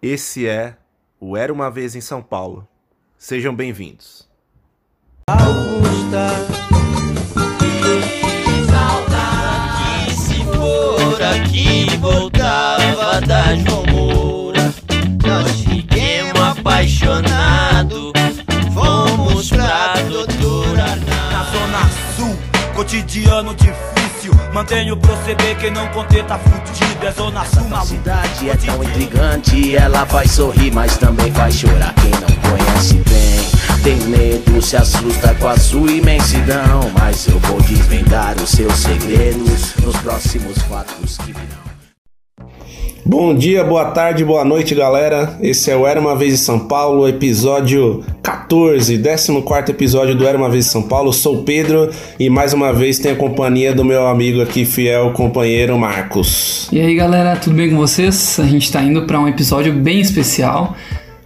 [0.00, 0.76] Esse é
[1.18, 2.66] o Era uma Vez em São Paulo.
[3.16, 4.28] Sejam bem-vindos.
[5.28, 6.28] Augusta,
[7.58, 14.72] que saudade se for aqui voltava da João Moura.
[15.26, 18.12] Nós fiquemos apaixonados,
[18.72, 22.36] fomos pra doutora Na zona sul,
[22.76, 23.97] cotidiano difícil.
[24.52, 27.06] Mantenho o proceder, quem não conter tá fudido.
[27.06, 27.86] É zona sul, A maluco.
[27.86, 31.94] cidade é tão intrigante, ela faz sorrir, mas também faz chorar.
[31.94, 36.90] Quem não conhece bem, tem medo, se assusta com a sua imensidão.
[36.98, 41.67] Mas eu vou desvendar os seus segredos nos próximos fatos que virão.
[43.08, 45.38] Bom dia, boa tarde, boa noite, galera.
[45.40, 50.36] Esse é o Era uma Vez em São Paulo, episódio 14, 14 episódio do Era
[50.36, 51.10] uma Vez em São Paulo.
[51.10, 51.88] Sou o Pedro
[52.20, 56.68] e mais uma vez tenho a companhia do meu amigo aqui, fiel companheiro Marcos.
[56.70, 58.38] E aí galera, tudo bem com vocês?
[58.38, 60.76] A gente tá indo para um episódio bem especial,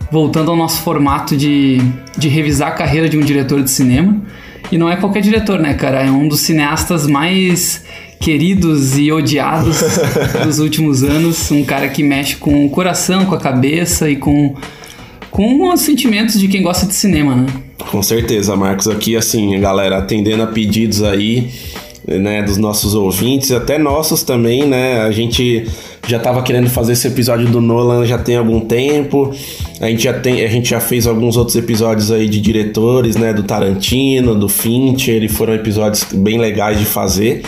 [0.08, 1.78] voltando ao nosso formato de,
[2.16, 4.22] de revisar a carreira de um diretor de cinema.
[4.70, 6.00] E não é qualquer diretor, né, cara?
[6.00, 7.84] É um dos cineastas mais
[8.22, 9.80] queridos e odiados
[10.44, 11.50] dos últimos anos.
[11.50, 14.54] Um cara que mexe com o coração, com a cabeça e com,
[15.30, 17.46] com os sentimentos de quem gosta de cinema, né?
[17.90, 18.86] Com certeza, Marcos.
[18.86, 21.50] Aqui, assim, galera, atendendo a pedidos aí,
[22.06, 25.00] né, dos nossos ouvintes, até nossos também, né?
[25.02, 25.66] A gente
[26.06, 29.34] já tava querendo fazer esse episódio do Nolan já tem algum tempo.
[29.80, 33.32] A gente já tem, a gente já fez alguns outros episódios aí de diretores, né,
[33.32, 37.42] do Tarantino, do Fincher, e foram episódios bem legais de fazer.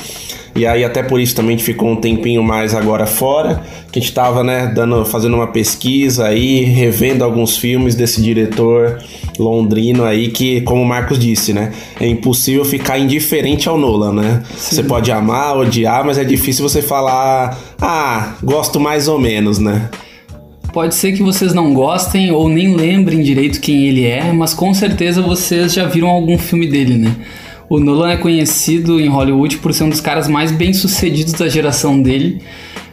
[0.56, 3.98] E aí até por isso também a gente ficou um tempinho mais agora fora, que
[3.98, 9.02] a gente tava, né, dando, fazendo uma pesquisa aí, revendo alguns filmes desse diretor
[9.36, 14.42] londrino aí que, como o Marcos disse, né, é impossível ficar indiferente ao Nolan, né?
[14.56, 19.90] Você pode amar, odiar, mas é difícil você falar, ah, gosto mais ou menos, né?
[20.72, 24.74] Pode ser que vocês não gostem ou nem lembrem direito quem ele é, mas com
[24.74, 27.14] certeza vocês já viram algum filme dele, né?
[27.68, 32.00] O Nolan é conhecido em Hollywood por ser um dos caras mais bem-sucedidos da geração
[32.00, 32.42] dele.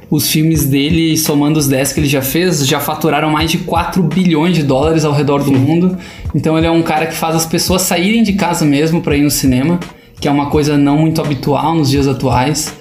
[0.10, 4.04] Os filmes dele, somando os 10 que ele já fez, já faturaram mais de 4
[4.04, 5.98] bilhões de dólares ao redor do mundo.
[6.36, 9.22] Então ele é um cara que faz as pessoas saírem de casa mesmo para ir
[9.22, 9.80] no cinema,
[10.20, 12.76] que é uma coisa não muito habitual nos dias atuais.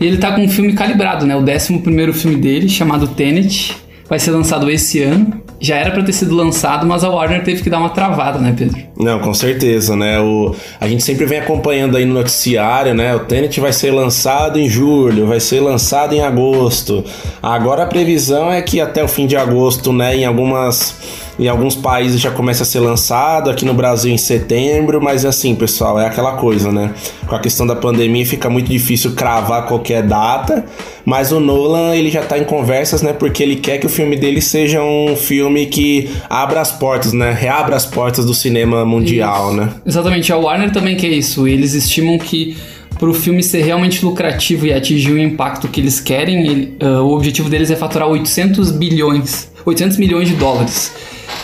[0.00, 1.36] E ele tá com um filme calibrado, né?
[1.36, 3.76] O 11 primeiro filme dele, chamado Tenet,
[4.08, 5.45] vai ser lançado esse ano.
[5.60, 8.54] Já era pra ter sido lançado, mas a Warner teve que dar uma travada, né,
[8.56, 8.78] Pedro?
[8.98, 10.20] Não, com certeza, né?
[10.20, 13.14] O, a gente sempre vem acompanhando aí no noticiário, né?
[13.14, 17.04] O Tenet vai ser lançado em julho, vai ser lançado em agosto.
[17.42, 20.94] Agora a previsão é que até o fim de agosto, né, em algumas
[21.38, 25.54] em alguns países já começa a ser lançado, aqui no Brasil em setembro, mas assim,
[25.54, 26.92] pessoal, é aquela coisa, né?
[27.26, 30.64] Com a questão da pandemia fica muito difícil cravar qualquer data,
[31.04, 33.12] mas o Nolan, ele já tá em conversas, né?
[33.12, 37.32] Porque ele quer que o filme dele seja um filme que abra as portas, né?
[37.32, 39.68] Reabra as portas do cinema mundial, né?
[39.84, 41.46] Exatamente, a Warner também quer isso.
[41.46, 42.56] Eles estimam que
[42.98, 47.02] para o filme ser realmente lucrativo e atingir o impacto que eles querem, ele- ah,
[47.02, 50.94] o objetivo deles é faturar 800 bilhões, 800 milhões de dólares.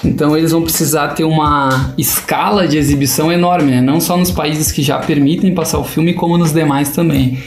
[0.05, 3.81] Então eles vão precisar ter uma escala de exibição enorme, né?
[3.81, 7.38] não só nos países que já permitem passar o filme, como nos demais também.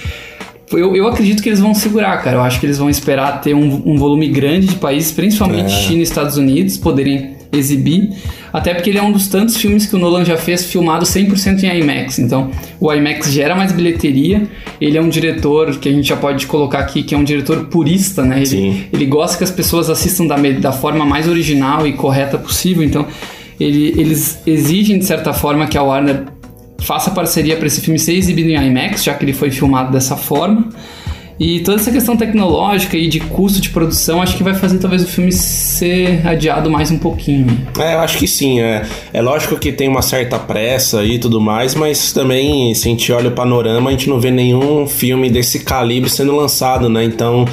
[0.71, 2.37] Eu, eu acredito que eles vão segurar, cara.
[2.37, 5.77] Eu acho que eles vão esperar ter um, um volume grande de países, principalmente É.
[5.77, 8.09] China e Estados Unidos, poderem exibir.
[8.51, 11.63] Até porque ele é um dos tantos filmes que o Nolan já fez filmado 100%
[11.63, 12.19] em IMAX.
[12.19, 14.43] Então, o IMAX gera mais bilheteria.
[14.79, 17.65] Ele é um diretor que a gente já pode colocar aqui, que é um diretor
[17.65, 18.37] purista, né?
[18.37, 18.83] Ele, Sim.
[18.93, 22.83] ele gosta que as pessoas assistam da, da forma mais original e correta possível.
[22.83, 23.05] Então,
[23.59, 26.23] ele- eles exigem, de certa forma, que a Warner
[26.79, 30.15] faça parceria para esse filme ser exibido em IMAX, já que ele foi filmado dessa
[30.15, 30.69] forma.
[31.39, 35.03] E toda essa questão tecnológica e de custo de produção, acho que vai fazer talvez
[35.03, 37.45] o filme ser adiado mais um pouquinho.
[37.77, 38.61] É, eu acho que sim.
[38.61, 42.91] É, é lógico que tem uma certa pressa e tudo mais, mas também, se a
[42.91, 47.03] gente olha o panorama, a gente não vê nenhum filme desse calibre sendo lançado, né?
[47.03, 47.45] Então,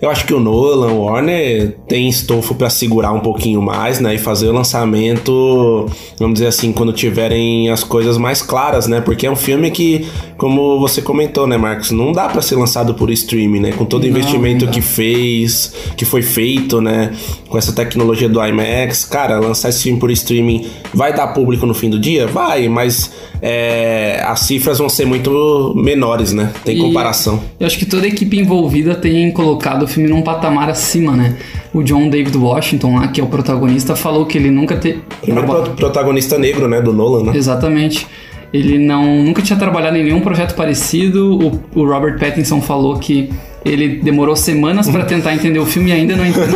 [0.00, 4.14] eu acho que o Nolan, o Warner, tem estofo pra segurar um pouquinho mais, né?
[4.14, 5.86] E fazer o lançamento,
[6.18, 9.00] vamos dizer assim, quando tiverem as coisas mais claras, né?
[9.00, 10.06] Porque é um filme que,
[10.36, 13.72] como você comentou, né, Marcos, não dá pra ser lançado por streaming, né?
[13.72, 17.12] Com todo o investimento não que fez, que foi feito, né?
[17.48, 21.74] Com essa tecnologia do IMAX, cara, lançar esse filme por streaming vai dar público no
[21.74, 22.26] fim do dia?
[22.26, 23.10] Vai, mas
[23.46, 26.50] é, as cifras vão ser muito menores, né?
[26.64, 27.38] Tem E- comparação.
[27.60, 31.36] Eu acho que toda a equipe envolvida tem colocado o filme num patamar acima, né?
[31.74, 35.02] O John David Washington lá, que é o protagonista, falou que ele nunca teve...
[35.20, 36.80] Primeiro pro- protagonista negro, né?
[36.80, 37.32] Do Nolan, né?
[37.36, 38.06] Exatamente.
[38.54, 41.60] Ele não nunca tinha trabalhado em nenhum projeto parecido.
[41.74, 43.28] O, o Robert Pattinson falou que
[43.64, 46.54] ele demorou semanas para tentar entender o filme e ainda não entendeu.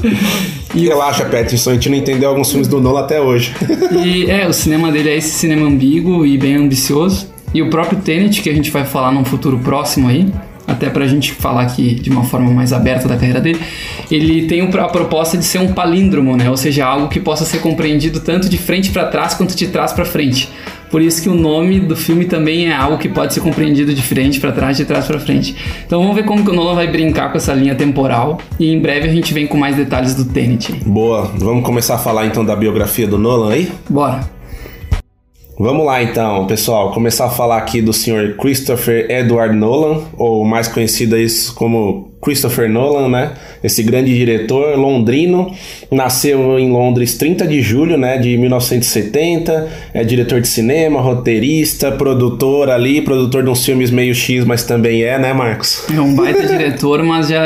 [0.72, 3.52] E Relaxa, Pattinson, a gente não entendeu alguns filmes do Nolan até hoje.
[4.04, 7.28] e é, o cinema dele é esse cinema ambíguo e bem ambicioso.
[7.52, 10.32] E o próprio Tenet, que a gente vai falar num futuro próximo aí,
[10.68, 13.60] até pra gente falar aqui de uma forma mais aberta da carreira dele,
[14.08, 16.48] ele tem a proposta de ser um palíndromo, né?
[16.48, 19.92] Ou seja, algo que possa ser compreendido tanto de frente para trás quanto de trás
[19.92, 20.48] para frente.
[20.90, 24.02] Por isso que o nome do filme também é algo que pode ser compreendido de
[24.02, 25.54] frente para trás, de trás para frente.
[25.86, 28.80] Então vamos ver como que o Nolan vai brincar com essa linha temporal e em
[28.80, 30.72] breve a gente vem com mais detalhes do Tenet.
[30.84, 33.70] Boa, vamos começar a falar então da biografia do Nolan aí?
[33.88, 34.28] Bora.
[35.62, 40.66] Vamos lá então, pessoal, começar a falar aqui do senhor Christopher Edward Nolan, ou mais
[40.66, 41.16] conhecido
[41.54, 43.32] como Christopher Nolan, né?
[43.64, 45.54] Esse grande diretor londrino,
[45.90, 52.70] nasceu em Londres 30 de julho, né, de 1970, é diretor de cinema, roteirista, produtor
[52.70, 55.84] ali, produtor de uns filmes meio X, mas também é, né, Marcos?
[55.94, 57.44] É um baita diretor, mas já,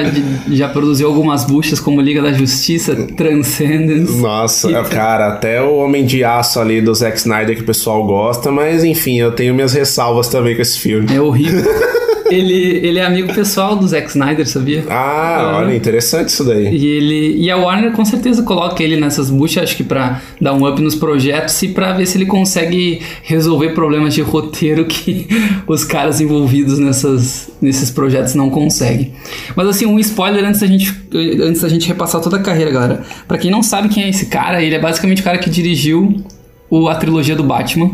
[0.50, 4.20] já produziu algumas buchas como Liga da Justiça, Transcendence.
[4.20, 4.85] Nossa, e...
[4.85, 8.85] cara, até o Homem de Aço ali do Zack Snyder que o pessoal gosta, mas
[8.85, 11.15] enfim, eu tenho minhas ressalvas também com esse filme.
[11.15, 11.65] É horrível.
[12.31, 14.85] ele, ele é amigo pessoal do Zack Snyder, sabia?
[14.88, 15.56] Ah, é.
[15.56, 16.75] olha, interessante isso daí.
[16.75, 20.55] E ele e a Warner com certeza coloca ele nessas buchas, acho que para dar
[20.55, 25.26] um up nos projetos e para ver se ele consegue resolver problemas de roteiro que
[25.67, 29.12] os caras envolvidos nessas, nesses projetos não conseguem.
[29.55, 33.03] Mas assim, um spoiler antes da gente antes da gente repassar toda a carreira, galera.
[33.29, 36.25] Para quem não sabe quem é esse cara, ele é basicamente o cara que dirigiu
[36.69, 37.93] o, a trilogia do Batman.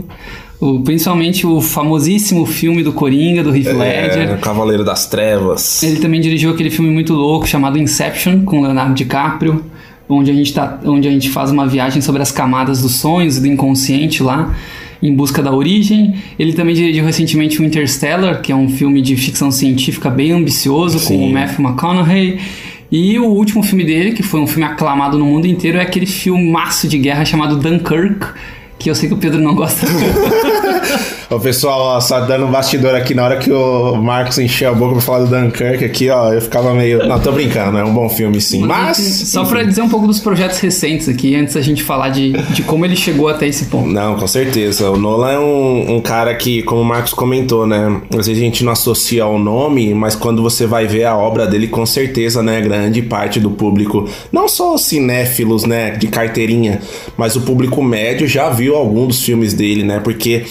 [0.61, 4.39] O, principalmente o famosíssimo filme do Coringa, do Heath é, Ledger.
[4.41, 5.83] Cavaleiro das Trevas.
[5.83, 9.65] Ele também dirigiu aquele filme muito louco chamado Inception, com Leonardo DiCaprio,
[10.07, 13.39] onde a gente, tá, onde a gente faz uma viagem sobre as camadas dos sonhos
[13.39, 14.55] e do inconsciente lá,
[15.03, 16.15] em busca da origem.
[16.39, 20.99] Ele também dirigiu recentemente o Interstellar, que é um filme de ficção científica bem ambicioso,
[20.99, 21.17] Sim.
[21.17, 22.39] com o Matthew McConaughey.
[22.93, 26.07] E o último filme dele, que foi um filme aclamado no mundo inteiro, é aquele
[26.07, 28.27] filmaço de guerra chamado Dunkirk,
[28.81, 29.87] que eu sei que o Pedro não gosta.
[31.31, 34.75] Ô pessoal, ó, só dando um bastidor aqui, na hora que o Marcos encheu a
[34.75, 37.07] boca pra falar do Dunkirk aqui, ó, eu ficava meio.
[37.07, 38.67] Não, tô brincando, é um bom filme sim.
[38.67, 38.97] Mas.
[38.97, 39.51] Só enfim.
[39.53, 42.85] pra dizer um pouco dos projetos recentes aqui, antes da gente falar de, de como
[42.85, 43.89] ele chegou até esse ponto.
[43.89, 44.91] Não, com certeza.
[44.91, 48.01] O Nolan é um, um cara que, como o Marcos comentou, né?
[48.11, 51.47] Às vezes a gente não associa ao nome, mas quando você vai ver a obra
[51.47, 52.61] dele, com certeza, né?
[52.61, 55.93] Grande parte do público, não só os cinéfilos, né?
[55.93, 56.81] De carteirinha,
[57.17, 60.01] mas o público médio já viu algum dos filmes dele, né?
[60.03, 60.45] Porque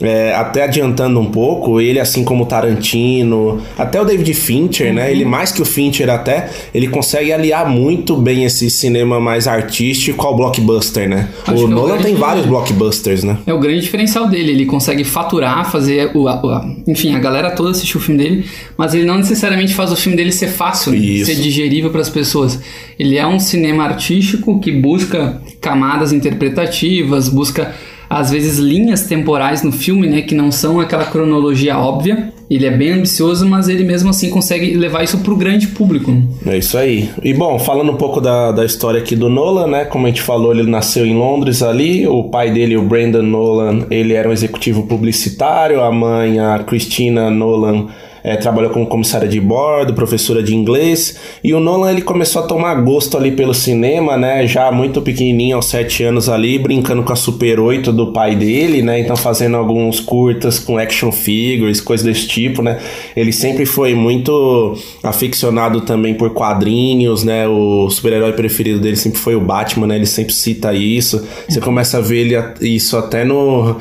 [0.00, 4.94] é, até adiantando um pouco, ele assim como Tarantino, até o David Fincher, uhum.
[4.94, 5.10] né?
[5.10, 10.26] Ele mais que o Fincher até, ele consegue aliar muito bem esse cinema mais artístico
[10.26, 11.28] ao blockbuster, né?
[11.46, 13.38] Acho o é Nolan tem vários blockbusters, né?
[13.46, 17.70] É o grande diferencial dele, ele consegue faturar, fazer o, a, enfim, a galera toda
[17.70, 18.44] assistiu o filme dele,
[18.76, 21.24] mas ele não necessariamente faz o filme dele ser fácil, né?
[21.24, 22.58] ser digerível para as pessoas.
[22.98, 27.74] Ele é um cinema artístico que busca camadas interpretativas, busca
[28.14, 32.32] às vezes linhas temporais no filme, né, que não são aquela cronologia óbvia.
[32.48, 36.12] Ele é bem ambicioso, mas ele mesmo assim consegue levar isso pro grande público.
[36.46, 37.10] É isso aí.
[37.24, 39.84] E bom, falando um pouco da, da história aqui do Nolan, né?
[39.86, 42.06] Como a gente falou, ele nasceu em Londres ali.
[42.06, 45.80] O pai dele, o Brandon Nolan, ele era um executivo publicitário.
[45.80, 47.88] A mãe, a Christina Nolan,
[48.24, 52.46] é, trabalhou como comissária de bordo, professora de inglês, e o Nolan ele começou a
[52.46, 57.12] tomar gosto ali pelo cinema, né, já muito pequenininho, aos sete anos ali, brincando com
[57.12, 62.06] a Super 8 do pai dele, né, então fazendo alguns curtas com action figures, coisas
[62.06, 62.80] desse tipo, né,
[63.14, 69.34] ele sempre foi muito aficionado também por quadrinhos, né, o super-herói preferido dele sempre foi
[69.34, 73.76] o Batman, né, ele sempre cita isso, você começa a ver ele, isso até no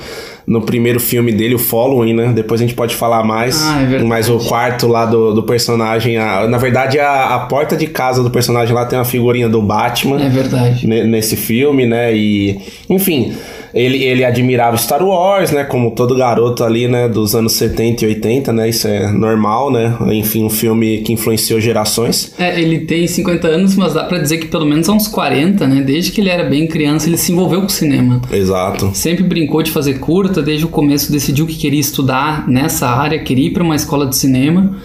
[0.46, 2.32] no primeiro filme dele, o Following, né?
[2.34, 3.62] Depois a gente pode falar mais.
[3.64, 4.06] Ah, é verdade.
[4.06, 8.22] Mas o quarto lá do, do personagem, a, na verdade, a, a porta de casa
[8.22, 10.22] do personagem lá tem uma figurinha do Batman.
[10.22, 10.86] É verdade.
[10.86, 12.16] Nesse filme, né?
[12.16, 12.60] E,
[12.90, 13.34] enfim.
[13.74, 15.63] Ele, ele admirava Star Wars, né?
[15.63, 17.10] Como todo garoto ali, né?
[17.10, 18.70] Dos anos 70 e 80, né?
[18.70, 19.98] Isso é normal, né?
[20.12, 22.34] Enfim, um filme que influenciou gerações.
[22.38, 25.68] É, ele tem 50 anos, mas dá para dizer que pelo menos há uns 40,
[25.68, 25.82] né?
[25.82, 28.22] Desde que ele era bem criança, ele se envolveu com o cinema.
[28.32, 28.92] Exato.
[28.94, 33.48] Sempre brincou de fazer curta, desde o começo decidiu que queria estudar nessa área, queria
[33.48, 34.77] ir para uma escola de cinema.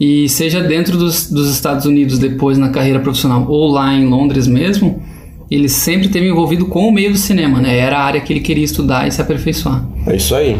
[0.00, 4.48] E seja dentro dos, dos Estados Unidos depois na carreira profissional ou lá em Londres
[4.48, 5.00] mesmo,
[5.54, 7.76] ele sempre esteve envolvido com o meio do cinema, né?
[7.78, 9.84] Era a área que ele queria estudar e se aperfeiçoar.
[10.06, 10.56] É isso aí.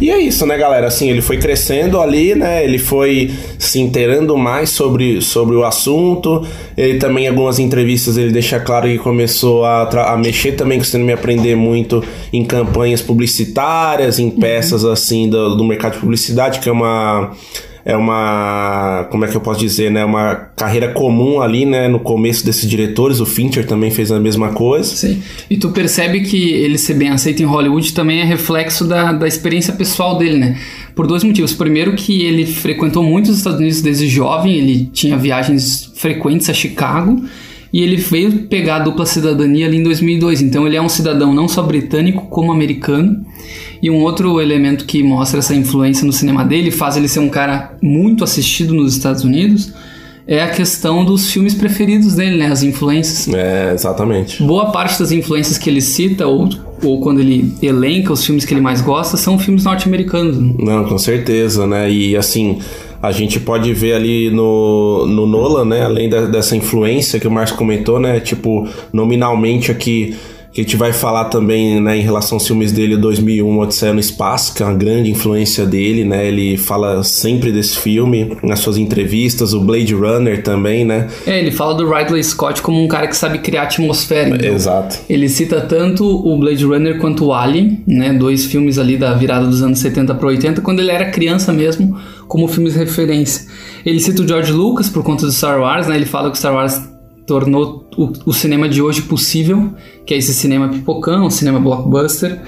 [0.00, 0.86] E é isso, né, galera?
[0.86, 2.62] Assim, ele foi crescendo ali, né?
[2.62, 6.46] Ele foi se inteirando mais sobre, sobre o assunto.
[6.76, 11.04] Ele também, em algumas entrevistas, ele deixa claro que começou a, a mexer também, costuma
[11.04, 12.02] me aprender muito
[12.32, 17.32] em campanhas publicitárias, em peças, assim, do, do mercado de publicidade, que é uma
[17.88, 21.98] é uma, como é que eu posso dizer, né, uma carreira comum ali, né, no
[21.98, 24.94] começo desses diretores, o Fincher também fez a mesma coisa.
[24.94, 25.22] Sim.
[25.48, 29.26] E tu percebe que ele ser bem aceito em Hollywood também é reflexo da, da
[29.26, 30.58] experiência pessoal dele, né?
[30.94, 31.54] Por dois motivos.
[31.54, 36.52] Primeiro que ele frequentou muito os Estados Unidos desde jovem, ele tinha viagens frequentes a
[36.52, 37.24] Chicago
[37.72, 40.42] e ele veio pegar a dupla cidadania ali em 2002.
[40.42, 43.24] Então ele é um cidadão não só britânico como americano.
[43.82, 47.28] E um outro elemento que mostra essa influência no cinema dele, faz ele ser um
[47.28, 49.72] cara muito assistido nos Estados Unidos,
[50.26, 52.46] é a questão dos filmes preferidos dele, né?
[52.48, 53.32] As influências.
[53.34, 54.42] É, exatamente.
[54.42, 56.50] Boa parte das influências que ele cita, ou,
[56.82, 60.36] ou quando ele elenca os filmes que ele mais gosta, são filmes norte-americanos.
[60.38, 60.52] né?
[60.58, 61.90] Não, com certeza, né?
[61.90, 62.58] E assim,
[63.00, 65.82] a gente pode ver ali no, no Nolan, né?
[65.82, 68.20] Além da- dessa influência que o Marcos comentou, né?
[68.20, 70.14] Tipo, nominalmente aqui,
[70.52, 71.96] que a gente vai falar também, né?
[71.96, 76.04] Em relação aos filmes dele, 2001, Odisseia no Espaço, que é uma grande influência dele,
[76.04, 76.26] né?
[76.26, 81.08] Ele fala sempre desse filme nas suas entrevistas, o Blade Runner também, né?
[81.26, 84.36] É, ele fala do Ridley Scott como um cara que sabe criar atmosfera.
[84.36, 84.54] então.
[84.54, 84.98] Exato.
[85.08, 88.12] Ele cita tanto o Blade Runner quanto o Alien, né?
[88.12, 91.96] Dois filmes ali da virada dos anos 70 para 80, quando ele era criança mesmo,
[92.26, 93.46] como filmes de referência.
[93.84, 95.96] Ele cita o George Lucas por conta do Star Wars, né?
[95.96, 96.87] Ele fala que o Star Wars
[97.28, 99.70] tornou o, o cinema de hoje possível,
[100.06, 102.40] que é esse cinema pipocão, o cinema blockbuster.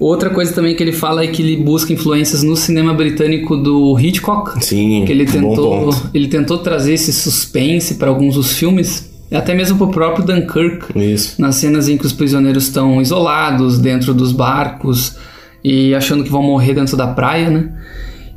[0.00, 3.96] Outra coisa também que ele fala é que ele busca influências no cinema britânico do
[3.98, 9.54] Hitchcock, Sim, que ele tentou, ele tentou trazer esse suspense para alguns dos filmes, até
[9.54, 11.40] mesmo pro próprio Dunkirk Isso.
[11.40, 15.16] nas cenas em que os prisioneiros estão isolados dentro dos barcos
[15.62, 17.72] e achando que vão morrer dentro da praia, né?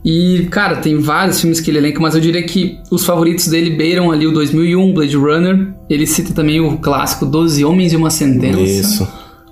[0.08, 3.72] E, cara, tem vários filmes que ele elenca, mas eu diria que os favoritos dele
[3.72, 5.74] beiram ali o 2001, Blade Runner.
[5.90, 9.08] Ele cita também o clássico Doze Homens e uma Sentença, Isso.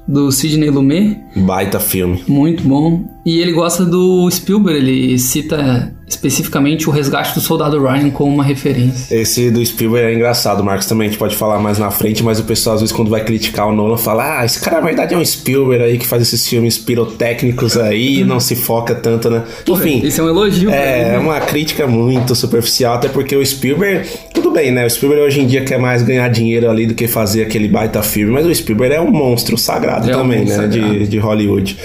[0.08, 2.24] do Sidney Lumet, Baita filme.
[2.26, 3.04] muito bom.
[3.26, 8.44] E ele gosta do Spielberg, ele cita especificamente o Resgate do Soldado Ryan como uma
[8.44, 9.16] referência.
[9.16, 12.40] Esse do Spielberg é engraçado, Marcos, também a gente pode falar mais na frente, mas
[12.40, 15.14] o pessoal às vezes quando vai criticar o Nolan fala, ah, esse cara na verdade
[15.14, 19.30] é um Spielberg aí que faz esses filmes pirotécnicos aí e não se foca tanto,
[19.30, 19.44] né?
[19.68, 21.18] Enfim, Esse é um elogio pra ele, é né?
[21.18, 24.86] uma crítica muito superficial, até porque o Spielberg, tudo bem, né?
[24.86, 28.02] O Spielberg hoje em dia quer mais ganhar dinheiro ali do que fazer aquele baita
[28.04, 30.68] filme, mas o Spielberg é um monstro sagrado É um também, monstro né?
[30.68, 31.08] De, sagrado.
[31.08, 31.78] de Hollywood.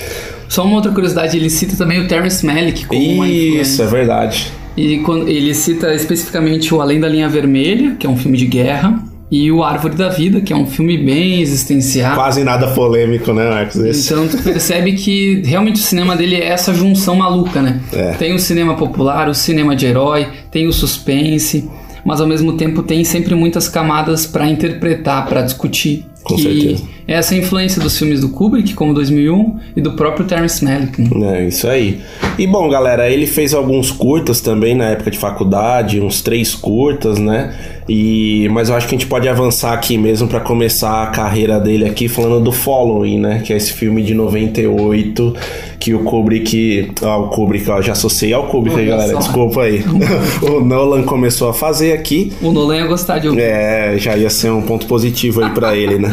[0.51, 3.61] Só uma outra curiosidade, ele cita também o Terrence Malick como uma influência.
[3.63, 4.53] Isso, é verdade.
[4.77, 8.47] E quando ele cita especificamente o Além da Linha Vermelha, que é um filme de
[8.47, 12.17] guerra, e o Árvore da Vida, que é um filme bem existencial.
[12.17, 13.77] Quase nada polêmico, né, Marcos?
[13.77, 14.13] Esse.
[14.13, 17.81] Então tu percebe que realmente o cinema dele é essa junção maluca, né?
[17.93, 18.15] É.
[18.15, 21.71] Tem o cinema popular, o cinema de herói, tem o suspense,
[22.05, 26.07] mas ao mesmo tempo tem sempre muitas camadas pra interpretar, pra discutir.
[26.25, 26.83] Com certeza.
[27.11, 31.03] É essa influência dos filmes do Kubrick, como 2001, e do próprio Terrence Malick.
[31.03, 31.43] né?
[31.43, 32.01] É, isso aí.
[32.39, 37.19] E bom, galera, ele fez alguns curtas também na época de faculdade, uns três curtas,
[37.19, 37.53] né?
[37.89, 41.59] E mas eu acho que a gente pode avançar aqui mesmo pra começar a carreira
[41.59, 43.43] dele aqui falando do Following, né?
[43.45, 45.35] Que é esse filme de 98
[45.81, 49.17] que o Kubrick, ó, o Kubrick, ó, já associei ao Kubrick aí, galera.
[49.17, 49.83] Desculpa aí.
[50.43, 52.33] o Nolan começou a fazer aqui.
[52.43, 53.41] O Nolan ia gostar de ouvir.
[53.41, 56.11] É, já ia ser um ponto positivo aí pra ele, né?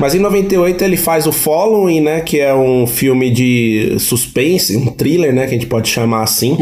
[0.00, 0.39] Mas em 98
[0.80, 2.20] ele faz o Following, né?
[2.20, 5.42] Que é um filme de suspense, um thriller, né?
[5.46, 6.56] Que a gente pode chamar assim.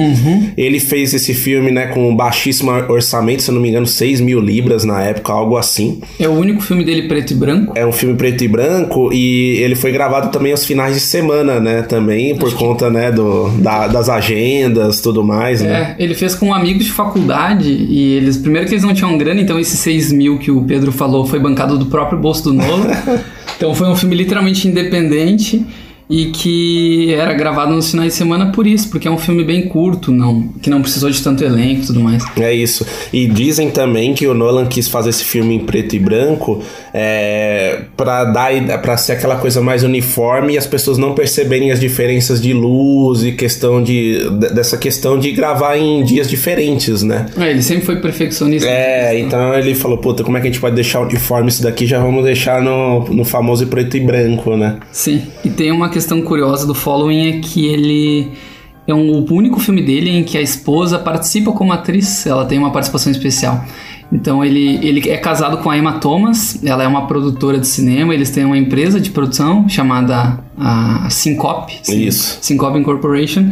[0.56, 1.86] Ele fez esse filme, né?
[1.88, 5.56] Com um baixíssimo orçamento, se eu não me engano, 6 mil libras na época, algo
[5.56, 6.00] assim.
[6.18, 7.72] É o único filme dele preto e branco.
[7.76, 11.60] É um filme preto e branco e ele foi gravado também aos finais de semana,
[11.60, 11.82] né?
[11.82, 13.10] Também por conta, né?
[13.12, 15.96] Do, da- das agendas, tudo mais, né?
[15.98, 19.40] É, ele fez com amigos de faculdade e eles, primeiro que eles não tinham grana,
[19.40, 22.88] então esses 6 mil que o Pedro falou foi bancado do próprio bolso do Nolan.
[23.58, 25.66] então foi um filme literalmente independente
[26.10, 29.68] e que era gravado nos finais de semana por isso, porque é um filme bem
[29.68, 32.24] curto, não, que não precisou de tanto elenco e tudo mais.
[32.40, 32.86] É isso.
[33.12, 36.62] E dizem também que o Nolan quis fazer esse filme em preto e branco
[36.94, 38.48] é, para dar
[38.80, 43.22] para ser aquela coisa mais uniforme e as pessoas não perceberem as diferenças de luz
[43.22, 43.98] e questão de
[44.38, 47.26] de- dessa questão de gravar em dias diferentes, né?
[47.38, 48.68] É, ele sempre foi perfeccionista.
[48.68, 51.86] É, então ele falou, puta, como é que a gente pode deixar uniforme isso daqui?
[51.86, 54.76] Já vamos deixar no, no famoso preto e branco, né?
[54.90, 58.28] Sim, e tem uma questão curiosa do Following é que ele
[58.86, 62.56] é um, o único filme dele em que a esposa participa como atriz, ela tem
[62.58, 63.64] uma participação especial.
[64.10, 68.14] Então ele, ele é casado com a Emma Thomas, ela é uma produtora de cinema,
[68.14, 72.38] eles têm uma empresa de produção chamada a Syncope, Syn- Isso.
[72.40, 73.50] Syncope Incorporation.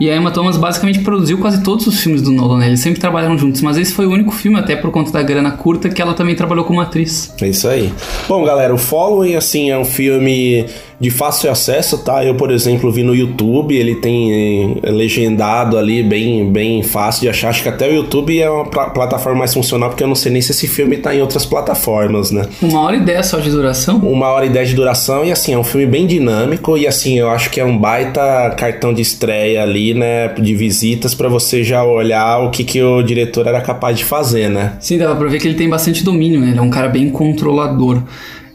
[0.00, 2.66] E a Emma Thomas basicamente produziu quase todos os filmes do Nolan, né?
[2.66, 5.52] Eles sempre trabalharam juntos, mas esse foi o único filme, até por conta da grana
[5.52, 7.32] curta, que ela também trabalhou como atriz.
[7.40, 7.92] É isso aí.
[8.28, 10.66] Bom, galera, o Following, assim, é um filme
[11.00, 12.24] de fácil acesso, tá?
[12.24, 17.28] Eu, por exemplo, vi no YouTube, ele tem eh, legendado ali, bem, bem fácil de
[17.28, 17.48] achar.
[17.50, 20.32] Acho que até o YouTube é uma pla- plataforma mais funcional, porque eu não sei
[20.32, 22.46] nem se esse filme tá em outras plataformas, né?
[22.62, 23.98] Uma hora e dez só de duração.
[23.98, 27.18] Uma hora e dez de duração, e assim, é um filme bem dinâmico, e assim,
[27.18, 30.28] eu acho que é um baita cartão de estreia ali, né?
[30.28, 34.48] De visitas pra você já olhar o que, que o diretor era capaz de fazer,
[34.48, 34.74] né?
[34.80, 36.50] Sim, dava pra ver que ele tem bastante domínio, né?
[36.50, 38.02] Ele é um cara bem controlador.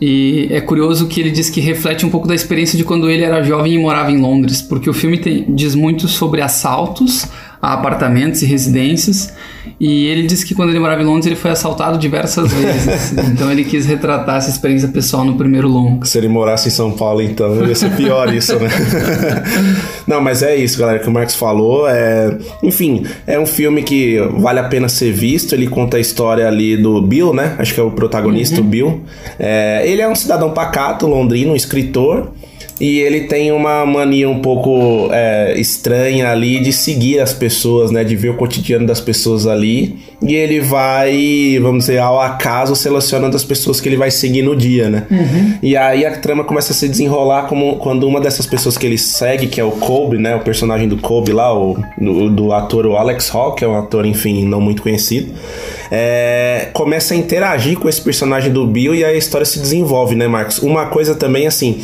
[0.02, 3.24] E é curioso que ele diz que reflete um pouco da experiência de quando ele
[3.24, 7.28] era jovem e morava em Londres, porque o filme tem- diz muito sobre assaltos
[7.62, 9.34] a apartamentos e residências.
[9.80, 13.14] E ele diz que quando ele morava em Londres ele foi assaltado diversas vezes.
[13.14, 16.06] então ele quis retratar essa experiência pessoal no primeiro longo.
[16.06, 18.70] Se ele morasse em São Paulo, então, ia ser pior isso, né?
[20.08, 21.88] Não, mas é isso, galera, que o Marcos falou.
[21.88, 22.38] É...
[22.64, 25.54] Enfim, é um filme que vale a pena ser visto.
[25.54, 27.56] Ele conta a história ali do Bill, né?
[27.58, 29.04] Acho que é o protagonista, o Bill.
[29.38, 32.32] É, Ele é um cidadão pacato, londrino, um escritor.
[32.80, 38.04] E ele tem uma mania um pouco é, estranha ali de seguir as pessoas, né?
[38.04, 39.98] De ver o cotidiano das pessoas ali.
[40.22, 44.56] E ele vai, vamos dizer, ao acaso selecionando as pessoas que ele vai seguir no
[44.56, 45.08] dia, né?
[45.62, 48.98] E aí a trama começa a se desenrolar como quando uma dessas pessoas que ele
[48.98, 50.36] segue, que é o Kobe, né?
[50.36, 53.78] O personagem do Kobe lá, o, do, do ator o Alex Hall, que é um
[53.78, 55.34] ator, enfim, não muito conhecido.
[55.92, 60.28] é, começa a interagir com esse personagem do Bill e a história se desenvolve, né,
[60.28, 60.60] Marcos?
[60.60, 61.82] Uma coisa também assim.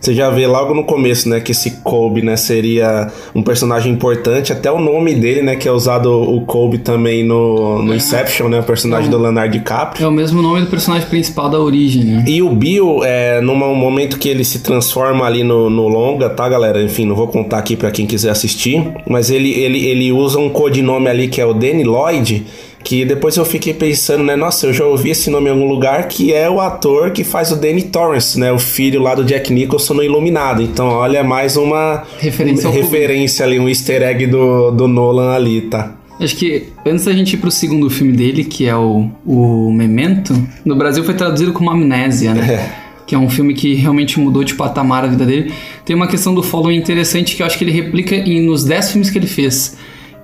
[0.00, 4.52] Você já vê logo no começo, né, que esse Kobe, né, seria um personagem importante,
[4.52, 8.60] até o nome dele, né, que é usado o Kobe também no, no Inception, né,
[8.60, 10.04] o personagem do Leonardo DiCaprio.
[10.04, 12.24] É o mesmo nome do personagem principal da origem, né?
[12.26, 16.48] E o Bill, é, num momento que ele se transforma ali no, no longa, tá,
[16.48, 16.82] galera?
[16.82, 20.48] Enfim, não vou contar aqui pra quem quiser assistir, mas ele, ele, ele usa um
[20.48, 22.46] codinome ali que é o Danny Lloyd,
[22.88, 24.34] que depois eu fiquei pensando, né?
[24.34, 27.52] Nossa, eu já ouvi esse nome em algum lugar, que é o ator que faz
[27.52, 28.50] o Danny Torrance, né?
[28.50, 30.62] O filho lá do Jack Nicholson no Iluminado.
[30.62, 35.96] Então, olha, mais uma Referência referência ali, um easter egg do, do Nolan ali, tá?
[36.18, 40.34] Acho que antes da gente ir pro segundo filme dele, que é o, o Memento,
[40.64, 42.72] no Brasil foi traduzido como Amnésia, né?
[43.06, 45.52] Que é um filme que realmente mudou de patamar a vida dele.
[45.84, 48.92] Tem uma questão do following interessante que eu acho que ele replica em, nos 10
[48.92, 49.76] filmes que ele fez,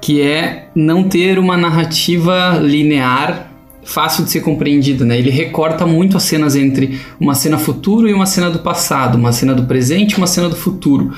[0.04, 3.50] que é não ter uma narrativa linear
[3.82, 5.18] fácil de ser compreendida, né?
[5.18, 9.32] Ele recorta muito as cenas entre uma cena futuro e uma cena do passado, uma
[9.32, 11.14] cena do presente e uma cena do futuro.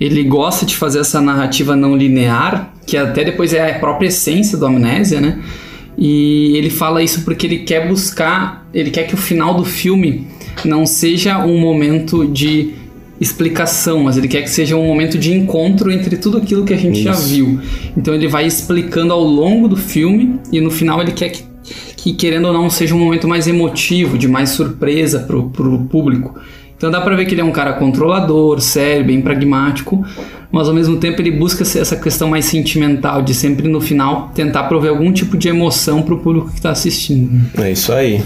[0.00, 4.58] Ele gosta de fazer essa narrativa não linear, que até depois é a própria essência
[4.58, 5.38] do Amnésia, né?
[5.96, 10.26] E ele fala isso porque ele quer buscar, ele quer que o final do filme
[10.64, 12.74] não seja um momento de
[13.20, 16.76] explicação, mas ele quer que seja um momento de encontro entre tudo aquilo que a
[16.76, 17.28] gente já Isso.
[17.28, 17.60] viu.
[17.96, 21.44] Então ele vai explicando ao longo do filme e no final ele quer que,
[21.96, 26.38] que querendo ou não, seja um momento mais emotivo, de mais surpresa pro, pro público.
[26.76, 30.04] Então dá pra ver que ele é um cara controlador, sério, bem pragmático,
[30.50, 34.64] mas ao mesmo tempo ele busca essa questão mais sentimental, de sempre no final tentar
[34.64, 37.40] prover algum tipo de emoção pro público que tá assistindo.
[37.56, 38.20] É isso aí.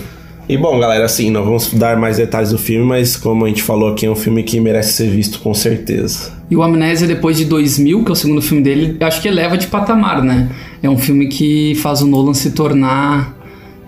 [0.49, 3.63] E bom, galera, assim, não vamos dar mais detalhes do filme, mas como a gente
[3.63, 6.33] falou aqui, é um filme que merece ser visto com certeza.
[6.51, 9.59] E o Amnésia, depois de 2000, que é o segundo filme dele, acho que eleva
[9.59, 10.49] de patamar, né?
[10.83, 13.37] É um filme que faz o Nolan se tornar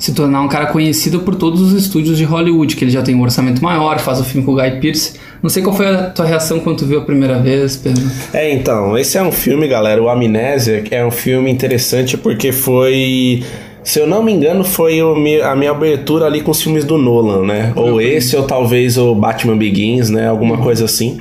[0.00, 3.14] se tornar um cara conhecido por todos os estúdios de Hollywood, que ele já tem
[3.14, 5.12] um orçamento maior, faz o filme com o Guy Pearce.
[5.42, 8.02] Não sei qual foi a tua reação quando tu viu a primeira vez, Pedro.
[8.32, 13.42] É, então, esse é um filme, galera, o Amnésia, é um filme interessante porque foi.
[13.82, 16.98] Se eu não me engano, foi o a minha abertura ali com os filmes do
[16.98, 17.72] Nolan, né?
[17.74, 20.28] Ou esse, ou talvez o Batman Begins, né?
[20.28, 21.18] Alguma coisa assim.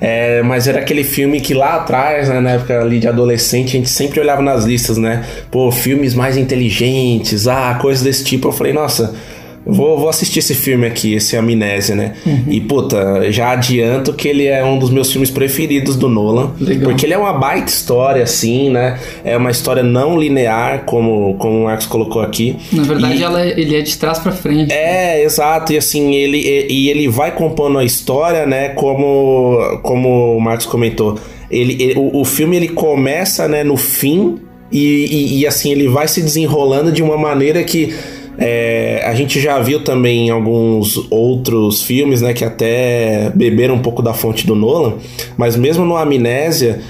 [0.00, 3.78] É, mas era aquele filme que lá atrás, né, na época ali de adolescente, a
[3.78, 5.24] gente sempre olhava nas listas, né?
[5.50, 8.48] Pô, filmes mais inteligentes, ah, coisas desse tipo.
[8.48, 9.14] Eu falei, nossa,
[9.68, 12.14] Vou, vou assistir esse filme aqui, esse Amnésia, né?
[12.48, 16.52] E, puta, já adianto que ele é um dos meus filmes preferidos do Nolan.
[16.60, 16.84] Legal.
[16.90, 18.96] Porque ele é uma baita história, assim, né?
[19.24, 22.56] É uma história não linear, como, como o Marcos colocou aqui.
[22.72, 24.72] Na verdade, E- ela é- ele é de trás pra frente.
[24.72, 30.36] é, exato, e assim, ele, e, e ele vai compondo a história, né, como, como
[30.36, 31.18] o Marcos comentou.
[31.50, 34.36] Ele, ele- o, o filme ele começa, né, no fim,
[34.70, 37.94] e, e, e, assim, ele vai se desenrolando de uma maneira que
[38.38, 43.78] é, a gente já viu também em alguns outros filmes, né, que até beberam um
[43.80, 44.94] pouco da fonte do Nolan,
[45.36, 46.80] mas mesmo no Amnésia,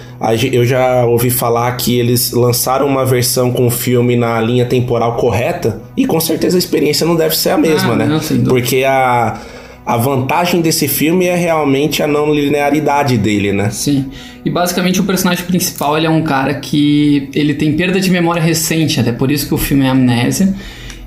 [0.53, 5.17] eu já ouvi falar que eles lançaram uma versão com o filme na linha temporal
[5.17, 8.07] correta, e com certeza a experiência não deve ser a mesma, Ah, né?
[8.07, 8.45] não.
[8.45, 9.39] Porque a,
[9.85, 13.71] a vantagem desse filme é realmente a não linearidade dele, né?
[13.71, 14.07] Sim.
[14.45, 18.43] E basicamente o personagem principal ele é um cara que ele tem perda de memória
[18.43, 20.55] recente, até por isso que o filme é Amnésia.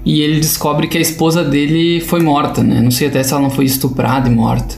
[0.09, 2.81] E ele descobre que a esposa dele foi morta, né?
[2.81, 4.73] Não sei até se ela não foi estuprada e morta.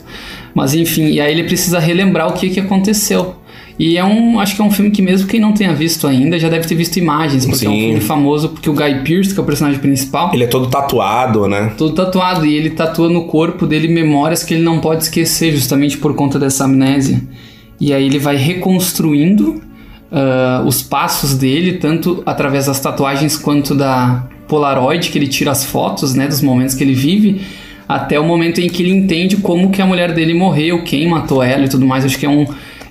[0.54, 3.36] Mas enfim, e aí ele precisa relembrar o que, que aconteceu.
[3.80, 6.38] E é um, acho que é um filme que mesmo quem não tenha visto ainda
[6.38, 7.80] já deve ter visto imagens, porque é um Sim.
[7.80, 11.48] filme famoso porque o Guy Pearce, que é o personagem principal, Ele é todo tatuado,
[11.48, 11.72] né?
[11.78, 15.98] todo tatuado e ele tatua no corpo dele memórias que ele não pode esquecer justamente
[15.98, 17.22] por conta dessa amnésia.
[17.80, 19.62] E aí ele vai reconstruindo
[20.12, 25.64] ah, os passos dele, tanto através das tatuagens quanto da Polaroid, que ele tira as
[25.64, 27.42] fotos né, dos momentos que ele vive,
[27.88, 31.42] até o momento em que ele entende como que a mulher dele morreu, quem matou
[31.42, 32.04] ela e tudo mais.
[32.04, 32.46] Acho que é um,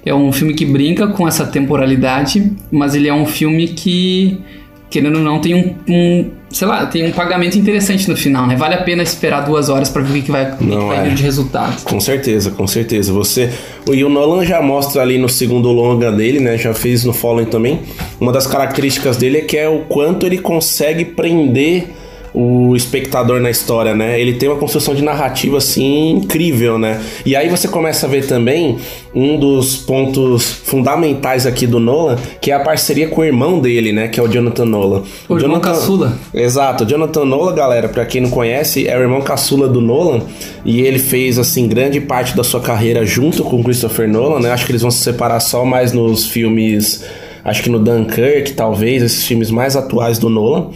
[0.07, 4.41] é um filme que brinca com essa temporalidade, mas ele é um filme que,
[4.89, 8.57] querendo ou não, tem um, um, sei lá, tem um pagamento interessante no final, né?
[8.57, 11.03] Vale a pena esperar duas horas para ver o que, vai, Não que vai é.
[11.09, 11.83] vir de resultado.
[11.85, 13.13] Com certeza, com certeza.
[13.13, 13.51] Você,
[13.91, 16.59] e o Nolan já mostra ali no segundo longa dele, né?
[16.59, 17.81] Já fez no Fallen também.
[18.21, 21.89] Uma das características dele é que é o quanto ele consegue prender
[22.33, 24.21] o espectador na história, né?
[24.21, 27.01] Ele tem uma construção de narrativa assim incrível, né?
[27.27, 28.79] E aí você começa a ver também
[29.15, 33.93] um dos pontos fundamentais aqui do Nolan, que é a parceria com o irmão dele,
[33.93, 34.09] né?
[34.09, 35.03] Que é o Jonathan Nolan.
[35.29, 36.17] O irmão caçula.
[36.33, 40.23] Exato, o Jonathan Nolan, galera, pra quem não conhece, é o irmão caçula do Nolan
[40.65, 44.53] e ele fez assim grande parte da sua carreira junto com o Christopher Nolan, né?
[44.53, 47.05] Acho que eles vão se separar só mais nos filmes,
[47.45, 50.69] acho que no Dunkirk, talvez, esses filmes mais atuais do Nolan.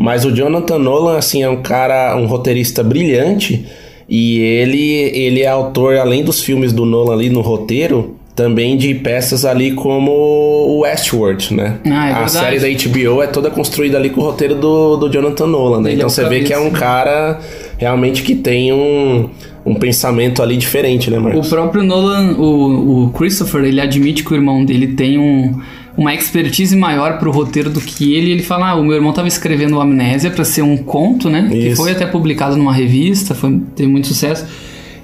[0.00, 3.66] Mas o Jonathan Nolan, assim, é um cara, um roteirista brilhante
[4.08, 8.94] e ele, ele é autor, além dos filmes do Nolan ali no roteiro, também de
[8.94, 11.78] peças ali como o Westworld, né?
[11.84, 15.10] Ah, é a série da HBO é toda construída ali com o roteiro do, do
[15.10, 15.92] Jonathan Nolan, né?
[15.92, 17.38] Então o você vê que é um cara
[17.76, 19.28] realmente que tem um,
[19.66, 21.48] um pensamento ali diferente, né, O Marcos?
[21.50, 25.60] próprio Nolan, o, o Christopher, ele admite que o irmão dele tem um,
[26.00, 28.30] uma expertise maior pro roteiro do que ele.
[28.30, 31.46] Ele fala: ah, o meu irmão tava escrevendo o Amnésia pra ser um conto, né?
[31.50, 31.76] Que Isso.
[31.82, 34.46] foi até publicado numa revista, foi, teve muito sucesso.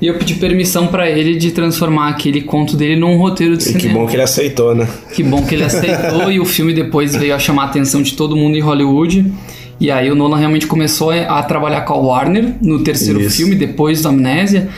[0.00, 3.66] E eu pedi permissão pra ele de transformar aquele conto dele num roteiro de E
[3.66, 3.80] cinema.
[3.88, 4.88] que bom que ele aceitou, né?
[5.14, 8.14] Que bom que ele aceitou e o filme depois veio a chamar a atenção de
[8.14, 9.30] todo mundo em Hollywood.
[9.78, 13.36] E aí o Nolan realmente começou a trabalhar com a Warner no terceiro Isso.
[13.36, 14.68] filme, depois da Amnésia.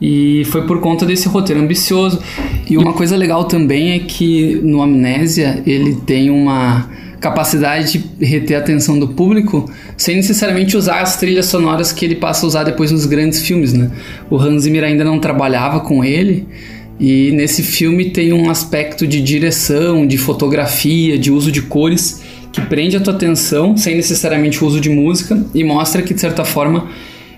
[0.00, 2.20] E foi por conta desse roteiro ambicioso.
[2.68, 6.88] E uma coisa legal também é que no Amnésia ele tem uma
[7.20, 12.14] capacidade de reter a atenção do público sem necessariamente usar as trilhas sonoras que ele
[12.14, 13.90] passa a usar depois nos grandes filmes, né?
[14.30, 16.46] O Hans Zimmer ainda não trabalhava com ele,
[16.98, 22.60] e nesse filme tem um aspecto de direção, de fotografia, de uso de cores que
[22.62, 26.42] prende a tua atenção sem necessariamente o uso de música e mostra que de certa
[26.44, 26.88] forma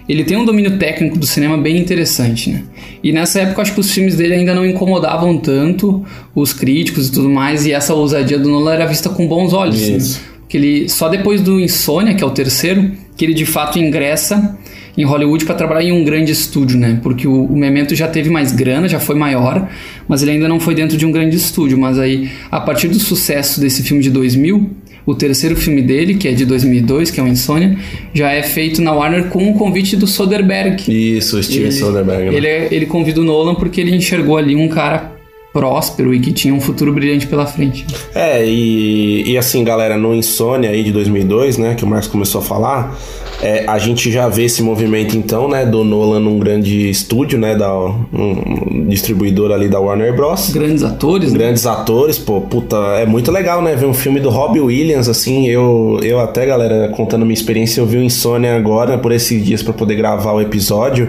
[0.08, 2.62] ele tem um domínio técnico do cinema bem interessante, né?
[3.02, 7.12] E nessa época acho que os filmes dele ainda não incomodavam tanto os críticos e
[7.12, 9.88] tudo mais e essa ousadia do Nolan era vista com bons olhos.
[9.88, 9.96] né?
[9.96, 10.20] Isso.
[10.40, 14.58] Porque ele só depois do Insônia, que é o terceiro, que ele de fato ingressa
[14.96, 16.98] em Hollywood para trabalhar em um grande estúdio, né?
[17.02, 19.68] Porque o, o Memento já teve mais grana, já foi maior,
[20.08, 21.78] mas ele ainda não foi dentro de um grande estúdio.
[21.78, 24.70] Mas aí, a partir do sucesso desse filme de 2000,
[25.10, 27.78] o terceiro filme dele, que é de 2002, que é o Insônia,
[28.12, 30.82] já é feito na Warner com o convite do Soderbergh.
[30.86, 32.30] Isso, o Steven Ele- Soderbergh.
[32.30, 32.36] né?
[32.36, 35.16] Ele, é- ele convida o Nolan porque ele enxergou ali um cara
[35.50, 37.86] próspero e que tinha um futuro brilhante pela frente.
[38.14, 42.40] É, e, e assim, galera, no Insônia aí de 2002, né, que o Marcos começou
[42.42, 42.96] a falar,
[43.40, 47.54] é, a gente já vê esse movimento então, né, do Nolan num grande estúdio, né,
[47.54, 50.50] da um, distribuidor ali da Warner Bros.
[50.50, 51.38] Grandes atores, né?
[51.38, 53.76] Grandes atores, pô, puta, é muito legal, né?
[53.76, 57.86] Ver um filme do Robbie Williams, assim, eu, eu até, galera, contando minha experiência, eu
[57.86, 61.08] vi o Insônia agora, por esses dias, pra poder gravar o episódio.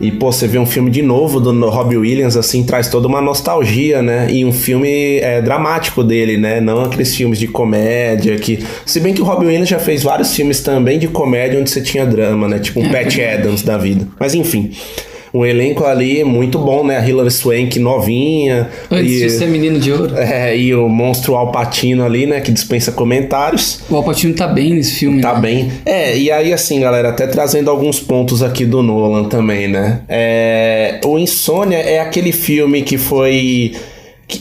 [0.00, 3.20] E, pô, você vê um filme de novo do Robbie Williams, assim, traz toda uma
[3.20, 4.28] nostalgia, né?
[4.30, 6.60] E um filme é, dramático dele, né?
[6.60, 8.60] Não aqueles filmes de comédia que...
[8.86, 11.80] Se bem que o Robbie Williams já fez vários filmes também de comédia onde você
[11.80, 12.58] tinha drama, né?
[12.58, 13.18] Tipo um Pat.
[13.18, 14.06] Adams da vida.
[14.18, 14.70] Mas, enfim...
[15.32, 16.96] Um elenco ali muito bom, né?
[16.96, 18.68] A Hilary Swank novinha.
[18.90, 20.16] Antes e- de ser menino de ouro.
[20.16, 23.80] é, e o monstro Alpatino ali, né, que dispensa comentários.
[23.90, 25.20] O Alpatino tá bem nesse filme.
[25.20, 25.40] Tá né?
[25.40, 25.72] bem.
[25.84, 30.00] É, e aí assim, galera, até trazendo alguns pontos aqui do Nolan também, né?
[30.08, 33.72] É, o Insônia é aquele filme que foi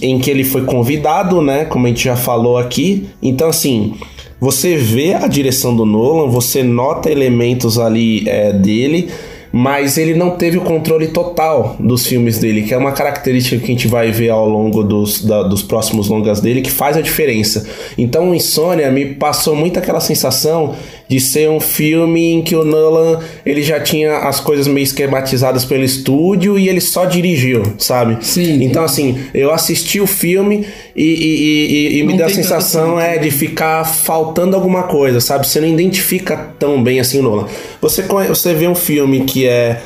[0.02, 3.08] em que ele foi convidado, né, como a gente já falou aqui.
[3.22, 3.96] Então assim,
[4.40, 9.10] você vê a direção do Nolan, você nota elementos ali é, dele,
[9.52, 13.66] mas ele não teve o controle total dos filmes dele, que é uma característica que
[13.66, 17.02] a gente vai ver ao longo dos, da- dos próximos longas dele, que faz a
[17.02, 17.68] diferença.
[17.98, 20.76] Então, Insônia me passou muito aquela sensação
[21.08, 25.64] de ser um filme em que o Nolan ele já tinha as coisas meio esquematizadas
[25.64, 28.18] pelo estúdio e ele só dirigiu, sabe?
[28.26, 28.64] Sim.
[28.64, 30.66] Então, assim, eu assisti o filme
[30.96, 35.48] e, e- e- e me deu a sensação é, de ficar faltando alguma coisa, sabe?
[35.48, 37.48] Você não identifica tão bem assim o Nolan.
[37.82, 39.80] Você, você vê um filme que é.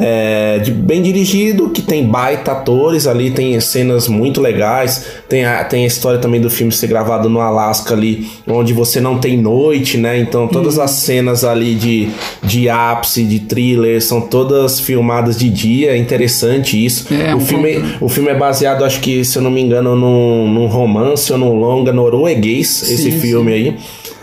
[0.00, 5.64] É, de- bem dirigido, que tem baita atores ali, tem cenas muito legais, tem a,
[5.64, 9.36] tem a história também do filme ser gravado no Alasca ali, onde você não tem
[9.36, 10.16] noite, né?
[10.20, 10.84] Então todas Uhum.
[10.84, 12.08] as cenas ali de,
[12.44, 17.12] de ápice, de thriller, são todas filmadas de dia, é interessante isso.
[17.12, 18.04] É, o, um filme, ponto.
[18.04, 21.38] o filme é baseado, acho que, se eu não me engano, num, num romance ou
[21.38, 23.76] num longa norueguês, esse Sim, filme aí.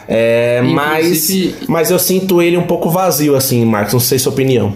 [0.07, 1.29] É, mas,
[1.67, 3.91] mas eu sinto ele um pouco vazio, assim, Marcos.
[3.93, 4.73] Não sei sua opinião.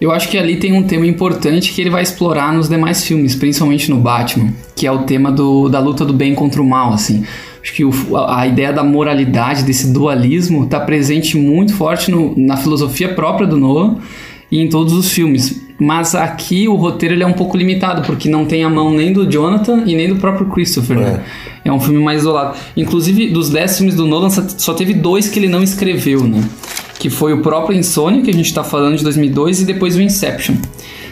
[0.00, 3.34] Eu acho que ali tem um tema importante que ele vai explorar nos demais filmes,
[3.34, 6.92] principalmente no Batman, que é o tema do, da luta do bem contra o mal,
[6.92, 7.24] assim.
[7.62, 12.34] Acho que o- a, a ideia da moralidade, desse dualismo, está presente muito forte no-
[12.36, 13.96] na filosofia própria do Nolan
[14.50, 15.62] e em todos os filmes.
[15.78, 19.12] Mas aqui o roteiro ele é um pouco limitado, porque não tem a mão nem
[19.12, 21.22] do Jonathan e nem do próprio Christopher, né?
[21.64, 22.56] É um filme mais isolado.
[22.76, 26.42] Inclusive, dos 10 filmes do Nolan, só- só teve dois que ele não escreveu, né?
[27.04, 30.00] Que foi o próprio Insônia, que a gente tá falando de 2002, e depois o
[30.00, 30.54] Inception.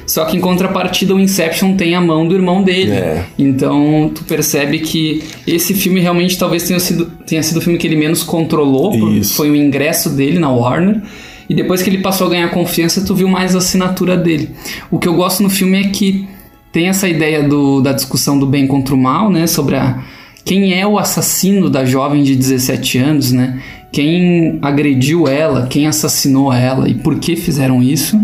[0.06, 2.92] Só que em contrapartida, o Inception tem a mão do irmão dele.
[2.92, 3.26] É.
[3.38, 7.86] Então, tu percebe que esse filme realmente talvez tenha sido, tenha sido o filme que
[7.86, 8.94] ele menos controlou.
[9.22, 11.02] Foi o ingresso dele na Warner.
[11.46, 14.48] E depois que ele passou a ganhar confiança, tu viu mais a assinatura dele.
[14.90, 16.26] O que eu gosto no filme é que
[16.72, 19.46] tem essa ideia do, da discussão do bem contra o mal, né?
[19.46, 20.02] Sobre a,
[20.44, 23.60] quem é o assassino da jovem de 17 anos, né?
[23.92, 28.18] Quem agrediu ela, quem assassinou ela e por que fizeram isso.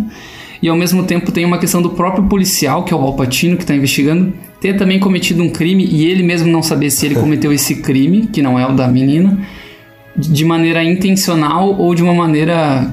[0.60, 3.62] E ao mesmo tempo tem uma questão do próprio policial, que é o Alpatino, que
[3.62, 7.52] está investigando, ter também cometido um crime e ele mesmo não saber se ele cometeu
[7.52, 9.38] esse crime, que não é o da menina,
[10.18, 12.92] de maneira intencional ou de uma maneira,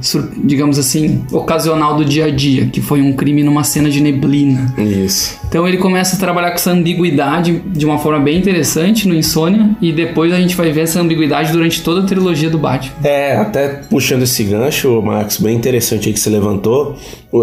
[0.00, 4.00] sur- digamos assim, ocasional do dia a dia, que foi um crime numa cena de
[4.00, 4.74] neblina.
[4.78, 5.38] Isso.
[5.48, 9.70] Então ele começa a trabalhar com essa ambiguidade de uma forma bem interessante no Insônia
[9.82, 12.92] e depois a gente vai ver essa ambiguidade durante toda a trilogia do Batman.
[13.02, 16.96] É, até puxando esse gancho, Max, bem interessante aí que você levantou.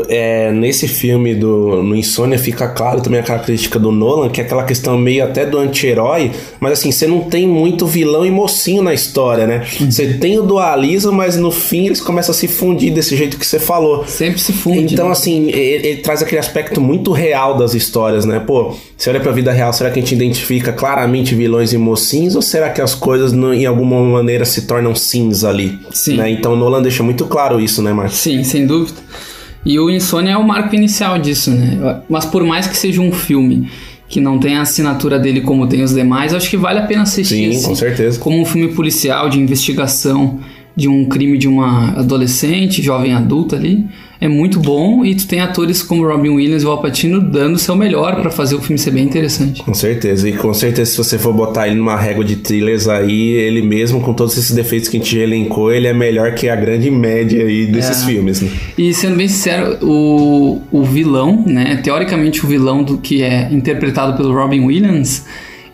[0.09, 4.43] É, nesse filme do no Insônia fica claro também a característica do Nolan, que é
[4.43, 8.81] aquela questão meio até do anti-herói, mas assim, você não tem muito vilão e mocinho
[8.87, 9.65] na história, né?
[9.89, 13.45] Você tem o dualismo, mas no fim eles começam a se fundir desse jeito que
[13.45, 14.05] você falou.
[14.07, 14.93] Sempre se funde.
[14.93, 15.11] Então, né?
[15.11, 18.39] assim, ele, ele traz aquele aspecto muito real das histórias, né?
[18.39, 22.35] Pô, você olha pra vida real, será que a gente identifica claramente vilões e mocinhos?
[22.35, 25.77] Ou será que as coisas, no- em alguma maneira, se tornam cinza ali?
[25.91, 26.17] Sim.
[26.17, 26.31] Né?
[26.31, 28.17] Então, o Nolan deixa muito claro isso, né, Marcos?
[28.17, 28.97] Sim, sem dúvida.
[29.65, 32.01] E o Insônia é o marco inicial disso, né?
[32.07, 33.69] Mas por mais que seja um filme
[34.07, 37.01] que não tem a assinatura dele como tem os demais, acho que vale a pena
[37.03, 37.51] assistir.
[37.51, 38.19] Sim, assim, com certeza.
[38.19, 40.39] Como um filme policial de investigação
[40.75, 43.87] de um crime de uma adolescente, jovem adulta ali.
[44.19, 47.55] É muito bom e tu tem atores como Robin Williams e o Al Pacino dando
[47.55, 49.61] o seu melhor pra fazer o filme ser bem interessante.
[49.63, 50.27] Com certeza.
[50.27, 54.01] E com certeza, se você for botar ele numa régua de thrillers aí, ele mesmo,
[54.01, 57.43] com todos esses defeitos que a gente elencou, ele é melhor que a grande média
[57.45, 58.05] aí desses É.
[58.07, 58.49] filmes, né?
[58.77, 61.79] E sendo bem sincero, o, o vilão, né?
[61.83, 65.25] Teoricamente o vilão do que é interpretado pelo Robin Williams,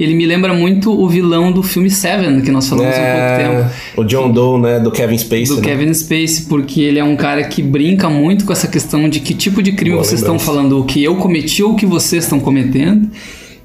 [0.04, 3.64] ele me lembra muito o vilão do filme Seven, que nós falamos há um pouco
[3.64, 3.76] tempo.
[3.98, 5.48] o John Doe, né, do Kevin Spacey.
[5.48, 5.62] Do né?
[5.62, 9.34] Kevin Spacey, porque ele é um cara que brinca muito com essa questão de que
[9.34, 10.44] tipo de crime Boa vocês lembrança.
[10.44, 13.10] estão falando, o que eu cometi ou o que vocês estão cometendo.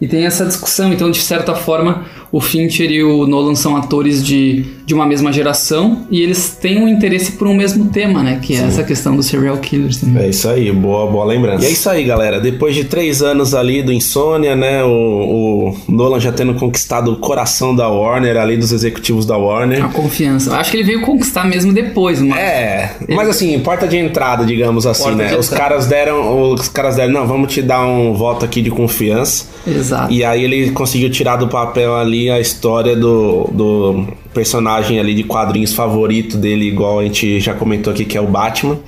[0.00, 4.24] E tem essa discussão, então de certa forma o Fincher e o Nolan são atores
[4.24, 8.38] de, de uma mesma geração e eles têm um interesse por um mesmo tema, né?
[8.40, 10.24] Que é essa questão dos serial killers também.
[10.24, 11.64] É isso aí, boa, boa lembrança.
[11.64, 12.40] E é isso aí, galera.
[12.40, 14.84] Depois de três anos ali do Insônia, né?
[14.84, 19.84] O, o Nolan já tendo conquistado o coração da Warner, ali dos executivos da Warner.
[19.84, 20.50] A confiança.
[20.50, 22.38] Eu Acho que ele veio conquistar mesmo depois, mas.
[22.38, 25.36] É, mas assim, porta de entrada, digamos assim, Porta né?
[25.36, 29.46] Os caras deram, os caras deram, não, vamos te dar um voto aqui de confiança.
[29.66, 30.12] Exato.
[30.12, 34.06] E aí ele conseguiu tirar do papel ali a história do, do
[34.38, 38.26] personagem ali de quadrinhos favorito dele, igual a gente já comentou aqui, que é o
[38.26, 38.78] Batman.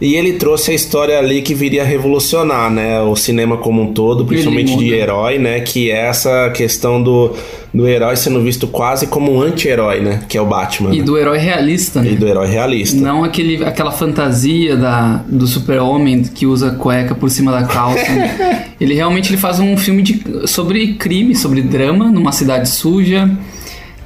[0.00, 3.00] E ele trouxe a história ali que viria a revolucionar, né?
[3.02, 5.60] O cinema como um todo, principalmente de herói, né?
[5.60, 7.32] Que é essa questão do,
[7.72, 10.22] do herói sendo visto quase como um anti-herói, né?
[10.28, 10.94] Que é o Batman.
[10.94, 11.04] E né?
[11.04, 12.12] do herói realista, né?
[12.12, 12.98] E do herói realista.
[12.98, 18.12] Não aquele, aquela fantasia da, do super-homem que usa cueca por cima da calça.
[18.12, 18.66] né?
[18.80, 23.30] ele realmente ele faz um filme de, sobre crime, sobre drama, numa cidade suja.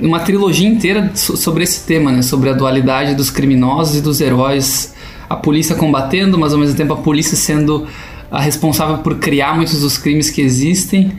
[0.01, 2.23] Uma trilogia inteira so- sobre esse tema, né?
[2.23, 4.95] Sobre a dualidade dos criminosos e dos heróis.
[5.29, 7.87] A polícia combatendo, mas ao mesmo tempo a polícia sendo
[8.31, 11.13] a responsável por criar muitos dos crimes que existem.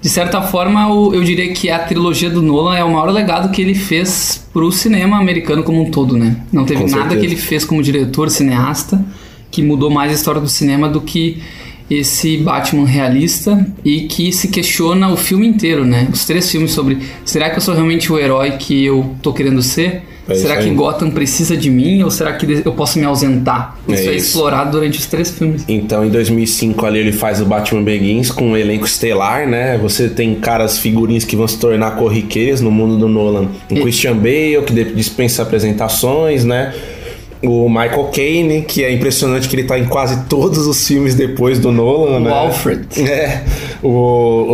[0.00, 3.50] de certa forma, o- eu diria que a trilogia do Nolan é o maior legado
[3.50, 6.36] que ele fez pro cinema americano como um todo, né?
[6.52, 9.04] Não teve nada que ele fez como diretor, cineasta,
[9.50, 11.42] que mudou mais a história do cinema do que
[11.90, 16.08] esse Batman realista e que se questiona o filme inteiro, né?
[16.12, 19.62] Os três filmes sobre será que eu sou realmente o herói que eu tô querendo
[19.62, 20.02] ser?
[20.28, 20.68] É será que.
[20.68, 23.78] Gotham precisa de mim ou será que eu posso me ausentar?
[23.88, 24.26] É Isso é, isso.
[24.26, 25.64] explorado durante os três filmes.
[25.66, 29.78] Então, em 2005 ali ele faz o Batman Begins com um elenco estelar, né?
[29.78, 33.48] Você tem caras figurinhas que vão se tornar corriqueiras no mundo do Nolan.
[33.70, 36.74] O E- Christian Bale, que dispensa apresentações, né?
[37.42, 41.58] O Michael Caine, que é impressionante que ele tá em quase todos os filmes depois
[41.58, 42.30] do Nolan, O né?
[42.32, 42.86] Alfred.
[43.00, 43.42] É.
[43.82, 43.88] O,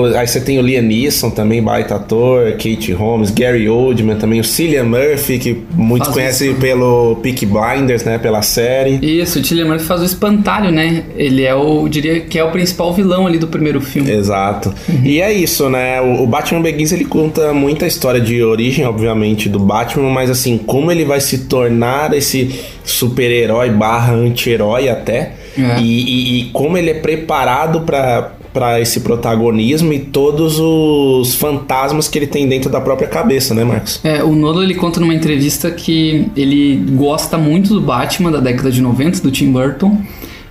[0.02, 4.38] o- aí você tem o Liam Neeson também, baita ator, Kate Holmes, Gary Oldman também,
[4.38, 6.60] o Cillian Murphy, que muitos Faz conhecem isso.
[6.60, 8.18] pelo Peaky Blinders, né?
[8.18, 8.98] Pela série.
[9.02, 11.04] Isso, o Cillian Murphy faz o espantalho, né?
[11.16, 14.10] Ele é o, diria que é o principal vilão ali do primeiro filme.
[14.10, 14.74] Exato.
[15.02, 16.00] E é isso, né?
[16.02, 20.58] O, o Batman Begins ele conta muita história de origem, obviamente, do Batman, mas assim,
[20.58, 22.50] como ele vai se tornar esse
[22.84, 25.80] super-herói barra anti-herói até, É.
[25.80, 32.18] e, e- e como ele é preparado para esse protagonismo e todos os fantasmas que
[32.18, 34.00] ele tem dentro da própria cabeça, né, Marcos?
[34.04, 38.70] É, o Nolan ele conta numa entrevista que ele gosta muito do Batman da década
[38.70, 39.98] de 90, do Tim Burton,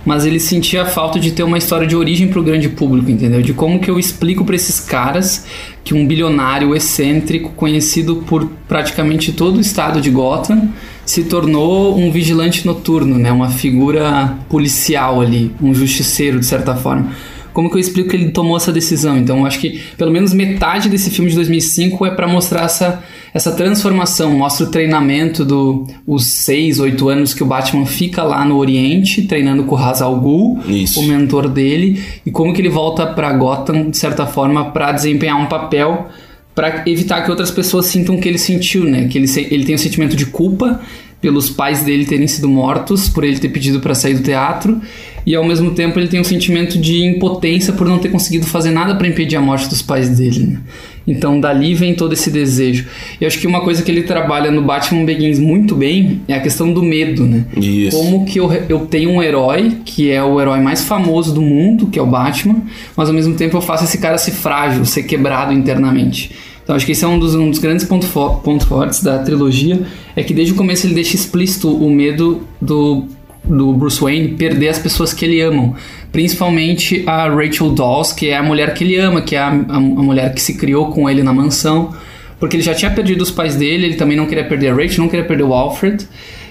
[0.04, 3.40] mas ele sentia a falta de ter uma história de origem pro grande público, entendeu?
[3.40, 5.46] De como que eu explico para esses caras
[5.82, 10.68] que um bilionário excêntrico, conhecido por praticamente todo o estado de Gotham,
[11.04, 13.30] se tornou um vigilante noturno, né?
[13.30, 17.12] Uma figura policial ali, um justiceiro de certa forma.
[17.54, 19.16] Como que eu explico que ele tomou essa decisão?
[19.16, 23.52] Então, acho que pelo menos metade desse filme de 2005 é para mostrar essa, essa
[23.52, 24.32] transformação.
[24.32, 29.22] Mostra o treinamento do os seis, oito anos que o Batman fica lá no Oriente,
[29.22, 30.98] treinando com o Ra's al Ghul, Isso.
[30.98, 35.40] o mentor dele, e como que ele volta para Gotham, de certa forma, para desempenhar
[35.40, 36.08] um papel
[36.54, 39.08] para evitar que outras pessoas sintam o que ele sentiu, né?
[39.08, 40.80] Que ele, ele tem um sentimento de culpa
[41.20, 44.80] pelos pais dele terem sido mortos, por ele ter pedido para sair do teatro,
[45.24, 48.70] e ao mesmo tempo ele tem um sentimento de impotência por não ter conseguido fazer
[48.70, 50.46] nada para impedir a morte dos pais dele.
[50.46, 50.60] Né?
[51.06, 52.86] Então dali vem todo esse desejo.
[53.20, 56.34] E eu acho que uma coisa que ele trabalha no Batman Begins muito bem é
[56.34, 57.44] a questão do medo, né?
[57.56, 57.96] Isso.
[57.96, 61.88] Como que eu, eu tenho um herói, que é o herói mais famoso do mundo,
[61.88, 62.62] que é o Batman,
[62.96, 66.30] mas ao mesmo tempo eu faço esse cara ser frágil, ser quebrado internamente.
[66.62, 69.18] Então acho que esse é um dos, um dos grandes pontos fo pontos fortes da
[69.18, 69.82] trilogia,
[70.16, 73.04] é que desde o começo ele deixa explícito o medo do,
[73.44, 75.74] do Bruce Wayne perder as pessoas que ele ama.
[76.14, 79.76] Principalmente a Rachel Dawes, que é a mulher que ele ama, que é a, a,
[79.76, 81.92] a mulher que se criou com ele na mansão.
[82.38, 85.00] Porque ele já tinha perdido os pais dele, ele também não queria perder a Rachel,
[85.00, 86.06] não queria perder o Alfred.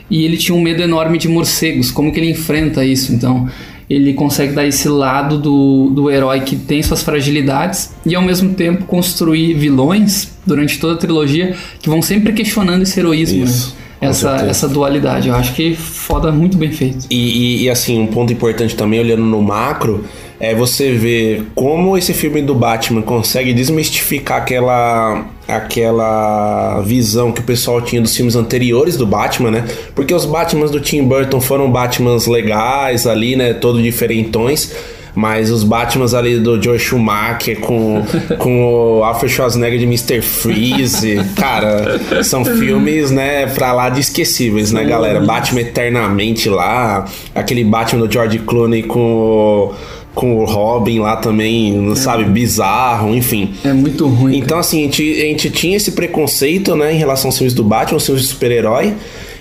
[0.10, 1.91] E ele tinha um medo enorme de morcegos.
[1.91, 3.13] Como que ele enfrenta isso?
[3.13, 3.49] Então,
[3.89, 8.54] ele consegue dar esse lado do, do herói que tem suas fragilidades e ao mesmo
[8.56, 13.83] tempo construir vilões durante toda a trilogia que vão sempre questionando esse heroísmo, Isso, né?
[14.09, 15.29] Essa, essa dualidade.
[15.29, 17.05] Eu acho que foda muito bem feito.
[17.09, 20.05] E, e- e, assim, um ponto importante também, olhando no macro,
[20.39, 27.43] é você ver como esse filme do Batman consegue desmistificar aquela, aquela visão que o
[27.43, 29.65] pessoal tinha dos filmes anteriores do Batman, né?
[29.95, 33.53] Porque os Batmans do Tim Burton foram Batmans legais ali, né?
[33.53, 34.71] Todo diferentões.
[35.15, 38.04] Mas os Batmans ali do Joe Schumacher com,
[38.39, 38.65] com
[38.99, 40.21] o Alfred Schwarzenegger de Mr.
[40.21, 45.19] Freeze, cara, são filmes, né, pra lá de esquecíveis, né, galera?
[45.19, 49.73] Batman Eternamente lá, aquele Batman do George Clooney com o,
[50.15, 53.54] com o Robin lá também, sabe, bizarro, enfim.
[53.63, 54.38] É muito ruim.
[54.38, 57.63] Então, assim, a gente, a gente tinha esse preconceito, né, em relação aos filmes do
[57.63, 58.93] Batman, os filmes de super-herói.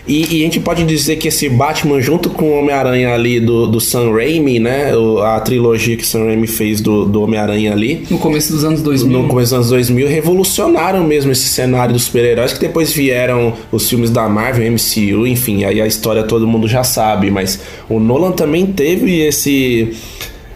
[0.07, 3.69] E, e a gente pode dizer que esse Batman, junto com o Homem-Aranha ali do,
[3.69, 7.71] do Sam Raimi, né, o- a trilogia que o Sam Raimi fez do, do Homem-Aranha
[7.73, 9.23] ali, No começo dos anos 2000.
[9.23, 13.89] no começo dos anos 2000, revolucionaram mesmo esse cenário dos super-heróis, que depois vieram os
[13.89, 18.33] filmes da Marvel, MCU, enfim, aí a história todo mundo já sabe, mas o Nolan
[18.33, 19.93] também teve esse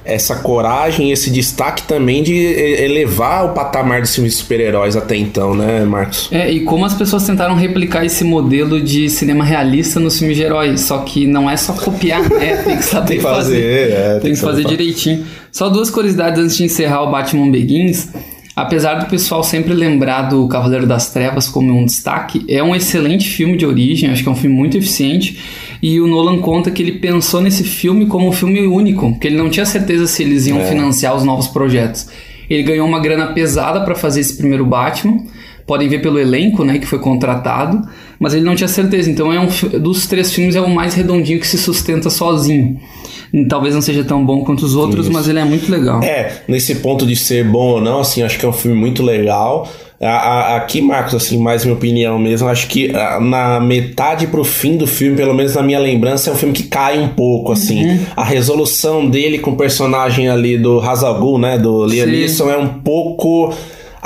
[0.07, 5.55] essa coragem, esse destaque também de elevar o patamar dos filmes de super-heróis até então,
[5.55, 6.29] né, Marcos?
[6.31, 10.43] É, e como as pessoas tentaram replicar esse modelo de cinema realista nos filmes de
[10.43, 10.81] heróis.
[10.83, 12.57] Só que não é só copiar, né?
[12.63, 13.55] Tem que saber Tem fazer.
[13.55, 15.27] fazer, é, tem, que fazer direitinho.
[15.51, 18.09] Só duas curiosidades antes de encerrar o Batman Begins.
[18.55, 23.29] Apesar do pessoal sempre lembrar do Cavaleiro das Trevas como um destaque, é um excelente
[23.29, 25.39] filme de origem, acho que é um filme muito eficiente.
[25.83, 29.37] E o Nolan conta que ele pensou nesse filme como um filme único, porque ele
[29.37, 30.65] não tinha certeza se eles iam É.
[30.65, 32.09] financiar os novos projetos.
[32.49, 35.19] Ele ganhou uma grana pesada para fazer esse primeiro Batman.
[35.67, 37.83] Podem ver pelo elenco, né, que foi contratado,
[38.21, 39.11] mas ele não tinha certeza.
[39.11, 39.49] Então é um
[39.81, 42.79] dos três filmes é o mais redondinho que se sustenta sozinho.
[43.49, 46.01] Talvez não seja tão bom quanto os outros, mas ele é muito legal.
[46.05, 49.03] É, nesse ponto de ser bom ou não, assim, acho que é um filme muito
[49.03, 49.69] legal.
[50.01, 54.45] A- a- aqui, Marcos, assim, mais minha opinião mesmo, acho que ah, na metade pro
[54.45, 57.53] fim do filme, pelo menos na minha lembrança, é um filme que cai um pouco,
[57.53, 57.81] assim.
[58.15, 62.07] A resolução dele com o personagem ali do Hazagul, né, do Liam.
[62.07, 63.55] Neeson, é um pouco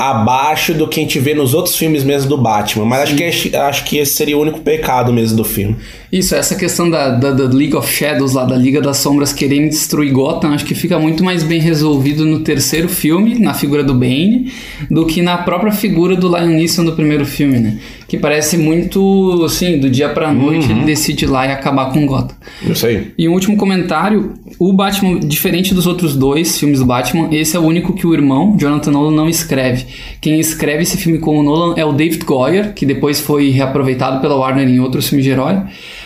[0.01, 2.86] abaixo do que a gente vê nos outros filmes mesmo do Batman.
[2.86, 5.76] Mas acho que, esse- acho que esse seria o único pecado mesmo do filme.
[6.11, 9.68] Isso, essa questão da, da, da League of Shadows, lá da Liga das Sombras querendo
[9.68, 13.94] destruir Gotham, acho que fica muito mais bem resolvido no terceiro filme, na figura do
[13.94, 14.51] Bane,
[14.90, 17.78] do que na própria figura do Lion Neeson do primeiro filme, né?
[18.09, 20.78] Que parece muito, assim, do dia pra noite Uhum.
[20.78, 22.34] ele decide ir lá e acabar com Gotham.
[22.68, 23.12] Isso aí.
[23.16, 27.61] E um último comentário, o Batman, diferente dos outros dois filmes do Batman, esse é
[27.61, 29.86] o único que o irmão, Jonathan Nolan, não escreve.
[30.20, 34.20] Quem escreve esse filme com o Nolan é o David Goyer, que depois foi reaproveitado
[34.20, 35.61] pela Warner em outros filmes de herói.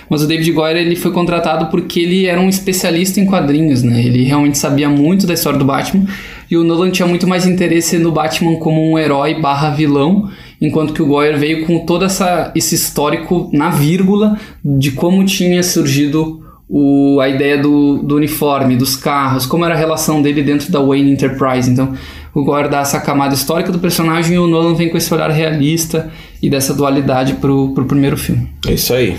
[0.09, 4.05] Mas o David Goyer ele foi contratado porque ele era um especialista em quadrinhos, né?
[4.05, 6.07] Ele realmente sabia muito da história do Batman.
[6.51, 10.31] E o Nolan tinha muito mais interesse no Batman como um herói barra vilão,
[10.61, 15.63] enquanto que o Goyer veio com todo essa, esse histórico na vírgula de como tinha
[15.63, 20.71] surgido o, a ideia do, do uniforme, dos carros, como era a relação dele dentro
[20.71, 21.71] da Wayne Enterprise.
[21.71, 21.95] Então,
[22.35, 26.11] o dá essa camada histórica do personagem e o Nolan vem com esse olhar realista
[26.43, 28.49] e dessa dualidade pro, pro primeiro filme.
[28.67, 29.17] É isso aí.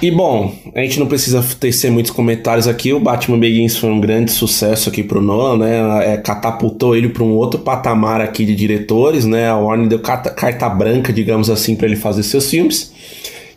[0.00, 2.92] E bom, a gente não precisa tecer muitos comentários aqui.
[2.92, 6.12] O Batman Begins foi um grande sucesso aqui pro Nolan, né?
[6.12, 9.48] É, catapultou ele para um outro patamar aqui de diretores, né?
[9.48, 12.92] A Warner deu carta, carta branca, digamos assim, para ele fazer seus filmes.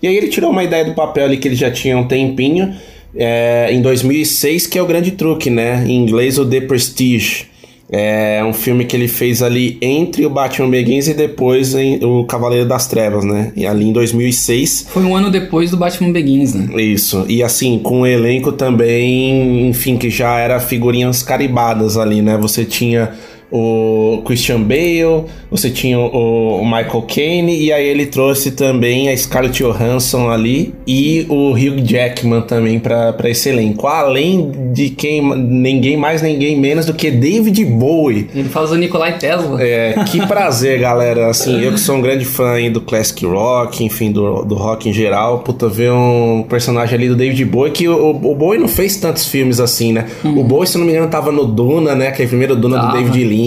[0.02, 2.74] E aí ele tirou uma ideia do papel ali que ele já tinha um tempinho,
[3.16, 5.84] é, em 2006, que é o grande truque, né?
[5.86, 7.51] Em inglês, o The Prestige.
[7.92, 12.66] É um filme que ele fez ali entre o Batman Begins e depois o Cavaleiro
[12.66, 13.52] das Trevas, né?
[13.54, 14.88] E ali em 2006.
[14.90, 16.82] Foi um ano depois do Batman Begins, né?
[16.82, 17.26] Isso.
[17.28, 22.38] E assim, com um elenco também, enfim, que já era figurinhas caribadas ali, né?
[22.38, 23.12] Você tinha
[23.52, 29.18] o Christian Bale, você tinha o o Michael Caine, e aí ele trouxe também a
[29.18, 33.88] Scarlett Johansson ali e o Hugh Jackman também para esse elenco.
[33.88, 38.30] Além de quem, ninguém mais, ninguém menos do que David Bowie.
[38.34, 39.62] Ele faz o Nikolai Tesla.
[39.62, 41.30] É, que prazer, galera.
[41.30, 44.88] Assim, eu que sou um grande fã aí do classic rock, enfim, do, do rock
[44.88, 45.40] em geral.
[45.40, 49.26] Puta, ver um personagem ali do David Bowie, que o, o Bowie não fez tantos
[49.26, 50.06] filmes assim, né?
[50.24, 52.10] O Bowie, se não me engano, tava no Duna, né?
[52.10, 52.92] Aquele primeiro Duna do.
[52.92, 53.41] David Lynch.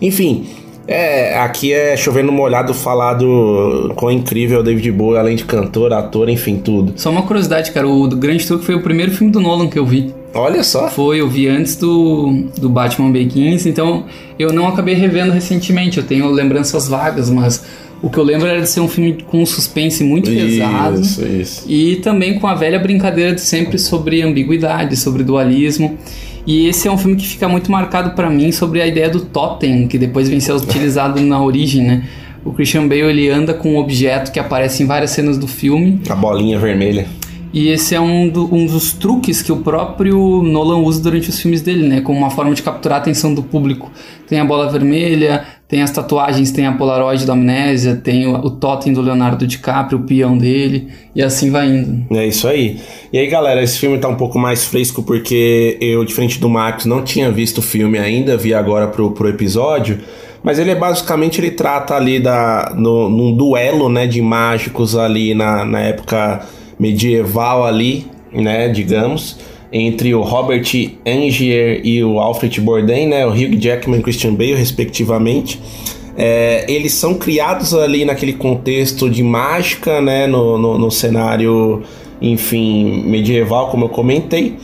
[0.00, 0.46] Enfim,
[0.86, 5.44] é, aqui é chovendo molhado falar do quão incrível é o David Bowie, além de
[5.44, 6.94] cantor, ator, enfim, tudo.
[6.96, 9.86] Só uma curiosidade, cara, o Grande Truque foi o primeiro filme do Nolan que eu
[9.86, 10.12] vi.
[10.34, 10.88] Olha só.
[10.88, 14.04] Foi, eu vi antes do, do Batman Begins, então
[14.36, 17.64] eu não acabei revendo recentemente, eu tenho lembranças vagas, mas
[18.02, 21.00] o que eu lembro era de ser um filme com um suspense muito pesado.
[21.00, 21.64] Isso, isso.
[21.68, 25.98] E também com a velha brincadeira de sempre sobre ambiguidade, sobre dualismo.
[26.46, 29.20] E esse é um filme que fica muito marcado pra mim sobre a ideia do
[29.20, 32.04] totem, que depois vem ser utilizado na origem, né?
[32.44, 36.00] O Christian Bale ele anda com um objeto que aparece em várias cenas do filme.
[36.08, 37.06] A bolinha vermelha.
[37.52, 41.38] E esse é um, do- um dos truques que o próprio Nolan usa durante os
[41.38, 42.00] filmes dele, né?
[42.00, 43.90] Como uma forma de capturar a atenção do público.
[44.26, 48.50] Tem a bola vermelha, tem as tatuagens, tem a Polaroid da Amnésia, tem o, o
[48.50, 52.04] totem do Leonardo DiCaprio, o peão dele, e assim vai indo.
[52.16, 52.80] É isso aí.
[53.12, 56.86] E aí, galera, esse filme tá um pouco mais fresco porque eu, diferente do Marcos,
[56.86, 60.00] não tinha visto o filme ainda, vi agora pro, pro episódio.
[60.42, 65.34] Mas ele é basicamente, ele trata ali da, no, num duelo, né, de mágicos ali
[65.34, 66.40] na, na época
[66.80, 69.38] medieval ali, né, digamos,
[69.72, 70.64] entre o Robert
[71.06, 75.60] Angier e o Alfred Bourdain, né, o Hugh Jackman e Christian Bale, respectivamente.
[76.16, 81.82] É, eles são criados ali naquele contexto de mágica, né, no, no, no cenário,
[82.20, 84.56] enfim, medieval, como eu comentei.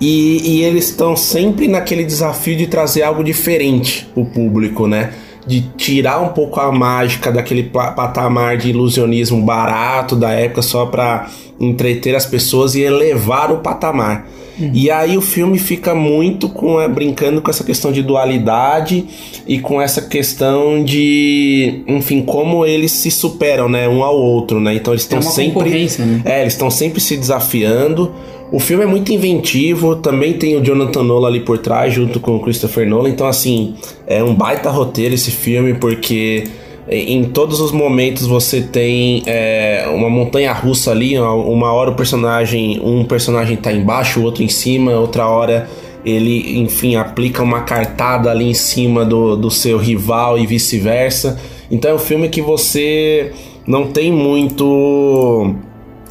[0.00, 5.12] E, e eles estão sempre naquele desafio de trazer algo diferente pro público, né?
[5.46, 11.28] De tirar um pouco a mágica daquele patamar de ilusionismo barato da época só para
[11.58, 14.26] entreter as pessoas e elevar o patamar.
[14.72, 19.04] E aí o filme fica muito com é, brincando com essa questão de dualidade
[19.46, 24.74] e com essa questão de, enfim, como eles se superam, né, um ao outro, né?
[24.74, 26.22] Então eles É estão uma sempre né?
[26.24, 28.10] é, eles estão sempre se desafiando.
[28.52, 32.34] O filme é muito inventivo, também tem o Jonathan Nolan ali por trás, junto com
[32.34, 33.08] o Christopher Nolan.
[33.08, 33.74] Então, assim,
[34.08, 36.44] é um baita roteiro esse filme, porque
[36.88, 41.18] em todos os momentos você tem é, uma montanha russa ali.
[41.18, 45.68] Uma hora o personagem, um personagem tá embaixo, o outro em cima, outra hora
[46.04, 51.38] ele, enfim, aplica uma cartada ali em cima do, do seu rival e vice-versa.
[51.70, 53.32] Então é um filme que você
[53.66, 55.54] não tem muito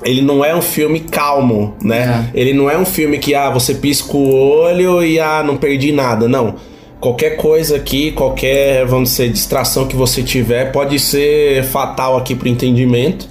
[0.03, 2.30] ele não é um filme calmo, né?
[2.34, 5.91] Ele não é um filme que, ah, você pisca o olho e, ah, não perdi
[5.91, 6.28] nada.
[6.28, 6.55] Não.
[6.99, 12.47] Qualquer coisa aqui, qualquer, vamos dizer, distração que você tiver, pode ser fatal aqui pro
[12.49, 13.27] entendimento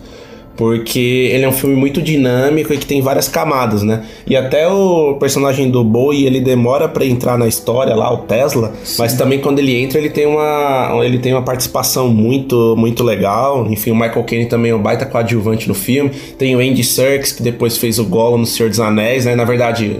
[0.59, 4.03] porque ele é um filme muito dinâmico e que tem várias camadas, né?
[4.27, 8.73] E até o personagem do Bowie, ele demora para entrar na história lá, o Tesla,
[8.83, 8.97] Sim.
[8.99, 13.69] mas também quando ele entra, ele tem uma ele tem uma participação muito muito legal.
[13.71, 16.11] Enfim, o Michael Caine também é um baita coadjuvante no filme.
[16.37, 19.37] Tem o Andy Serkis que depois fez o Gollum no Senhor dos Anéis, né?
[19.37, 19.97] Na verdade,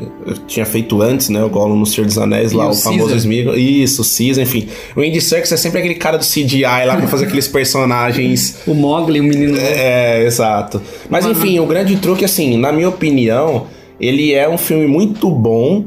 [0.49, 3.15] tinha feito antes, né, o Gollum no Senhor dos Anéis, e lá o, o famoso
[3.15, 3.57] Smeagol.
[3.57, 4.67] Isso, o Caesar, enfim.
[4.97, 8.59] O Andy Serkis é sempre aquele cara do CGI lá pra fazer aqueles personagens.
[8.67, 9.57] o Mogli, o menino.
[9.57, 10.48] É, é exato.
[10.49, 10.83] Exato.
[11.09, 13.67] Mas enfim, o grande truque, assim, na minha opinião,
[14.01, 15.85] ele é um filme muito bom.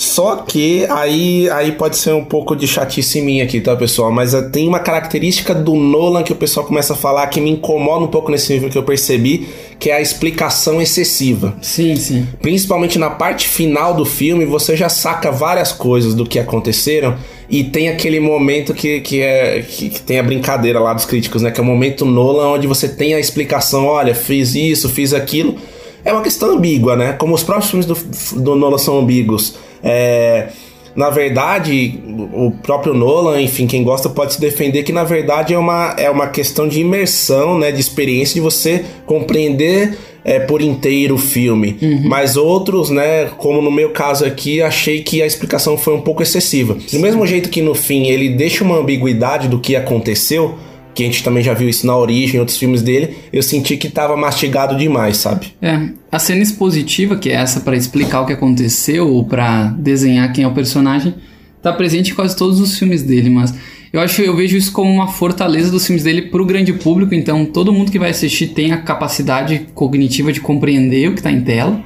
[0.00, 4.10] Só que aí, aí pode ser um pouco de chatice minha aqui, tá, pessoal?
[4.10, 7.50] Mas eh, tem uma característica do Nolan que o pessoal começa a falar que me
[7.50, 9.46] incomoda um pouco nesse nível que eu percebi,
[9.78, 11.54] que é a explicação excessiva.
[11.60, 12.26] Sim, sim.
[12.40, 17.18] Principalmente na parte final do filme, você já saca várias coisas do que aconteceram
[17.50, 21.42] e tem aquele momento que, que, é, que, que, tem a brincadeira lá dos críticos,
[21.42, 21.50] né?
[21.50, 25.56] Que é o momento Nolan onde você tem a explicação, olha, fiz isso, fiz aquilo.
[26.02, 27.12] É uma questão ambígua, né?
[27.12, 29.68] Como os próprios filmes do, do Nolan são ambíguos.
[29.82, 30.48] É,
[30.94, 32.00] na verdade,
[32.32, 36.10] o próprio Nolan, enfim, quem gosta pode se defender que na verdade é uma, é
[36.10, 41.78] uma questão de imersão, né, de experiência, de você compreender é, por inteiro o filme.
[41.80, 42.02] Uhum.
[42.04, 46.22] Mas outros, né, como no meu caso aqui, achei que a explicação foi um pouco
[46.22, 46.76] excessiva.
[46.92, 50.56] Do mesmo jeito que no fim ele deixa uma ambiguidade do que aconteceu,
[50.94, 53.76] que a gente também já viu isso na origem, em outros filmes dele, eu senti
[53.76, 55.54] que tava mastigado demais, sabe?
[55.62, 60.32] É, a cena expositiva, que é essa para explicar o que aconteceu ou para desenhar
[60.32, 61.14] quem é o personagem,
[61.62, 63.54] tá presente em quase todos os filmes dele, mas
[63.92, 67.44] eu acho, eu vejo isso como uma fortaleza dos filmes dele pro grande público, então
[67.44, 71.40] todo mundo que vai assistir tem a capacidade cognitiva de compreender o que tá em
[71.40, 71.82] tela.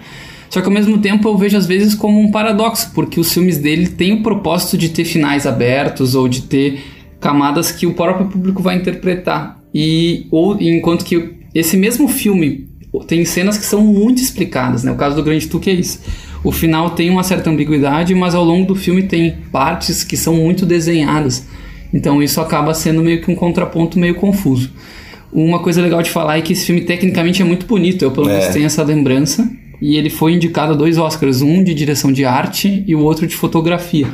[0.50, 3.58] Só que ao mesmo tempo eu vejo às vezes como um paradoxo, porque os filmes
[3.58, 6.80] dele têm o propósito de ter finais abertos ou de ter
[7.24, 9.58] camadas que o próprio público vai interpretar.
[9.74, 12.68] E ou enquanto que esse mesmo filme
[13.06, 14.92] tem cenas que são muito explicadas, né?
[14.92, 16.00] O caso do Grande Tuque é isso.
[16.44, 20.34] O final tem uma certa ambiguidade, mas ao longo do filme tem partes que são
[20.34, 21.46] muito desenhadas.
[21.94, 24.70] Então isso acaba sendo meio que um contraponto meio confuso.
[25.32, 28.26] Uma coisa legal de falar é que esse filme tecnicamente é muito bonito, eu pelo
[28.26, 28.52] menos é.
[28.52, 29.50] tenho essa lembrança.
[29.80, 33.26] E ele foi indicado a dois Oscars, um de direção de arte e o outro
[33.26, 34.08] de fotografia.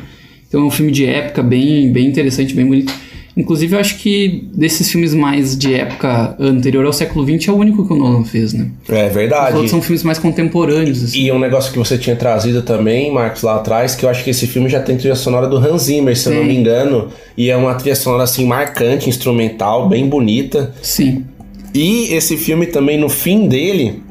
[0.51, 2.93] Então é um filme de época bem, bem interessante, bem bonito.
[3.37, 7.55] Inclusive, eu acho que desses filmes mais de época anterior ao século XX é o
[7.55, 8.69] único que o Nolan fez, né?
[8.89, 9.51] É verdade.
[9.51, 11.05] Os outros são filmes mais contemporâneos.
[11.05, 11.21] Assim.
[11.21, 14.31] E um negócio que você tinha trazido também, Marcos, lá atrás, que eu acho que
[14.31, 16.31] esse filme já tem trilha sonora do Hans Zimmer, se Sim.
[16.31, 17.09] eu não me engano.
[17.37, 20.75] E é uma trilha sonora assim marcante, instrumental, bem bonita.
[20.83, 21.25] Sim.
[21.73, 24.03] E esse filme também, no fim dele,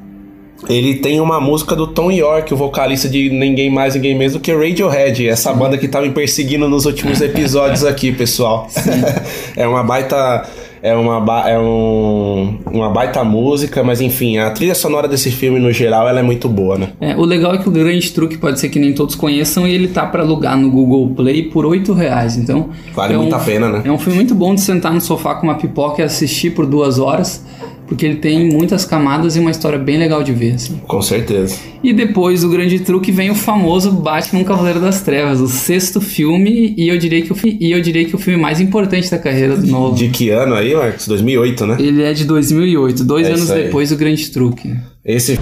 [0.67, 4.39] ele tem uma música do Tom York, o vocalista de ninguém mais, ninguém menos do
[4.39, 8.67] que Radiohead, essa banda que tá me perseguindo nos últimos episódios aqui, pessoal.
[9.55, 10.47] é uma baita
[10.81, 15.71] é uma, é um, uma baita música, mas enfim, a trilha sonora desse filme no
[15.71, 16.89] geral ela é muito boa, né?
[16.99, 19.73] É, o legal é que o grande truque pode ser que nem todos conheçam e
[19.73, 22.69] ele tá para alugar no Google Play por 8 reais, então...
[22.93, 23.81] Vale é muito um, a pena, né?
[23.85, 26.65] É um filme muito bom de sentar no sofá com uma pipoca e assistir por
[26.65, 27.43] duas horas
[27.89, 30.53] porque ele tem muitas camadas e uma história bem legal de ver.
[30.53, 30.79] Assim.
[30.87, 31.57] Com certeza.
[31.83, 36.75] E depois do grande truque vem o famoso Batman Cavaleiro das Trevas, o sexto filme
[36.77, 39.57] e eu diria que o, e eu diria que o filme mais importante da carreira
[39.57, 39.95] do Nolan.
[39.95, 41.07] De que ano aí, Marcos?
[41.07, 41.77] 2008, né?
[41.79, 44.75] Ele é de 2008, dois é anos depois do grande truque.
[45.03, 45.39] Esse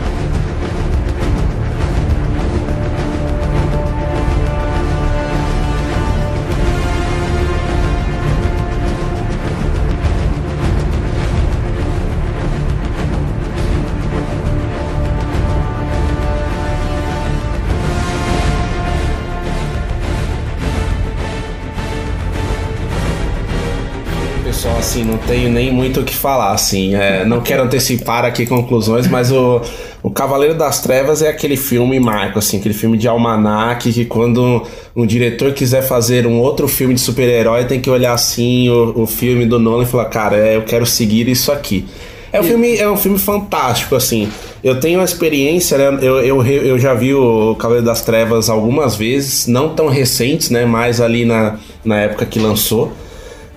[25.28, 26.96] tenho nem muito o que falar, assim.
[26.96, 29.62] É, não quero antecipar aqui conclusões, mas o,
[30.02, 34.64] o Cavaleiro das Trevas é aquele filme marco, assim, aquele filme de almanac que quando
[34.96, 39.06] um diretor quiser fazer um outro filme de super-herói tem que olhar assim o, o
[39.06, 41.86] filme do Nolan e falar, cara, é, eu quero seguir isso aqui.
[42.32, 44.30] É um, filme, é um filme fantástico, assim.
[44.64, 46.00] Eu tenho uma experiência, né?
[46.02, 50.66] Eu, eu, eu já vi o Cavaleiro das Trevas algumas vezes, não tão recentes, né?
[50.66, 52.92] Mais ali na, na época que lançou.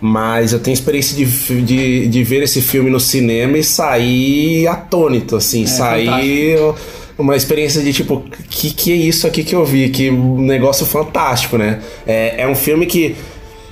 [0.00, 1.24] Mas eu tenho experiência de,
[1.62, 7.12] de, de ver esse filme no cinema e sair atônito, assim, é, sair fantástico.
[7.18, 9.90] uma experiência de tipo, que que é isso aqui que eu vi?
[9.90, 11.80] Que negócio fantástico, né?
[12.06, 13.14] É, é um filme que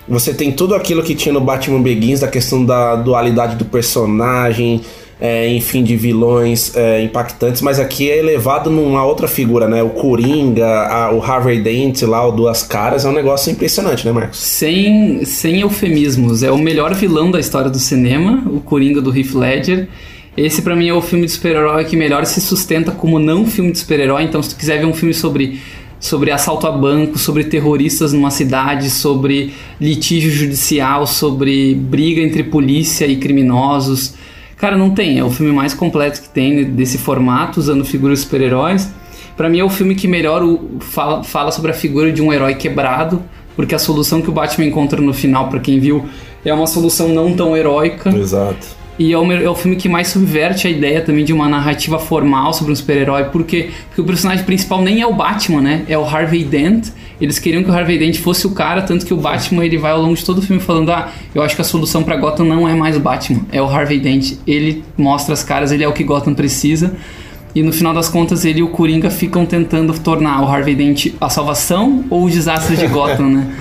[0.07, 4.83] você tem tudo aquilo que tinha no Batman Begins, da questão da dualidade do personagem,
[5.21, 9.83] é, enfim, de vilões é, impactantes, mas aqui é elevado numa outra figura, né?
[9.83, 14.13] O Coringa, a, o Harvey Dent lá, o Duas Caras, é um negócio impressionante, né,
[14.13, 14.39] Marcos?
[14.39, 19.35] Sem, sem eufemismos, é o melhor vilão da história do cinema, o Coringa do Heath
[19.35, 19.89] Ledger.
[20.37, 23.73] Esse para mim é o filme de super-herói que melhor se sustenta como não filme
[23.73, 24.23] de super-herói.
[24.23, 25.61] Então, se tu quiser ver um filme sobre
[26.01, 33.05] sobre assalto a banco, sobre terroristas numa cidade, sobre litígio judicial, sobre briga entre polícia
[33.05, 34.15] e criminosos,
[34.59, 35.19] Cara, não tem.
[35.19, 38.89] É o filme mais completo que tem desse formato, usando figuras super-heróis.
[39.37, 40.43] Para mim é o filme que melhor
[40.81, 43.23] fala, fala sobre a figura de um herói quebrado,
[43.55, 46.07] porque a solução que o Batman encontra no final, para quem viu,
[46.45, 48.11] é uma solução não tão heróica.
[48.11, 48.78] Exato.
[48.99, 51.99] E é o, é o, filme que mais subverte a ideia também de uma narrativa
[51.99, 55.85] formal sobre um super-herói, porque, porque o personagem principal nem é o Batman, né?
[55.89, 56.89] É o Harvey Dent.
[57.21, 59.93] Eles queriam que o Harvey Dent fosse o cara, tanto que o Batman ele vai
[59.93, 62.45] ao longo de todo o filme falando: Ah, eu acho que a solução para Gotham
[62.45, 64.33] não é mais o Batman, é o Harvey Dent.
[64.45, 66.97] Ele mostra as caras, ele é o que Gotham precisa.
[67.55, 71.15] E no final das contas, ele e o Coringa ficam tentando tornar o Harvey Dent
[71.21, 73.55] a salvação ou o desastre de Gotham, né?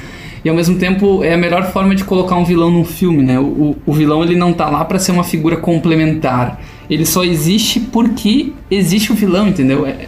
[0.43, 3.39] E ao mesmo tempo é a melhor forma de colocar um vilão num filme, né?
[3.39, 6.61] O, o vilão ele não tá lá para ser uma figura complementar.
[6.89, 9.85] Ele só existe porque existe o vilão, entendeu?
[9.85, 10.07] É,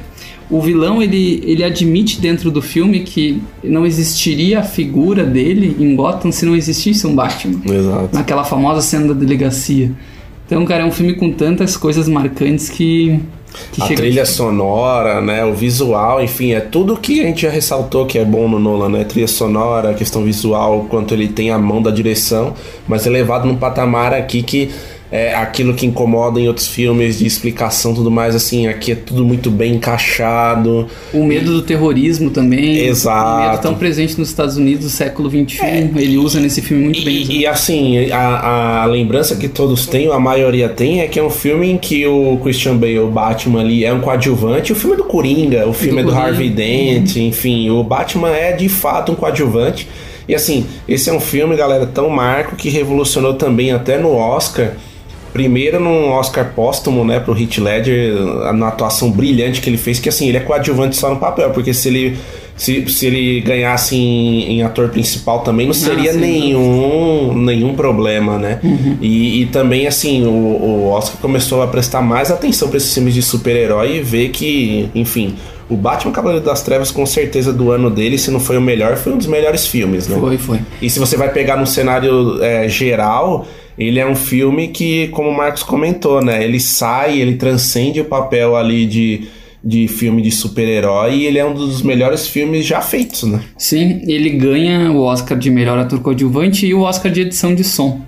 [0.50, 5.96] o vilão ele, ele admite dentro do filme que não existiria a figura dele em
[5.96, 7.62] Gotham se não existisse um Batman.
[7.66, 8.16] Exato.
[8.16, 9.92] Naquela famosa cena da delegacia.
[10.48, 13.20] Então, cara, é um filme com tantas coisas marcantes que
[13.80, 18.18] a trilha sonora, né, o visual, enfim, é tudo que a gente já ressaltou que
[18.18, 19.04] é bom no Nolan, né?
[19.04, 22.54] Trilha sonora, questão visual, quanto ele tem a mão da direção,
[22.88, 24.72] mas elevado num patamar aqui que
[25.12, 29.26] é, aquilo que incomoda em outros filmes de explicação tudo mais, assim, aqui é tudo
[29.26, 30.88] muito bem encaixado.
[31.12, 32.78] O medo do terrorismo também.
[32.78, 33.42] Exato.
[33.42, 35.90] O medo tão presente nos Estados Unidos do século XXI, é.
[35.96, 37.26] ele usa nesse filme muito e, bem.
[37.32, 41.30] E assim, a, a, lembrança que todos têm, a maioria tem, é que é um
[41.30, 44.72] filme em que o Christian Bale, o Batman ali, é um coadjuvante.
[44.72, 46.28] O filme é do Coringa, o filme do é do Coringa.
[46.28, 47.22] Harvey Dent, uhum.
[47.24, 49.88] enfim, o Batman é de fato um coadjuvante.
[50.28, 54.74] E assim, esse é um filme, galera, tão marco que revolucionou também até no Oscar
[55.32, 58.14] Primeiro num Oscar póstumo, né, pro Heath Ledger,
[58.54, 61.74] na atuação brilhante que ele fez, que assim, ele é coadjuvante só no papel, porque
[61.74, 62.18] se ele
[62.60, 68.38] se, se ele ganhasse em, em ator principal também não seria ah, nenhum, nenhum problema,
[68.38, 68.60] né?
[68.62, 68.98] Uhum.
[69.02, 73.14] E, e, também, assim, o, o Oscar começou a prestar mais atenção para esses filmes
[73.14, 75.36] de super-herói e ver que, enfim,
[75.70, 78.98] o Batman Cavaleiro das Trevas, com certeza, do ano dele, se não foi o melhor,
[78.98, 80.18] foi um dos melhores filmes, né?
[80.20, 80.60] Foi, foi.
[80.82, 83.48] E se você vai pegar no cenário é, geral,
[83.80, 86.44] ele é um filme que, como o Marcos comentou, né?
[86.44, 89.30] Ele sai, ele transcende o papel ali de,
[89.64, 93.40] de filme de super-herói e ele é um dos melhores filmes já feitos, né?
[93.58, 97.64] Sim, ele ganha o Oscar de melhor ator coadjuvante e o Oscar de edição de
[97.64, 98.02] som.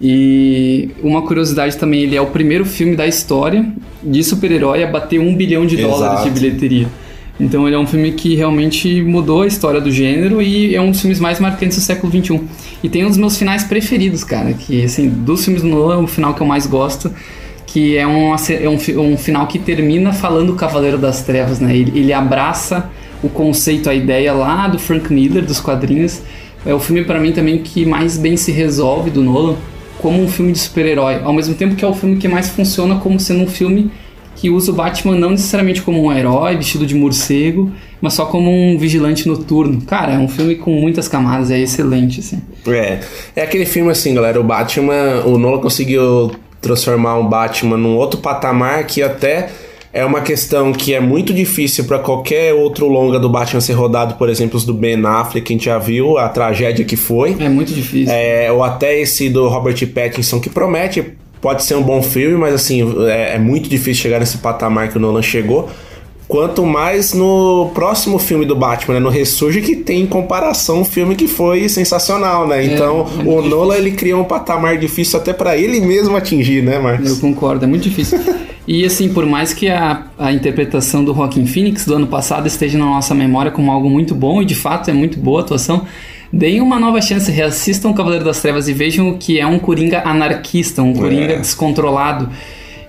[0.00, 3.64] E uma curiosidade também, ele é o primeiro filme da história
[4.02, 5.98] de super-herói a bater um bilhão de Exato.
[5.98, 6.88] dólares de bilheteria.
[7.38, 10.90] Então ele é um filme que realmente mudou a história do gênero e é um
[10.90, 12.40] dos filmes mais marcantes do século XXI.
[12.82, 16.02] E tem um dos meus finais preferidos, cara, que assim, dos filmes do Nolan é
[16.02, 17.12] o final que eu mais gosto,
[17.66, 21.76] que é um, é um, um final que termina falando o Cavaleiro das Trevas, né?
[21.76, 22.88] Ele, ele abraça
[23.20, 26.22] o conceito, a ideia lá do Frank Miller, dos quadrinhos.
[26.64, 29.56] É o filme para mim também que mais bem se resolve do Nolan
[29.98, 32.96] como um filme de super-herói, ao mesmo tempo que é o filme que mais funciona
[32.96, 33.90] como sendo um filme
[34.36, 38.50] que usa o Batman não necessariamente como um herói vestido de morcego, mas só como
[38.50, 39.80] um vigilante noturno.
[39.82, 42.42] Cara, é um filme com muitas camadas, é excelente, assim.
[42.66, 43.00] É,
[43.36, 48.20] é aquele filme assim, galera, o Batman, o Nolan conseguiu transformar o Batman num outro
[48.20, 49.50] patamar que até
[49.94, 54.14] é uma questão que é muito difícil para qualquer outro longa do Batman ser rodado,
[54.14, 57.36] por exemplo, os do Ben Affleck, que a gente já viu, a tragédia que foi.
[57.38, 58.12] É muito difícil.
[58.12, 61.14] É, ou até esse do Robert Pattinson, que promete
[61.44, 64.96] pode ser um bom filme, mas assim, é, é, muito difícil chegar nesse patamar que
[64.96, 65.68] o Nolan chegou.
[66.26, 70.84] Quanto mais no próximo filme do Batman, né, no Ressurge, que tem em comparação um
[70.86, 72.62] filme que foi sensacional, né?
[72.62, 76.62] É, então, é o Nolan ele criou um patamar difícil até para ele mesmo atingir,
[76.62, 77.10] né, Marcos?
[77.10, 78.18] Eu concordo, é muito difícil.
[78.66, 82.78] e assim, por mais que a, a interpretação do Joaquin Phoenix do ano passado esteja
[82.78, 85.84] na nossa memória como algo muito bom, e de fato é muito boa a atuação,
[86.34, 89.56] Deem uma nova chance, reassistam o Cavaleiro das Trevas e vejam o que é um
[89.56, 91.38] Coringa anarquista, um Coringa é.
[91.38, 92.28] descontrolado.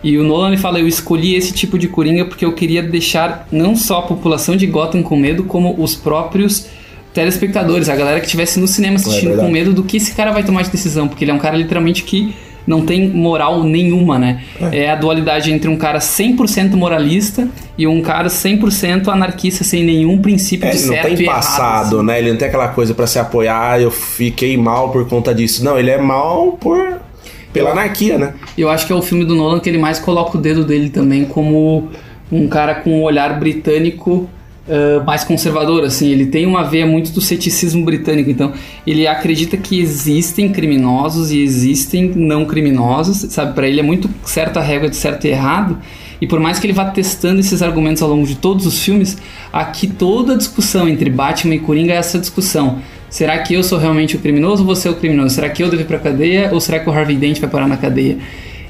[0.03, 3.47] E o Nolan ele fala: Eu escolhi esse tipo de Coringa porque eu queria deixar
[3.51, 6.65] não só a população de Gotham com medo, como os próprios
[7.13, 10.31] telespectadores, a galera que estivesse no cinema assistindo é com medo do que esse cara
[10.31, 12.33] vai tomar de decisão, porque ele é um cara literalmente que
[12.65, 14.43] não tem moral nenhuma, né?
[14.71, 17.47] É, é a dualidade entre um cara 100% moralista
[17.77, 21.97] e um cara 100% anarquista sem nenhum princípio é, de certo não tem passado, errado,
[21.97, 22.05] assim.
[22.05, 22.19] né?
[22.19, 25.63] Ele não tem aquela coisa para se apoiar, eu fiquei mal por conta disso.
[25.63, 26.99] Não, ele é mal por
[27.53, 28.33] pela anarquia, né?
[28.57, 30.89] Eu acho que é o filme do Nolan que ele mais coloca o dedo dele
[30.89, 31.89] também como
[32.29, 34.29] um cara com um olhar britânico
[34.67, 36.09] uh, mais conservador, assim.
[36.09, 38.53] Ele tem uma veia muito do ceticismo britânico, então
[38.85, 43.53] ele acredita que existem criminosos e existem não criminosos, sabe?
[43.53, 45.77] Para ele é muito certa a regra de certo e errado.
[46.21, 49.17] E por mais que ele vá testando esses argumentos ao longo de todos os filmes,
[49.51, 52.79] aqui toda a discussão entre Batman e Coringa é essa discussão.
[53.09, 55.35] Será que eu sou realmente o criminoso ou você é o criminoso?
[55.35, 57.67] Será que eu devo ir pra cadeia ou será que o Harvey Dent vai parar
[57.67, 58.17] na cadeia?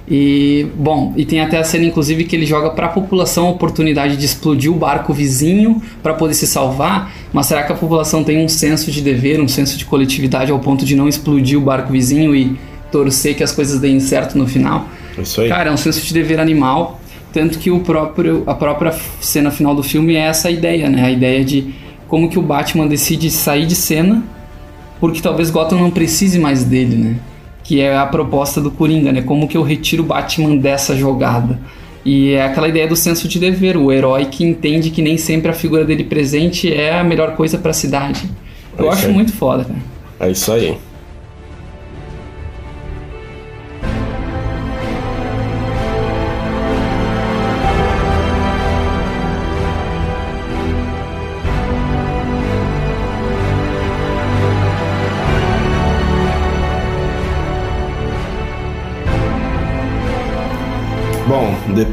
[0.07, 3.49] E, bom, e tem até a cena, inclusive, que ele joga para a população a
[3.49, 7.11] oportunidade de explodir o barco vizinho para poder se salvar.
[7.33, 10.59] Mas será que a população tem um senso de dever, um senso de coletividade ao
[10.59, 12.55] ponto de não explodir o barco vizinho e
[12.91, 14.87] torcer que as coisas deem certo no final?
[15.17, 15.49] Isso aí.
[15.49, 16.99] Cara, é um senso de dever animal.
[17.33, 21.03] Tanto que o próprio, a própria cena final do filme é essa ideia, né?
[21.03, 21.73] A ideia de
[22.07, 24.23] como que o Batman decide sair de cena
[24.99, 27.15] porque talvez Gotham não precise mais dele, né?
[27.65, 29.21] Que é a proposta do Coringa, né?
[29.21, 31.59] Como que eu retiro o Batman dessa jogada?
[32.05, 35.49] E é aquela ideia do senso de dever, o herói que entende que nem sempre
[35.49, 38.29] a figura dele presente é a melhor coisa para a cidade.
[38.77, 39.79] Eu É acho muito foda, cara.
[40.19, 40.77] É isso aí.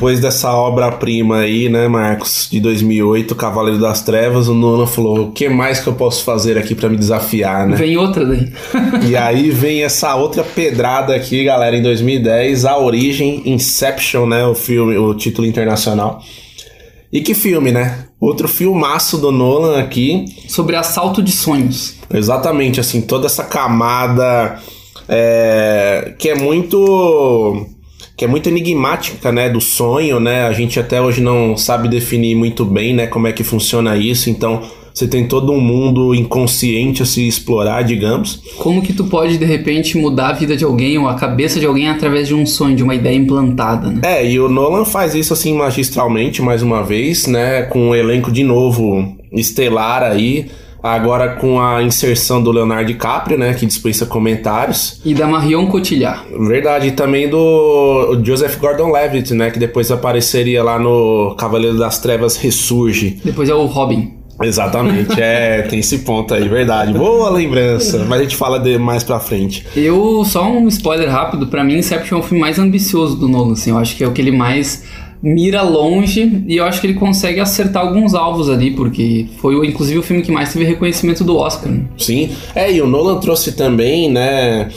[0.03, 5.31] Depois dessa obra-prima aí, né, Marcos, de 2008, Cavaleiro das Trevas, o Nolan falou: o
[5.31, 7.77] que mais que eu posso fazer aqui pra me desafiar, né?
[7.77, 8.51] Vem outra daí.
[9.09, 14.57] E aí vem essa outra pedrada aqui, galera, em 2010, A Origem, Inception, né, o
[14.57, 16.21] filme, o título internacional.
[17.13, 18.07] E que filme, né?
[18.19, 20.25] Outro filmaço do Nolan aqui.
[20.49, 21.95] Sobre assalto de sonhos.
[22.13, 24.59] Exatamente, assim, toda essa camada
[25.09, 27.69] é, que é muito
[28.17, 30.45] que é muito enigmática, né, do sonho, né?
[30.45, 34.31] A gente até hoje não sabe definir muito bem, né, como é que funciona isso.
[34.31, 34.63] Então,
[34.95, 38.43] você tem todo um mundo inconsciente a se explorar, digamos.
[38.59, 41.65] Como que tu pode, de repente, mudar a vida de alguém ou a cabeça de
[41.65, 44.01] alguém através de um sonho, de uma ideia implantada, né?
[44.05, 47.63] É, e o Nolan faz isso assim magistralmente, mais uma vez, né?
[47.63, 50.47] Com um elenco de novo estelar aí.
[50.83, 53.55] Agora com a inserção do Leonardo DiCaprio, né?
[53.55, 55.01] Que dispensa comentários.
[55.05, 56.23] E da Marion Cotillard.
[56.39, 59.51] Verdade, e também do Joseph Gordon-Levitt, né?
[59.51, 63.21] Que depois apareceria lá no Cavaleiro das Trevas Ressurge.
[63.25, 64.23] Depois é o Robin.
[64.41, 66.93] Exatamente, é, tem esse ponto aí, verdade.
[66.93, 69.65] Boa lembrança, mas a gente fala de mais pra frente.
[69.77, 73.53] Eu, só um spoiler rápido, pra mim Inception é o filme mais ambicioso do Nolan,
[73.53, 74.85] assim, eu acho que é o que ele mais
[75.23, 79.99] mira longe e eu acho que ele consegue acertar alguns alvos ali, porque foi inclusive
[79.99, 81.71] o filme que mais teve reconhecimento do Oscar.
[81.71, 81.85] né?
[81.97, 84.69] Sim, é, e o Nolan trouxe também, né,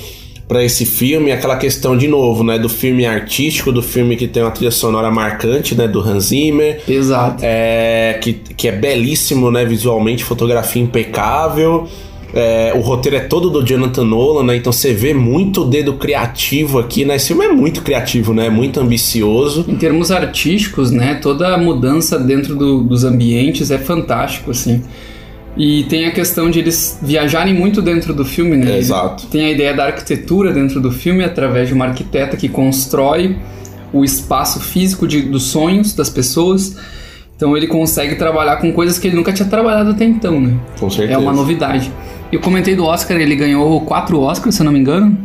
[0.48, 4.44] pra esse filme aquela questão de novo, né, do filme artístico, do filme que tem
[4.44, 6.82] uma trilha sonora marcante, né, do Hans Zimmer.
[6.88, 7.42] Exato.
[7.42, 11.88] É, que, que é belíssimo, né, visualmente, fotografia impecável.
[12.38, 14.58] É, o roteiro é todo do Jonathan Nolan, né?
[14.58, 17.16] Então você vê muito dedo criativo aqui, né?
[17.16, 18.50] Esse filme é muito criativo, né?
[18.50, 19.64] Muito ambicioso.
[19.70, 24.84] Em termos artísticos, né, toda a mudança dentro do- dos ambientes é fantástico, assim.
[25.58, 28.74] E tem a questão de eles viajarem muito dentro do filme, né?
[28.74, 29.28] É, exato.
[29.28, 33.38] Tem a ideia da arquitetura dentro do filme através de uma arquiteta que constrói
[33.94, 36.76] o espaço físico de- dos sonhos das pessoas.
[37.38, 40.58] Então ele consegue trabalhar com coisas que ele nunca tinha trabalhado até então, né?
[40.78, 41.14] Com certeza.
[41.14, 41.90] É uma novidade.
[42.36, 45.18] Eu comentei do Oscar, ele ganhou quatro Oscars, se eu não me engano.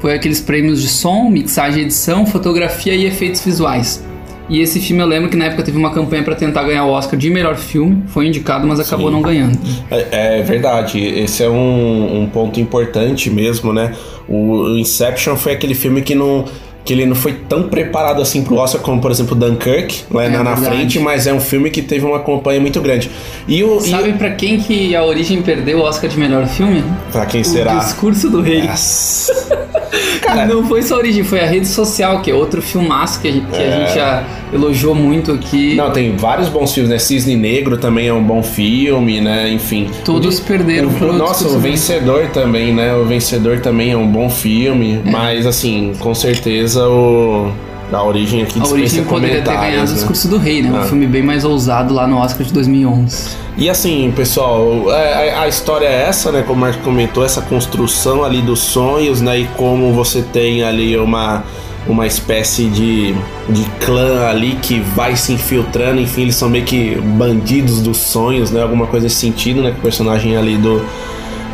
[0.00, 4.04] Foi aqueles prêmios de som, mixagem, edição, fotografia e efeitos visuais.
[4.48, 6.90] E esse filme eu lembro que na época teve uma campanha pra tentar ganhar o
[6.90, 8.02] Oscar de melhor filme.
[8.08, 9.12] Foi indicado, mas acabou Sim.
[9.12, 9.56] não ganhando.
[9.88, 13.94] É, é verdade, esse é um, um ponto importante mesmo, né?
[14.28, 16.46] O Inception foi aquele filme que não.
[16.86, 20.28] Que ele não foi tão preparado assim pro Oscar como, por exemplo, Dunkirk, lá É
[20.28, 23.10] na, na frente, mas é um filme que teve uma campanha muito grande.
[23.48, 23.78] E o.
[23.78, 26.82] e- Sabe pra quem que a origem perdeu o Oscar de melhor filme?
[27.10, 27.74] pra quem O será?
[27.80, 28.62] Discurso do Rei.
[28.62, 29.32] Nossa.
[30.22, 33.28] Cara, Não foi só a origem, foi a rede social, que é outro filmaço que
[33.28, 35.74] a gente, que a gente já elogiou muito aqui.
[35.74, 36.98] Não, tem vários bons filmes, né?
[36.98, 39.48] Cisne Negro também é um bom filme, né?
[39.50, 39.90] Enfim.
[40.04, 41.58] Todos perderam O- Nossa, o.
[41.58, 42.94] Vencedor também, né?
[42.94, 47.50] O Vencedor também é um bom filme, mas assim, com certeza o
[47.92, 49.94] a origem aqui A origem poderia ter ganhado o né?
[49.94, 50.70] Discurso do Rei, né?
[50.72, 50.84] Um Ah.
[50.84, 53.36] filme bem mais ousado lá no Oscar de 2011.
[53.56, 56.42] E assim, pessoal, é, a, a história é essa, né?
[56.42, 59.38] Como o Marco comentou, essa construção ali dos sonhos, né?
[59.40, 61.42] E como você tem ali uma,
[61.86, 63.14] uma espécie de,
[63.48, 68.50] de clã ali que vai se infiltrando, enfim, eles são meio que bandidos dos sonhos,
[68.50, 68.60] né?
[68.62, 69.70] Alguma coisa nesse sentido, né?
[69.70, 70.84] Com o personagem ali do,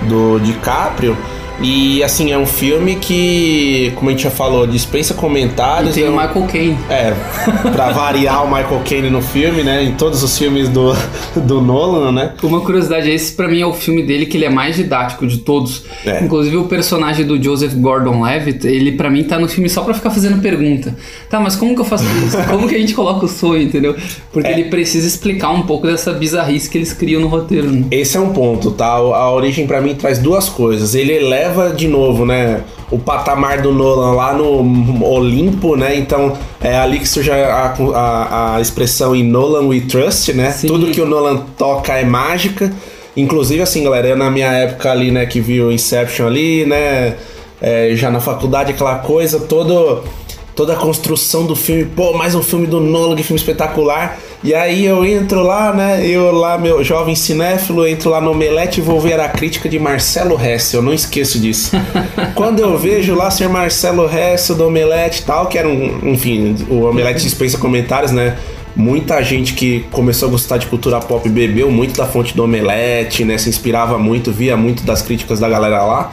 [0.09, 1.17] do DiCaprio.
[1.61, 5.95] E assim, é um filme que, como a gente já falou, dispensa E comentários.
[5.95, 6.79] tem é o um- Michael Caine.
[6.91, 7.13] É,
[7.73, 9.85] pra variar o Michael Caine no filme, né?
[9.85, 10.93] Em todos os filmes do,
[11.37, 12.33] do Nolan, né?
[12.43, 15.39] Uma curiosidade, esse pra mim é o filme dele que ele é mais didático de
[15.39, 15.85] todos.
[16.05, 16.25] É.
[16.25, 20.11] Inclusive o personagem do Joseph Gordon-Levitt, ele pra mim tá no filme só pra ficar
[20.11, 20.97] fazendo pergunta.
[21.31, 22.37] Tá, mas como que eu faço isso?
[22.51, 23.95] Como que a gente coloca o sonho, entendeu?
[24.33, 24.53] Porque É.
[24.53, 27.71] ele precisa explicar um pouco dessa bizarrice que eles criam no roteiro.
[27.71, 27.85] Né?
[27.91, 28.87] Esse é um ponto, tá?
[28.89, 30.95] A origem pra mim traz duas coisas.
[30.95, 31.42] Ele eleva
[31.75, 32.63] de novo, né?
[32.91, 35.97] O patamar do Nolan lá no Olimpo, né?
[35.97, 40.51] Então é ali que surge a, a, a expressão em Nolan We Trust, né?
[40.53, 40.67] Sim.
[40.67, 42.73] Tudo que o Nolan toca é mágica.
[43.17, 47.17] Inclusive, assim, galera, eu na minha época ali, né, que viu Inception ali, né?
[47.63, 50.03] é, já na faculdade, aquela coisa, todo,
[50.55, 54.19] toda a construção do filme, pô, mais um filme do Nolan, que filme espetacular.
[54.45, 56.05] E aí eu entro lá, né?
[56.05, 59.79] Eu lá, meu jovem cinéfilo, entro lá no Omelete e vou ver a crítica de
[59.79, 61.77] Marcelo Hess, eu não esqueço disso.
[62.35, 66.57] Quando eu vejo lá ser Marcelo Hess do Omelete e tal, que era um, enfim,
[66.69, 68.37] o Omelete dispensa comentários, né?
[68.75, 73.25] Muita gente que começou a gostar de cultura pop bebeu muito da fonte do Omelete,
[73.25, 73.39] né?
[73.39, 76.13] Se inspirava muito, via muito das críticas da galera lá.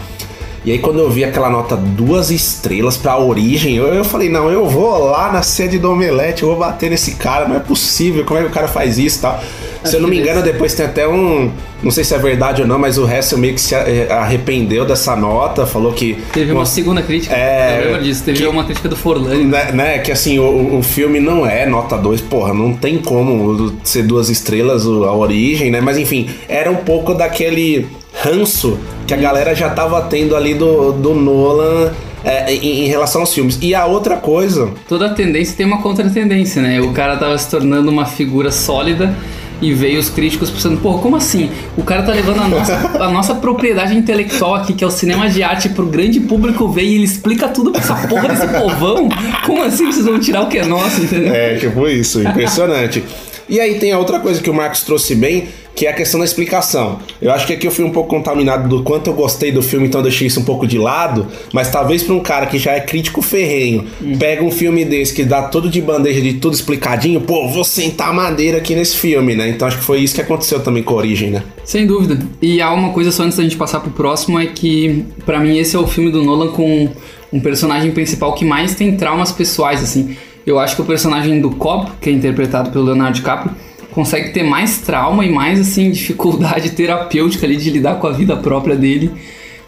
[0.66, 4.50] E aí quando eu vi aquela nota duas estrelas pra origem, eu, eu falei, não,
[4.52, 8.26] eu vou lá na sede do Omelete, eu vou bater nesse cara, não é possível,
[8.26, 9.42] como é que o cara faz isso e tal.
[9.84, 11.50] Se eu não me engano, depois tem até um.
[11.82, 14.84] Não sei se é verdade ou não, mas o Hessel meio que se eh, arrependeu
[14.86, 16.18] dessa nota, falou que.
[16.34, 17.34] Teve uma Nossa, segunda crítica.
[17.34, 18.24] É, eu lembro disso.
[18.26, 19.46] Teve que- uma crítica do Forlani.
[19.46, 23.74] né, né, que assim, o, o filme não é nota 2, porra, não tem como
[23.86, 25.80] ser duas estrelas a origem, né?
[25.80, 27.88] Mas enfim, era um pouco daquele
[28.22, 28.78] ranço
[29.10, 31.92] que a galera já tava tendo ali do, do Nolan
[32.24, 33.58] é, em, em relação aos filmes.
[33.60, 36.80] E a outra coisa, Toda tendência tem uma contratendência, né?
[36.80, 39.16] O cara tava se tornando uma figura sólida
[39.60, 41.50] e veio os críticos pensando, pô, como assim?
[41.76, 45.28] O cara tá levando a nossa, a nossa propriedade intelectual aqui, que é o cinema
[45.28, 49.10] de arte, pro grande público ver e ele explica tudo pra essa porra desse povão?
[49.44, 51.34] Como assim vocês vão tirar o que é nosso, entendeu?
[51.34, 53.04] É, tipo isso, impressionante.
[53.50, 56.20] E aí tem a outra coisa que o Marcos trouxe bem, que é a questão
[56.20, 57.00] da explicação.
[57.22, 59.88] Eu acho que aqui eu fui um pouco contaminado do quanto eu gostei do filme,
[59.88, 62.74] então eu deixei isso um pouco de lado, mas talvez pra um cara que já
[62.74, 63.88] é crítico ferrenho,
[64.20, 68.10] pega um filme desse que dá tudo de bandeja, de tudo explicadinho, pô, vou sentar
[68.10, 69.50] a madeira aqui nesse filme, né?
[69.50, 71.44] Então acho que foi isso que aconteceu também com a Origem, né?
[71.64, 72.20] Sem dúvida.
[72.42, 75.58] E há uma coisa só antes da gente passar pro próximo, é que pra mim
[75.58, 76.90] esse é o filme do Nolan com
[77.32, 80.18] um personagem principal que mais tem traumas pessoais, assim.
[80.46, 83.56] Eu acho que o personagem do Cobb, que é interpretado pelo Leonardo DiCaprio,
[83.92, 88.36] consegue ter mais trauma e mais, assim, dificuldade terapêutica ali de lidar com a vida
[88.38, 89.12] própria dele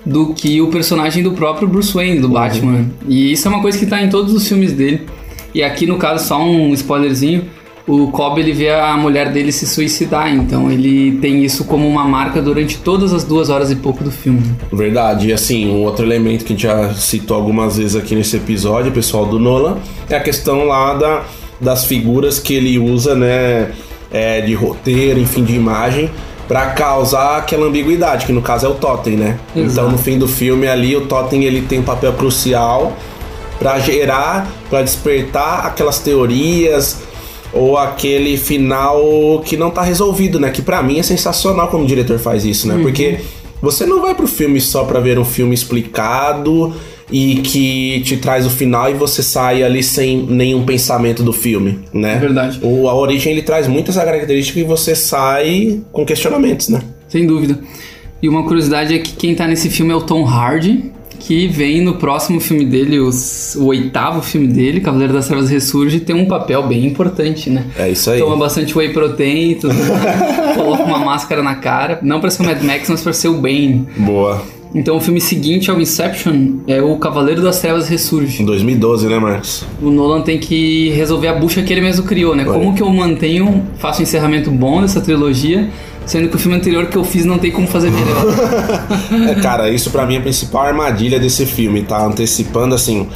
[0.06, 2.90] do que o personagem do próprio Bruce Wayne, do Batman.
[3.08, 5.08] E isso é uma coisa que tá em todos os filmes dele.
[5.54, 7.46] E aqui, no caso, só um spoilerzinho,
[7.88, 12.06] o Cobb ele vê a mulher dele se suicidar, então ele tem isso como uma
[12.06, 14.44] marca durante todas as duas horas e pouco do filme.
[14.72, 18.38] Verdade, e assim, um outro elemento que a gente já citou algumas vezes aqui nesse
[18.38, 19.78] episódio, pessoal do Nolan,
[20.10, 21.24] é a questão lá da,
[21.60, 23.72] das figuras que ele usa, né,
[24.12, 26.10] é, de roteiro, enfim, de imagem,
[26.48, 29.40] pra causar aquela ambiguidade, que no caso é o Totem, né?
[29.56, 29.72] Exato.
[29.72, 32.96] Então no fim do filme ali, o Totem ele tem um papel crucial
[33.58, 37.04] pra gerar, pra despertar aquelas teorias
[37.54, 40.50] ou aquele final que não tá resolvido, né?
[40.50, 42.80] Que pra mim é sensacional como o diretor faz isso, né?
[42.82, 43.20] Porque
[43.62, 46.74] você não vai pro filme só pra ver um filme explicado
[47.12, 51.80] e que te traz o final e você sai ali sem nenhum pensamento do filme,
[51.94, 52.16] né?
[52.16, 52.60] É verdade.
[52.64, 56.82] O, a origem ele traz muitas características e você sai com questionamentos, né?
[57.08, 57.60] Sem dúvida.
[58.22, 60.92] E uma curiosidade é que quem tá nesse filme é o Tom Hardy,
[61.22, 66.00] que vem no próximo filme dele, os- o oitavo filme dele, Cavaleiro das Trevas Ressurge,
[66.00, 67.66] tem um papel bem importante, né?
[67.78, 68.20] É isso aí.
[68.20, 69.74] Toma bastante whey protein, tudo,
[70.56, 73.36] coloca uma máscara na cara, não pra ser o Mad Max, mas pra ser o
[73.36, 73.88] Bane.
[73.98, 74.42] Boa.
[74.74, 78.42] Então o filme seguinte ao Inception é o Cavaleiro das Trevas Ressurge.
[78.42, 79.66] Em 2012, né, Marcos?
[79.82, 82.46] O Nolan tem que resolver a bucha que ele mesmo criou, né?
[82.46, 85.70] Como que eu mantenho, faço um encerramento bom dessa trilogia,
[86.06, 88.26] sendo que o filme anterior que eu fiz não tem como fazer melhor.
[89.30, 92.04] É, cara, isso pra mim é a principal armadilha desse filme, tá?
[92.06, 93.08] Antecipando assim.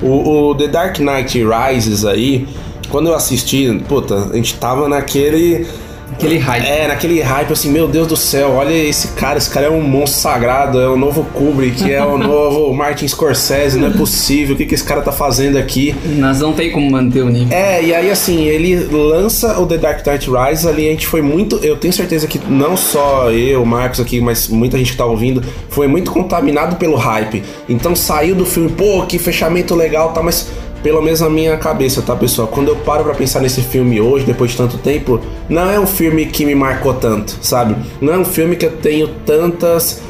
[0.00, 2.46] O, o The Dark Knight Rises aí,
[2.88, 5.66] quando eu assisti, puta, a gente tava naquele.
[6.12, 6.66] Aquele hype.
[6.66, 9.82] É, naquele hype assim, meu Deus do céu, olha esse cara, esse cara é um
[9.82, 14.58] monstro sagrado, é o novo Kubrick, é o novo Martin Scorsese, não é possível, o
[14.58, 15.94] que, que esse cara tá fazendo aqui?
[16.18, 17.56] Mas não tem como manter o nível.
[17.56, 21.22] É, e aí assim, ele lança o The Dark Knight Rises ali, a gente foi
[21.22, 21.56] muito.
[21.56, 25.42] Eu tenho certeza que não só eu, Marcos aqui, mas muita gente que tá ouvindo,
[25.68, 27.42] foi muito contaminado pelo hype.
[27.68, 30.48] Então saiu do filme, pô, que fechamento legal, tá, mas.
[30.82, 32.48] Pelo menos na minha cabeça, tá, pessoal?
[32.48, 35.86] Quando eu paro pra pensar nesse filme hoje, depois de tanto tempo, não é um
[35.86, 37.76] filme que me marcou tanto, sabe?
[38.00, 40.00] Não é um filme que eu tenho tantas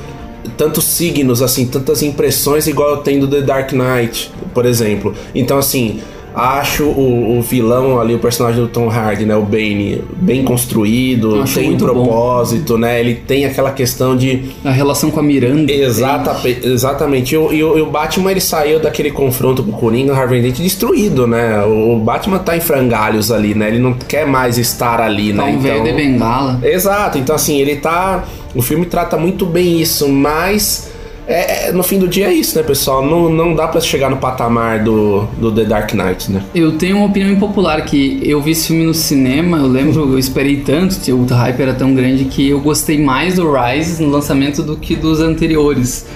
[0.57, 5.14] tantos signos, assim, tantas impressões igual eu tenho do The Dark Knight, por exemplo.
[5.35, 6.01] Então, assim,
[6.39, 11.41] acho o, o vilão ali, o personagem do Tom Hardy, né, o Bane, bem construído,
[11.43, 11.93] Acho tem um muito bom.
[12.05, 13.01] propósito, né?
[13.01, 15.72] Ele tem aquela questão de A relação com a Miranda.
[15.72, 17.34] Exata, exatamente.
[17.34, 21.26] E o, o- o Batman ele saiu daquele confronto com o Coringa, Harvey Dent destruído,
[21.26, 21.62] né?
[21.64, 23.68] O Batman tá em frangalhos ali, né?
[23.68, 25.53] Ele não quer mais estar ali, Tá né?
[25.53, 26.61] um velho de bengala.
[26.62, 28.24] Exato, então assim, ele tá.
[28.55, 30.88] O filme trata muito bem isso, mas.
[31.29, 33.05] É- é- no fim do dia é isso, né, pessoal?
[33.05, 36.43] Não, não dá pra chegar no patamar do, do The Dark Knight, né?
[36.55, 40.18] Eu tenho uma opinião impopular que eu vi esse filme no cinema, eu lembro, eu
[40.18, 44.62] esperei tanto, o hype era tão grande que eu gostei mais do Rise no lançamento
[44.62, 46.07] do que dos anteriores.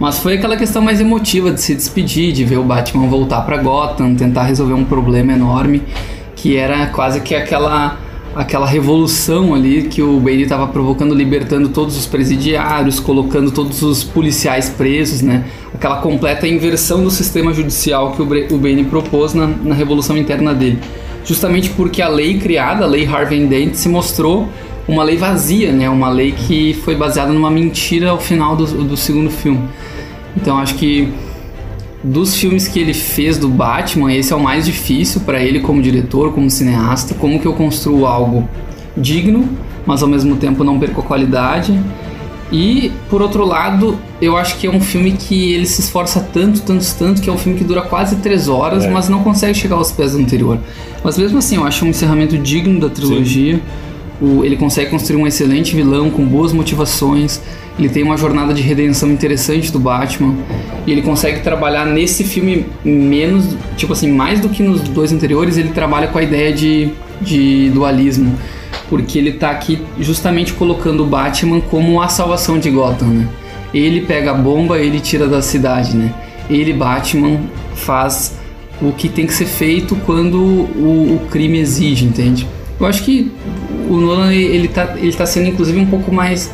[0.00, 3.58] Mas foi aquela questão mais emotiva de se despedir, de ver o Batman voltar pra
[3.58, 5.82] Gotham, tentar resolver um problema enorme,
[6.34, 7.98] que era quase que aquela
[8.34, 14.02] aquela revolução ali que o Bane estava provocando, libertando todos os presidiários, colocando todos os
[14.02, 15.44] policiais presos, né?
[15.74, 20.78] Aquela completa inversão do sistema judicial que o Bane propôs na, na revolução interna dele.
[21.24, 24.48] Justamente porque a lei criada, a lei Harvey Dent, se mostrou
[24.88, 25.88] uma lei vazia, né?
[25.88, 29.60] Uma lei que foi baseada numa mentira ao final do, do segundo filme.
[30.36, 31.12] Então acho que
[32.02, 35.80] dos filmes que ele fez do Batman, esse é o mais difícil para ele como
[35.80, 38.48] diretor, como cineasta, como que eu construo algo
[38.96, 39.48] digno,
[39.86, 41.78] mas ao mesmo tempo não perco a qualidade.
[42.50, 46.60] E por outro lado, eu acho que é um filme que ele se esforça tanto,
[46.60, 48.90] tanto, tanto, que é um filme que dura quase três horas, É.
[48.90, 50.58] mas não consegue chegar aos pés do anterior.
[51.02, 53.58] Mas mesmo assim, eu acho um encerramento digno da trilogia.
[54.20, 57.40] O- ele consegue construir um excelente vilão com boas motivações.
[57.78, 60.34] Ele tem uma jornada de redenção interessante do Batman.
[60.86, 65.56] E ele consegue trabalhar nesse filme menos, tipo assim, mais do que nos dois anteriores,
[65.56, 68.36] ele trabalha com a ideia de, de dualismo.
[68.88, 73.28] Porque ele tá aqui justamente colocando o Batman como a salvação de Gotham, né?
[73.72, 76.12] Ele pega a bomba, ele tira da cidade, né?
[76.50, 77.40] Ele, Batman,
[77.74, 78.34] faz
[78.82, 82.46] o que tem que ser feito quando o, o crime exige, entende?
[82.78, 83.30] Eu acho que
[83.88, 86.50] o Nolan, ele tá, ele tá sendo inclusive um pouco mais...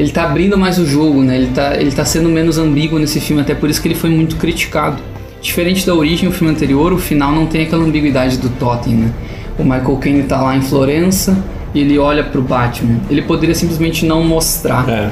[0.00, 1.36] Ele tá abrindo mais o jogo, né?
[1.36, 4.08] Ele tá, ele tá sendo menos ambíguo nesse filme, até por isso que ele foi
[4.08, 5.02] muito criticado.
[5.42, 9.12] Diferente da origem, o filme anterior, o final não tem aquela ambiguidade do Totem, né?
[9.58, 11.36] O Michael Caine tá lá em Florença
[11.74, 12.98] e ele olha pro Batman.
[13.10, 14.88] Ele poderia simplesmente não mostrar.
[14.88, 15.10] É.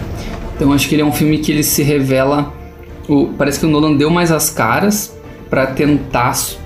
[0.57, 2.53] Então acho que ele é um filme que ele se revela.
[3.07, 5.15] o- parece que o Nolan deu mais as caras
[5.49, 6.59] para tentar su-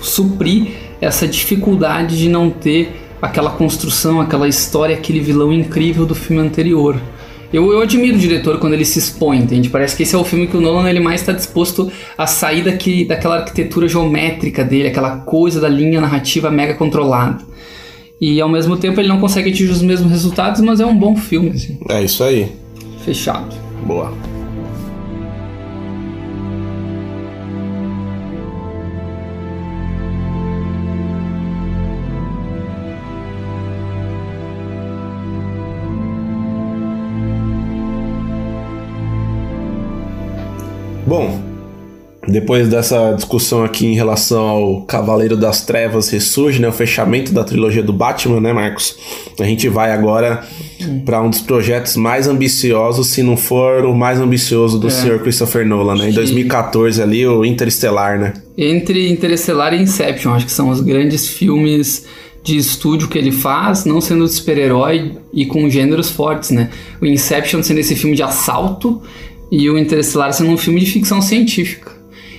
[0.00, 0.68] suprir
[1.00, 6.96] essa dificuldade de não ter aquela construção, aquela história, aquele vilão incrível do filme anterior.
[7.54, 9.68] Eu, eu admiro o diretor quando ele se expõe, entende?
[9.68, 11.88] Parece que esse é o filme que o Nolan ele mais está disposto
[12.18, 17.38] a sair daqui, daquela arquitetura geométrica dele, aquela coisa da linha narrativa mega controlada.
[18.20, 21.14] E ao mesmo tempo ele não consegue atingir os mesmos resultados, mas é um bom
[21.14, 21.78] filme, assim.
[21.88, 22.50] É isso aí.
[23.04, 23.54] Fechado.
[23.86, 24.12] Boa.
[41.14, 41.40] Bom,
[42.26, 47.44] depois dessa discussão aqui em relação ao Cavaleiro das Trevas Ressurge, né, o fechamento da
[47.44, 48.96] trilogia do Batman, né, Marcos?
[49.38, 50.42] A gente vai agora
[51.04, 55.20] para um dos projetos mais ambiciosos, se não for o mais ambicioso do Sr.
[55.20, 56.06] Christopher Nolan, né?
[56.06, 58.32] Em Que- 2014 ali, o Interestelar, né?
[58.58, 62.04] Entre Interestelar e Inception, acho que são os grandes filmes
[62.42, 66.70] de estúdio que ele faz, não sendo super-herói e com gêneros fortes, né?
[67.00, 69.00] O Inception sendo esse filme de assalto
[69.56, 71.92] e o Interestelar sendo um filme de ficção científica.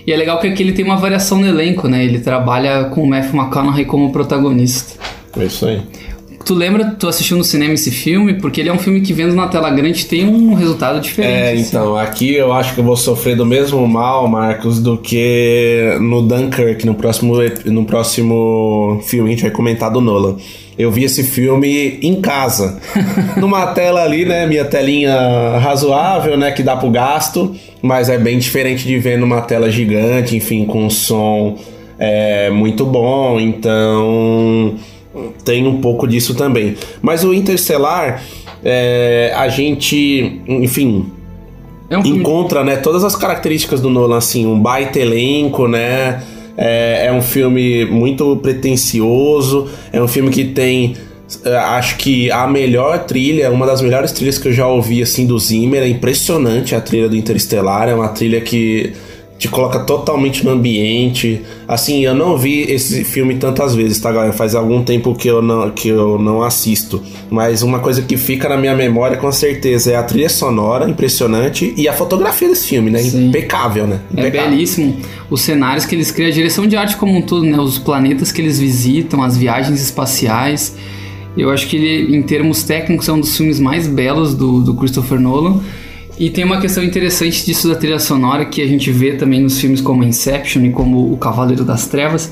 [0.05, 2.03] E é legal que aqui ele tem uma variação no elenco, né?
[2.03, 4.99] Ele trabalha com o Matthew McConaughey como protagonista.
[5.39, 5.81] É isso aí.
[6.45, 8.35] Tu lembra, tu assistiu no cinema esse filme?
[8.35, 11.33] Porque ele é um filme que vendo na tela grande tem um resultado diferente.
[11.33, 11.61] É, assim.
[11.63, 16.21] então, aqui eu acho que eu vou sofrer do mesmo mal, Marcos, do que no
[16.21, 17.33] Dunkirk, no próximo,
[17.65, 20.35] no próximo filme, a gente vai comentar do Nolan.
[20.77, 22.79] Eu vi esse filme em casa,
[23.37, 28.37] numa tela ali, né, minha telinha razoável, né, que dá pro gasto, mas é bem
[28.37, 31.57] diferente de ver numa tela gigante, enfim, com um som
[31.97, 34.75] é, muito bom, então
[35.43, 36.75] tem um pouco disso também.
[37.01, 38.23] Mas o Interstellar,
[38.63, 41.05] é, a gente, enfim,
[41.89, 46.23] É um encontra, né, todas as características do Nolan, assim, um baita elenco, né,
[46.57, 50.95] é, é um filme muito pretencioso, é um filme que tem,
[51.43, 55.25] é, acho que a melhor trilha, uma das melhores trilhas que eu já ouvi, assim,
[55.25, 58.93] do Zimmer, é impressionante a trilha do Interestelar, é uma trilha que
[59.37, 61.41] te coloca totalmente no ambiente.
[61.67, 64.31] Assim, eu não vi esse filme tantas vezes, tá, galera?
[64.31, 67.01] Faz algum tempo que eu não, que eu não assisto.
[67.29, 71.73] Mas uma coisa que fica na minha memória com certeza é a trilha sonora, impressionante,
[71.75, 72.99] e a fotografia desse filme, né?
[72.99, 73.27] Sim.
[73.27, 73.99] Impecável, né?
[74.15, 74.51] É Impecável.
[74.51, 74.97] belíssimo.
[75.29, 77.59] Os cenários que eles criam, a direção de arte como um todo, né?
[77.59, 80.75] Os planetas que eles visitam, as viagens espaciais.
[81.37, 84.73] Eu acho que ele, em termos técnicos, é um dos filmes mais belos do, do
[84.75, 85.59] Christopher Nolan.
[86.17, 89.59] E tem uma questão interessante disso da trilha sonora que a gente vê também nos
[89.59, 92.31] filmes como Inception e como O Cavaleiro das Trevas,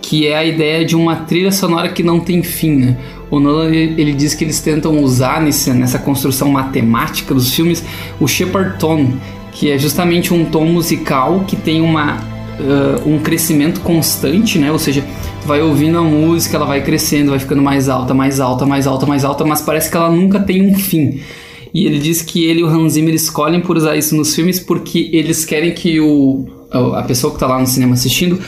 [0.00, 2.96] que é a ideia de uma trilha sonora que não tem fim, né?
[3.30, 7.82] O Nolan ele, diz que eles tentam usar nesse, nessa construção matemática dos filmes
[8.20, 9.16] o Shepard Tone,
[9.50, 14.70] que é justamente um tom musical que tem uma, uh, um crescimento constante, né?
[14.70, 15.02] Ou seja,
[15.44, 19.06] vai ouvindo a música, ela vai crescendo, vai ficando mais alta, mais alta, mais alta,
[19.06, 21.20] mais alta, mas parece que ela nunca tem um fim.
[21.74, 24.60] E ele diz que ele e o Hans Zimmer escolhem por usar isso nos filmes
[24.60, 28.38] porque eles querem que o, a pessoa que está lá no cinema assistindo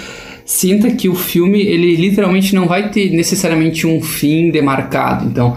[0.45, 5.27] sinta que o filme ele literalmente não vai ter necessariamente um fim demarcado.
[5.27, 5.57] Então,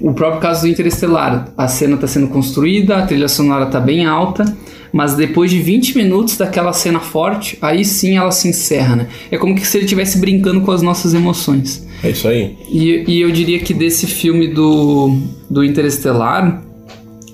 [0.00, 4.04] o próprio caso do Interestelar, a cena está sendo construída, a trilha sonora está bem
[4.04, 4.44] alta,
[4.92, 9.08] mas depois de 20 minutos daquela cena forte, aí sim ela se encerra, né?
[9.30, 11.86] É como que se ele estivesse brincando com as nossas emoções.
[12.04, 12.56] É isso aí.
[12.70, 16.62] E, e eu diria que desse filme do, do Interestelar,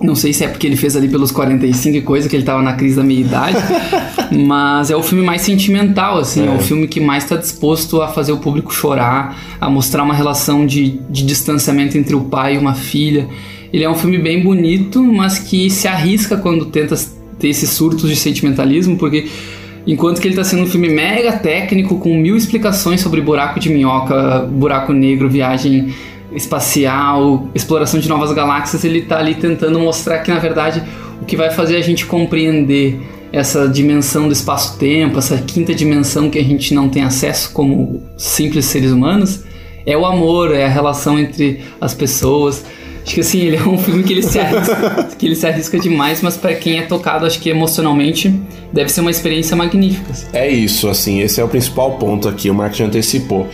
[0.03, 2.63] não sei se é porque ele fez ali pelos 45 e coisa, que ele tava
[2.63, 3.57] na crise da meia-idade,
[4.47, 6.51] mas é o filme mais sentimental, assim, é, É.
[6.51, 10.67] o filme que mais está disposto a fazer o público chorar, a mostrar uma relação
[10.67, 13.29] de, de distanciamento entre o pai e uma filha.
[13.73, 16.95] Ele é um filme bem bonito, mas que se arrisca quando tenta
[17.39, 19.29] ter esses surtos de sentimentalismo, porque
[19.87, 23.71] enquanto que ele está sendo um filme mega técnico, com mil explicações sobre buraco de
[23.71, 25.93] minhoca, buraco negro, viagem
[26.35, 30.83] espacial, exploração de novas galáxias, ele tá ali tentando mostrar que na verdade
[31.21, 33.01] o que vai fazer a gente compreender
[33.33, 38.67] essa dimensão do espaço-tempo, essa quinta dimensão que a gente não tem acesso como simples
[38.67, 39.45] seres humanos,
[39.87, 42.65] é o amor, é a relação entre as pessoas.
[43.05, 45.79] Acho que assim, ele é um filme que ele se arrisca, que ele se arrisca
[45.79, 48.33] demais, mas para quem é tocado, acho que emocionalmente
[48.73, 50.13] deve ser uma experiência magnífica.
[50.33, 53.49] É isso, assim, esse é o principal ponto aqui, o Mark já antecipou.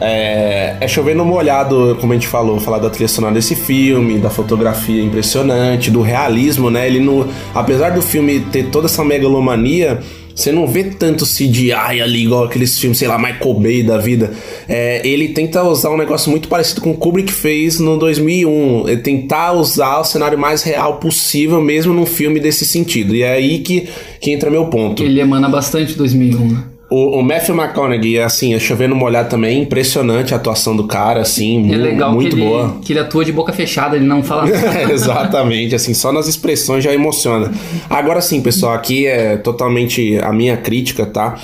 [0.00, 4.18] É, é chover no molhado, como a gente falou, falar da trilha sonora desse filme,
[4.18, 6.86] da fotografia impressionante, do realismo, né?
[6.86, 10.00] Ele não, apesar do filme ter toda essa megalomania,
[10.34, 14.32] você não vê tanto CGI ali, igual aqueles filmes, sei lá, Michael Bay da vida.
[14.66, 18.88] É, ele tenta usar um negócio muito parecido com o Kubrick fez no 2001.
[18.88, 23.14] Ele tentar usar o cenário mais real possível, mesmo num filme desse sentido.
[23.14, 23.88] E é aí que,
[24.18, 25.02] que entra meu ponto.
[25.02, 26.64] Ele emana bastante 2001, né?
[26.90, 31.72] O, o Matthew McConaughey, assim, é chovendo molhado também, impressionante a atuação do cara, assim,
[31.72, 32.76] É mu- legal muito que ele, boa.
[32.82, 34.92] que ele atua de boca fechada, ele não fala nada.
[34.92, 37.52] Exatamente, assim, só nas expressões já emociona.
[37.88, 41.38] Agora sim, pessoal, aqui é totalmente a minha crítica, tá?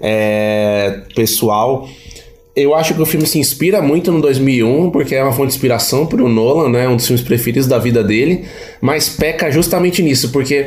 [0.00, 1.88] É, pessoal,
[2.54, 5.54] eu acho que o filme se inspira muito no 2001, porque é uma fonte de
[5.54, 6.86] inspiração pro Nolan, né?
[6.88, 8.44] Um dos filmes preferidos da vida dele,
[8.82, 10.66] mas peca justamente nisso, porque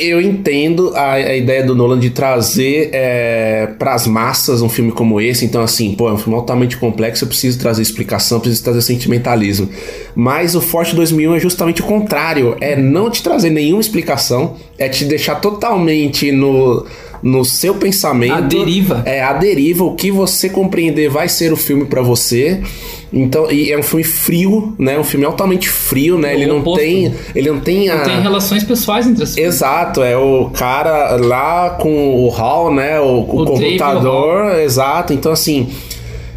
[0.00, 4.92] eu entendo a, a ideia do Nolan de trazer é, para as massas um filme
[4.92, 5.44] como esse.
[5.44, 7.24] Então, assim, pô, é um filme altamente complexo.
[7.24, 9.68] Eu preciso trazer explicação, preciso trazer sentimentalismo.
[10.14, 14.88] Mas o Forte 2001 é justamente o contrário: é não te trazer nenhuma explicação, é
[14.88, 16.84] te deixar totalmente no,
[17.22, 18.34] no seu pensamento.
[18.34, 19.02] A deriva.
[19.06, 19.84] É a deriva.
[19.84, 22.60] O que você compreender vai ser o filme pra você.
[23.12, 24.98] Então, e é um filme frio, né?
[24.98, 26.30] Um filme altamente frio, né?
[26.30, 29.54] O Ele não tem, ele não tem a Tem relações pessoais entre as pessoas.
[29.54, 32.98] Exato, é o cara lá com o hall, né?
[33.00, 35.12] O, o O Dave computador, exato.
[35.12, 35.68] Então, assim,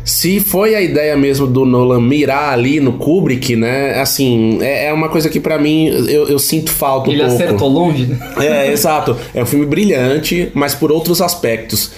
[0.04, 4.00] se foi a ideia mesmo do Nolan mirar ali no Kubrick, né?
[4.00, 7.36] Assim, é, é uma coisa que pra mim eu, eu sinto falta um Ele pouco.
[7.36, 8.20] acertou longe, né?
[8.38, 9.18] É, exato.
[9.34, 11.92] É um filme brilhante, mas por outros aspectos.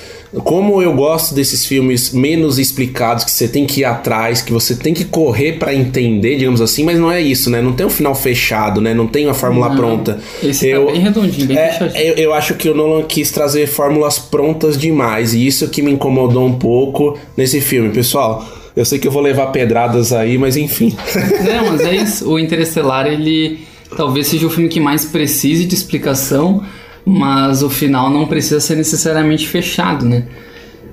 [0.44, 4.76] Como eu gosto desses filmes menos explicados, que você tem que ir atrás, que você
[4.76, 7.62] tem que correr pra entender, digamos assim, mas não é isso, né?
[7.62, 8.94] Não tem um final fechado, né?
[8.94, 9.76] Não tem uma fórmula Não.
[9.76, 10.20] pronta.
[10.44, 12.04] Esse tá bem redondinho, bem é, fechadinho.
[12.04, 15.92] eu, eu acho que o Nolan quis trazer fórmulas prontas demais, e isso que me
[15.92, 17.90] incomodou um pouco nesse filme.
[17.90, 20.96] Pessoal, eu sei que eu vou levar pedradas aí, mas enfim.
[21.44, 22.30] Não, mas é isso.
[22.30, 23.60] O Interestelar, ele
[23.96, 26.64] talvez seja o filme que mais precise de explicação,
[27.08, 30.24] mas o final não precisa ser necessariamente fechado, né?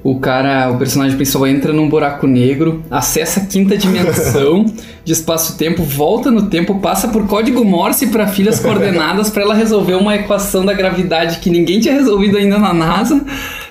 [0.02, 4.66] O cara, o personagem principal entra num buraco negro, acessa a quinta dimensão
[5.02, 9.94] de espaço-tempo, volta no tempo, passa por código Morse para filhas coordenadas para ela resolver
[9.94, 13.24] uma equação da gravidade que ninguém tinha resolvido ainda na NASA.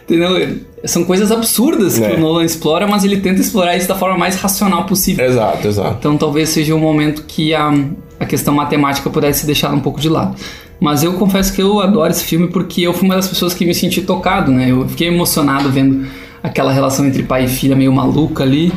[0.03, 0.57] Entendeu?
[0.85, 2.15] São coisas absurdas que É.
[2.15, 5.23] o Nolan explora, mas ele tenta explorar isso da forma mais racional possível.
[5.23, 5.95] exato, exato.
[5.99, 7.71] Então talvez seja um momento que a,
[8.19, 10.35] a questão matemática pudesse ser deixada um pouco de lado.
[10.83, 13.65] Mas eu confesso que eu adoro esse filme porque eu fui uma das pessoas que
[13.65, 14.69] me senti tocado, né?
[14.69, 16.05] Eu fiquei emocionado vendo
[16.43, 18.71] aquela relação entre pai e filha meio maluca ali.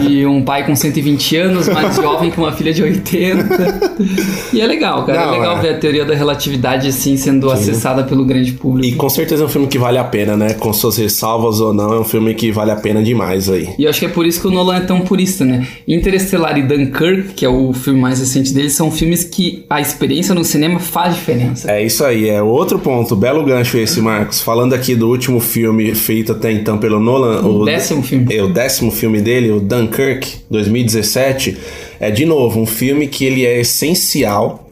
[0.00, 3.98] de um pai com 120 anos, mais jovem que uma filha de 80.
[4.52, 5.26] E é legal, cara.
[5.26, 5.60] Não, é legal é.
[5.60, 8.86] ver a teoria da relatividade assim sendo acessada pelo grande público.
[8.86, 10.54] E com certeza é um filme que vale a pena, né?
[10.54, 13.68] Com suas ressalvas ou não, é um filme que vale a pena demais aí.
[13.78, 15.66] E eu acho que é por isso que o Nolan é tão purista, né?
[15.86, 20.34] Interestelar e Dunkirk, que é o filme mais recente dele, são filmes que a experiência
[20.34, 21.70] no cinema faz diferença.
[21.70, 23.14] É isso aí, é outro ponto.
[23.14, 24.40] Belo gancho esse, Marcos.
[24.40, 27.42] Falando aqui do último filme feito até então pelo Nolan.
[27.42, 28.34] O décimo filme.
[28.34, 31.56] É o décimo filme dele, o Dunkirk, 2017.
[32.00, 34.70] É, de novo, um filme que ele é essencial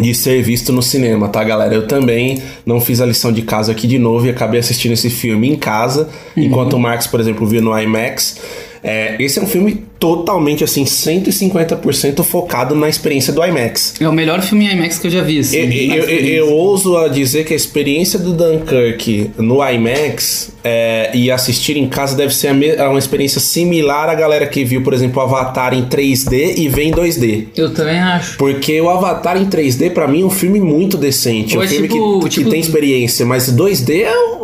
[0.00, 1.72] de ser visto no cinema, tá, galera?
[1.74, 5.08] Eu também não fiz a lição de casa aqui de novo e acabei assistindo esse
[5.08, 8.40] filme em casa, enquanto o Marcos, por exemplo, viu no IMAX.
[8.84, 13.94] É, esse é um filme totalmente, assim, 150% focado na experiência do IMAX.
[14.00, 15.56] É o melhor filme IMAX que eu já vi, assim.
[15.56, 21.30] Eu, eu- eu- ouso a dizer que a experiência do Dunkirk no IMAX é, e
[21.30, 25.20] assistir em casa deve ser me- uma experiência similar à galera que viu, por exemplo,
[25.22, 27.48] o Avatar em 3D e vê em 2D.
[27.56, 28.36] Eu também acho.
[28.36, 31.54] Porque o Avatar em 3D, pra mim, é um filme muito decente.
[31.54, 34.43] É Ou um é filme tipo- que, que tipo- tem experiência, mas 2D é um.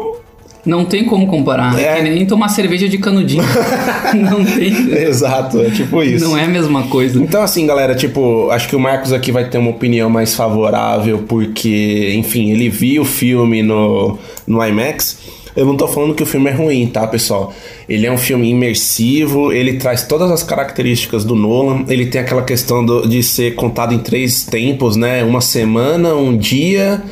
[0.66, 1.78] Não tem como comparar.
[1.81, 2.03] É, É.
[2.03, 3.43] nem tomar cerveja de canudinho.
[4.15, 4.73] não tem.
[5.07, 6.24] Exato, é tipo isso.
[6.24, 7.19] Não é a mesma coisa.
[7.23, 11.24] Então, assim, galera, tipo, acho que o Marcos aqui vai ter uma opinião mais favorável,
[11.27, 15.19] porque, enfim, ele viu o filme no, no IMAX.
[15.57, 17.53] Eu não tô falando que o filme é ruim, tá, pessoal?
[17.89, 22.43] Ele é um filme imersivo, ele traz todas as características do Nolan, ele tem aquela
[22.43, 25.24] questão do- de ser contado em três tempos, né?
[25.24, 27.03] Uma semana, um dia.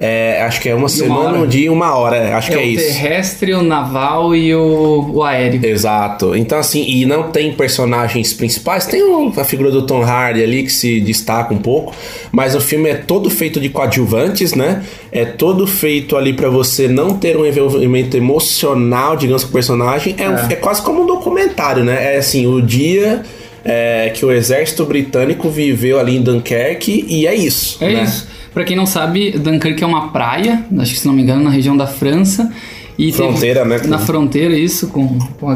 [0.00, 1.38] É, acho que é uma semana, hora.
[1.38, 2.16] um dia e uma hora.
[2.16, 2.84] é, Acho É, que é o isso.
[2.86, 5.60] terrestre, o naval e o, o aéreo.
[5.66, 6.36] Exato.
[6.36, 8.86] Então, assim, e não tem personagens principais.
[8.86, 11.92] Tem o- a figura do Tom Hardy ali que se destaca um pouco,
[12.30, 14.84] mas o filme é todo feito de coadjuvantes, né?
[15.10, 20.14] É todo feito ali pra você não ter um envolvimento emocional, digamos, com o personagem.
[20.16, 22.14] É, um- é quase como um documentário, né?
[22.14, 23.22] É assim, o dia.
[23.64, 27.76] é, que o exército britânico viveu ali em Dunkerque e é isso.
[27.84, 28.02] É né?
[28.04, 28.26] isso.
[28.58, 31.48] Pra quem não sabe, Dunkirk é uma praia, acho que se não me engano, na
[31.50, 32.52] região da França.
[32.98, 35.54] E teve- Fronteira, né, com- Na fronteira, isso, com, com, a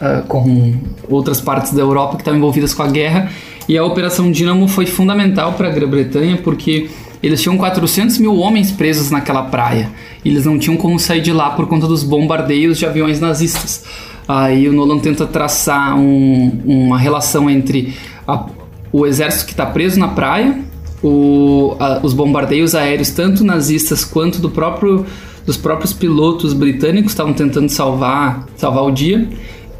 [0.00, 0.74] ah, com
[1.10, 3.28] outras partes da Europa que estavam envolvidas com a guerra.
[3.68, 6.88] E a Operação Dínamo foi fundamental para a Grã-Bretanha porque
[7.20, 9.90] eles tinham 400 mil homens presos naquela praia.
[10.24, 13.82] E eles não tinham como sair de lá por conta dos bombardeios de aviões nazistas.
[14.28, 17.96] Aí o Nolan tenta traçar um- uma relação entre
[18.28, 18.46] a-
[18.92, 20.72] o exército que está preso na praia
[21.04, 25.04] o- a- os bombardeios aéreos, tanto nazistas quanto do próprio,
[25.46, 29.28] dos próprios pilotos britânicos, estavam tentando salvar, salvar o dia.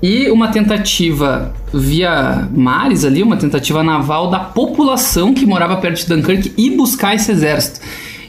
[0.02, 6.06] E uma tentativa via mares ali, uma tentativa naval da população que morava perto de
[6.14, 7.80] Dunkirk e buscar esse exército.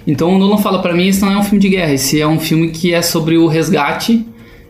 [0.08, 2.26] Então o Nolan fala pra mim, isso não é um filme de guerra, esse é
[2.26, 4.26] um filme que é sobre o resgate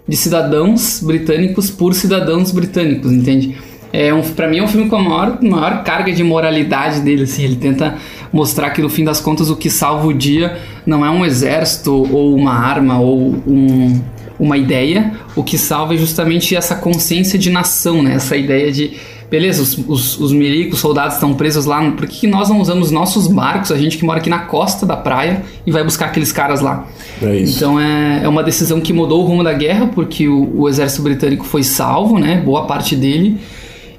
[0.07, 3.55] de cidadãos britânicos por cidadãos britânicos, entende?
[3.95, 7.23] É um, para mim é um filme com a maior, maior carga de moralidade dele,
[7.23, 7.95] assim, ele tenta
[8.31, 11.91] mostrar que no fim das contas o que salva o dia não é um exército
[11.93, 14.01] ou uma arma ou um,
[14.37, 18.15] uma ideia, o que salva é justamente essa consciência de nação, né?
[18.15, 18.97] Essa ideia de
[19.29, 22.59] beleza, os, os, os milicos, os soldados estão presos lá, por que, que nós não
[22.59, 26.07] usamos nossos barcos, a gente que mora aqui na costa da praia e vai buscar
[26.07, 26.85] aqueles caras lá?
[27.21, 27.57] É isso.
[27.57, 31.01] Então é, é uma decisão que mudou o rumo da guerra, porque o, o exército
[31.01, 32.41] britânico foi salvo, né?
[32.45, 33.39] Boa parte dele.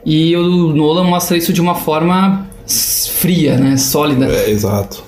[0.07, 2.47] E o Nolan mostra isso de uma forma
[3.19, 3.77] fria, né?
[3.77, 4.27] Sólida.
[4.27, 5.03] É, exato.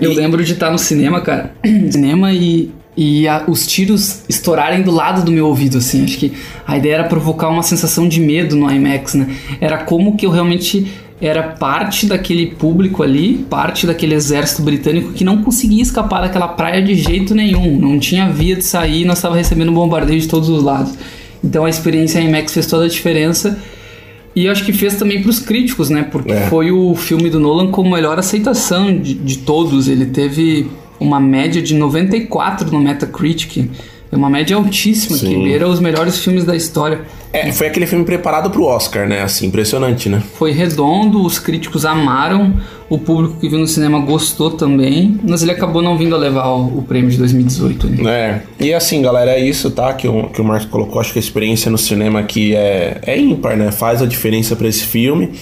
[0.00, 1.52] Eu lembro de estar no cinema, cara.
[1.90, 6.04] cinema e, e a- os tiros estourarem do lado do meu ouvido, assim.
[6.04, 6.32] Acho que
[6.64, 9.26] a ideia era provocar uma sensação de medo no IMAX, né?
[9.60, 10.86] Era como que eu realmente
[11.20, 16.80] era parte daquele público ali, parte daquele exército britânico que não conseguia escapar daquela praia
[16.82, 17.76] de jeito nenhum.
[17.78, 20.92] Não tinha via de sair, nós estávamos recebendo bombardeio de todos os lados.
[21.42, 23.58] Então a experiência IMAX fez toda a diferença.
[24.36, 26.02] E acho que fez também para os críticos, né?
[26.10, 26.48] Porque É.
[26.48, 29.86] foi o filme do Nolan com melhor aceitação de, de todos.
[29.88, 30.66] Ele teve
[30.98, 33.68] uma média de 94 no Metacritic.
[34.10, 35.44] É uma média altíssima, que Sim.
[35.44, 37.02] beira os melhores filmes da história.
[37.34, 39.22] É, foi aquele filme preparado pro Oscar, né?
[39.22, 40.22] Assim, impressionante, né?
[40.38, 42.54] Foi redondo, os críticos amaram,
[42.88, 46.46] o público que viu no cinema gostou também, mas ele acabou não vindo a levar
[46.46, 47.88] o, o prêmio de 2018.
[47.88, 48.42] né?
[48.60, 49.92] É, e assim, galera, é isso, tá?
[49.94, 51.00] Que o, que o Marcos colocou.
[51.00, 53.72] Acho que a experiência no cinema aqui é, é ímpar, né?
[53.72, 55.32] Faz a diferença pra esse filme.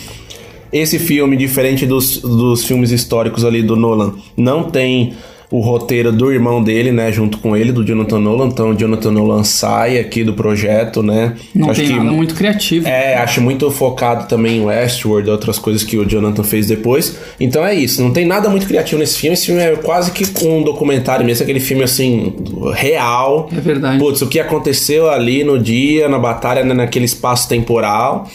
[0.73, 5.13] Esse filme, diferente dos, dos filmes históricos ali do Nolan, não tem
[5.53, 8.47] o roteiro do irmão dele, né, junto com ele, do Jonathan Nolan.
[8.47, 11.35] Então o Jonathan Nolan sai aqui do projeto, né?
[11.55, 12.89] Não Acho tem que nada muito criativo.
[12.89, 17.19] é, acho muito focado também em Westworld, outras coisas que o Jonathan fez depois.
[17.39, 19.35] Então é isso, não tem nada muito criativo nesse filme.
[19.35, 22.35] Esse filme é quase que um documentário mesmo, aquele filme assim,
[22.75, 23.51] real.
[23.55, 23.99] É verdade.
[23.99, 28.27] Putz, o que aconteceu ali no dia, na batalha, né, naquele espaço temporal.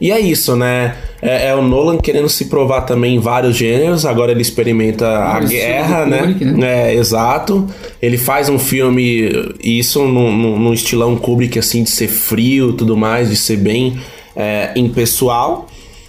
[0.00, 0.96] E é isso, né?
[1.20, 4.06] É, é o Nolan querendo se provar também em vários gêneros.
[4.06, 6.18] Agora ele experimenta a guerra, né?
[6.18, 6.92] Kubrick, né?
[6.92, 7.66] É, exato.
[8.00, 9.30] Ele faz um filme,
[9.62, 13.58] isso num, num- num estilão Kubrick, assim, de ser frio e tudo mais, de ser
[13.58, 13.98] bem
[14.34, 15.66] é, impessoal.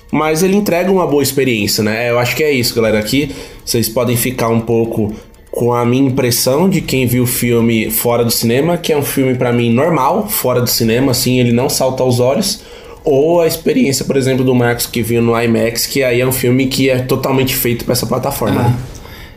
[0.10, 2.10] Mas ele entrega uma boa experiência, né?
[2.10, 2.98] Eu acho que é isso, galera.
[3.00, 3.32] Aqui
[3.66, 5.14] vocês podem ficar um pouco
[5.52, 9.04] com a minha impressão de quem viu o filme fora do cinema, que é um
[9.04, 12.62] filme pra mim normal, fora do cinema, assim, ele não salta aos olhos.
[13.04, 16.32] Ou a experiência, por exemplo, do Marcos que viu no IMAX, que aí é um
[16.32, 18.62] filme que é totalmente feito pra essa plataforma.
[18.64, 18.76] né?
[18.78, 18.91] Ah.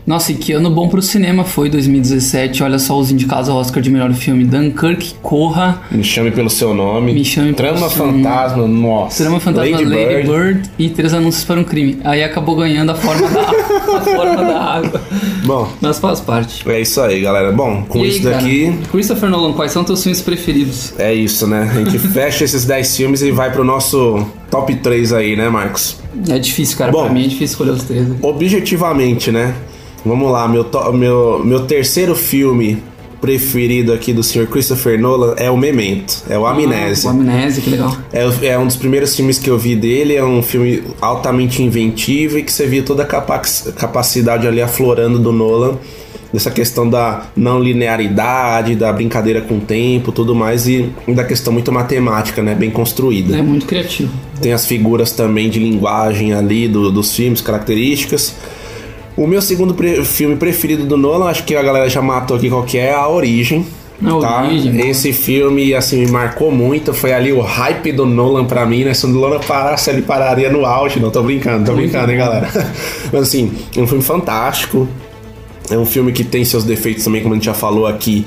[0.05, 2.61] Nossa, e que ano bom pro cinema foi 2017.
[2.61, 6.75] Olha só os indicados ao Oscar de melhor filme: Dunkirk, Corra, Me chame pelo seu
[6.75, 7.11] nome.
[7.11, 8.21] Me chame pelo Trama seu nome.
[8.23, 9.23] Fantasma, nossa.
[9.23, 10.27] Trama Fantasma Lady, Lady, Bird.
[10.29, 10.69] Bird.
[10.77, 11.97] e Três Anúncios para um Crime.
[12.03, 15.01] Aí acabou ganhando a forma da, a forma da água.
[15.43, 16.69] Bom, Mas faz parte.
[16.69, 17.51] é isso aí, galera.
[17.51, 20.93] Bom, com e aí, isso cara, daqui, Christopher Nolan, quais são teus filmes preferidos?
[20.99, 21.71] é isso, né?
[21.75, 25.97] A gente fecha esses 10 filmes e vai pro nosso top 3 aí, né, Marcos?
[26.29, 26.91] É difícil, cara.
[26.91, 27.05] Bom.
[27.05, 28.07] pra mim é difícil escolher os três.
[28.21, 29.53] Objetivamente, né?
[30.05, 32.77] Vamos lá, meu, meu, meu terceiro filme
[33.19, 34.45] preferido aqui do Sr.
[34.47, 37.09] Christopher Nolan é o Memento, é o Amnésia.
[37.09, 37.97] Ah, o Amnésia, que legal.
[38.13, 42.37] É, é um dos primeiros filmes que eu vi dele, é um filme altamente inventivo
[42.37, 43.41] e que você via toda a capa-
[43.75, 45.77] capacidade ali aflorando do Nolan,
[46.31, 51.51] dessa questão da não linearidade, da brincadeira com o tempo, tudo mais, e da questão
[51.51, 53.35] muito matemática, né, bem construída.
[53.37, 54.11] É muito criativo.
[54.39, 58.35] Tem as figuras também de linguagem ali do- dos filmes, características.
[59.17, 62.49] O meu segundo pre- filme preferido do Nolan, acho que a galera já matou aqui
[62.49, 63.65] qual que é, A Origem.
[64.03, 64.43] A tá?
[64.43, 64.89] Origem.
[64.89, 66.93] Esse filme, assim, me marcou muito.
[66.93, 68.93] Foi ali o hype do Nolan pra mim, né?
[68.93, 70.99] Se o Nolan parasse, ele pararia no auge.
[70.99, 72.49] Não, tô brincando, tô brincando, hein, galera?
[73.11, 74.85] Mas, assim, é um filme fantástico.
[75.69, 78.25] É um filme que tem seus defeitos também, como a gente já falou aqui.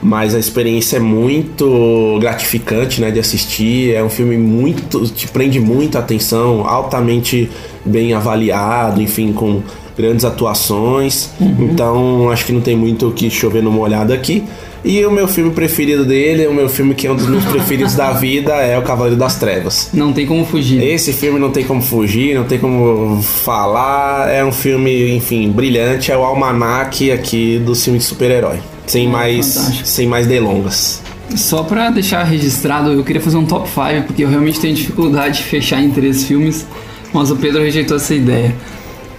[0.00, 3.92] Mas a experiência é muito gratificante, né, de assistir.
[3.92, 5.04] É um filme muito.
[5.08, 7.50] te prende muito a atenção, altamente
[7.84, 9.60] bem avaliado, enfim, com
[9.98, 11.30] grandes atuações.
[11.40, 14.44] Então, acho que não tem muito o que chover no molhado aqui.
[14.84, 17.96] E o meu filme preferido dele, o meu filme que é um dos meus preferidos
[17.96, 19.90] da vida, é O Cavaleiro das Trevas.
[19.92, 20.80] Não tem como fugir.
[20.80, 24.30] Esse filme não tem como fugir, não tem como falar.
[24.30, 26.12] É um filme, enfim, brilhante.
[26.12, 28.60] É o almanaque aqui do filme de super-herói.
[28.86, 29.88] Sem mais, fantástico.
[29.88, 31.02] sem mais delongas.
[31.36, 35.38] Só pra deixar registrado, eu queria fazer um top 5, porque eu realmente tenho dificuldade
[35.38, 36.66] de fechar em três filmes,
[37.12, 38.54] mas o Pedro rejeitou essa ideia.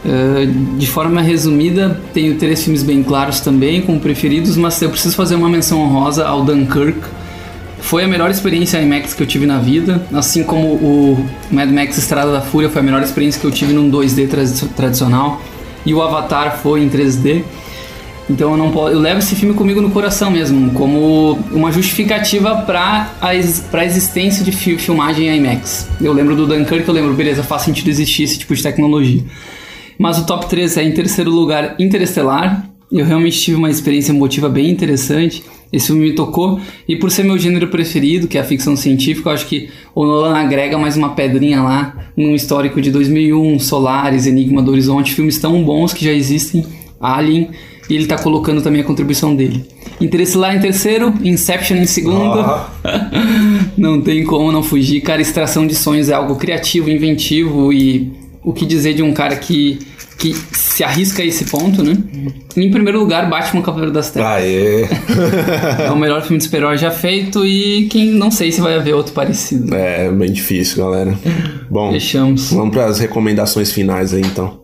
[0.06, 0.48] Eh,
[0.78, 5.36] de forma resumida, tenho três filmes bem claros também, como preferidos, mas eu preciso fazer
[5.36, 7.00] uma menção honrosa ao Dunkirk.
[7.82, 11.98] Foi a melhor experiência IMAX que eu tive na vida, assim como o Mad Max
[11.98, 15.42] Estrada da Fúria foi a melhor experiência que eu tive num 2D tradi- tradicional,
[15.86, 17.42] e o Avatar foi em 3D.
[18.30, 22.58] Então eu não posso, eu levo esse filme comigo no coração mesmo, como uma justificativa
[22.58, 25.88] para a, ex- pra existência de fi- filmagem IMAX.
[26.00, 29.24] Eu lembro do Dunkirk, eu lembro, beleza, faz sentido existir esse tipo de tecnologia.
[30.00, 32.72] Mas o top 3 é em terceiro lugar Interestelar.
[32.90, 35.44] Eu realmente tive uma experiência emotiva bem interessante.
[35.74, 36.58] Esse filme me tocou.
[36.88, 40.06] E por ser meu gênero preferido, que é a ficção científica, eu acho que o
[40.06, 45.38] Nolan agrega mais uma pedrinha lá num histórico de 2001, Solaris, Enigma do Horizonte, filmes
[45.38, 46.66] tão bons que já existem,
[47.00, 47.50] Alien,
[47.90, 49.66] e ele tá colocando também a contribuição dele.
[50.00, 52.44] Interestelar em terceiro, Inception em segundo.
[53.78, 55.02] não tem como não fugir.
[55.02, 58.19] Cara, extração de sonhos é algo criativo, inventivo e
[58.50, 59.80] o que dizer de um cara que,
[60.18, 61.96] que se arrisca a esse ponto, né?
[62.58, 64.32] Em primeiro lugar, Batman Cavaleiro das Trevas.
[64.32, 64.88] Aê!
[65.86, 68.94] É o melhor filme de super-herói já feito e quem não sei se vai haver
[68.96, 69.74] outro parecido.
[69.76, 71.18] é bem difícil, galera.
[71.70, 72.52] Bom, Fechamos.
[72.52, 74.59] vamos para as recomendações finais aí então.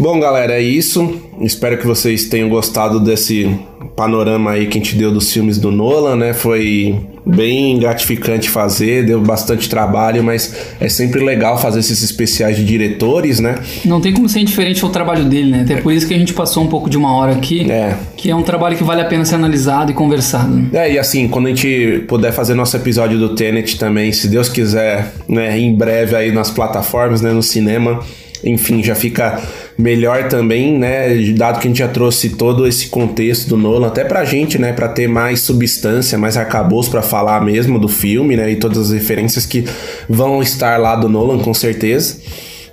[0.00, 1.20] Bom, galera, é isso.
[1.42, 3.50] Espero que vocês tenham gostado desse
[3.94, 6.32] panorama aí que a gente deu dos filmes do Nolan, né?
[6.32, 12.64] Foi bem gratificante fazer, deu bastante trabalho, mas é sempre legal fazer esses especiais de
[12.64, 13.56] diretores, né?
[13.84, 15.60] Não tem como ser indiferente ao trabalho dele, né?
[15.62, 17.94] Até por isso que a gente passou um pouco de uma hora aqui, É.
[18.16, 20.48] que é um trabalho que vale a pena ser analisado e conversado.
[20.54, 20.68] né?
[20.72, 24.48] É, e assim, quando a gente puder fazer nosso episódio do Tenet também, se Deus
[24.48, 28.00] quiser, né, em breve aí nas plataformas, né, no cinema,
[28.42, 29.38] enfim, já fica
[29.80, 34.04] melhor também, né, dado que a gente já trouxe todo esse contexto do Nolan, até
[34.04, 38.50] pra gente, né, pra ter mais substância, mais arcabouço pra falar mesmo do filme, né,
[38.50, 39.64] e todas as referências que
[40.08, 42.18] vão estar lá do Nolan, com certeza.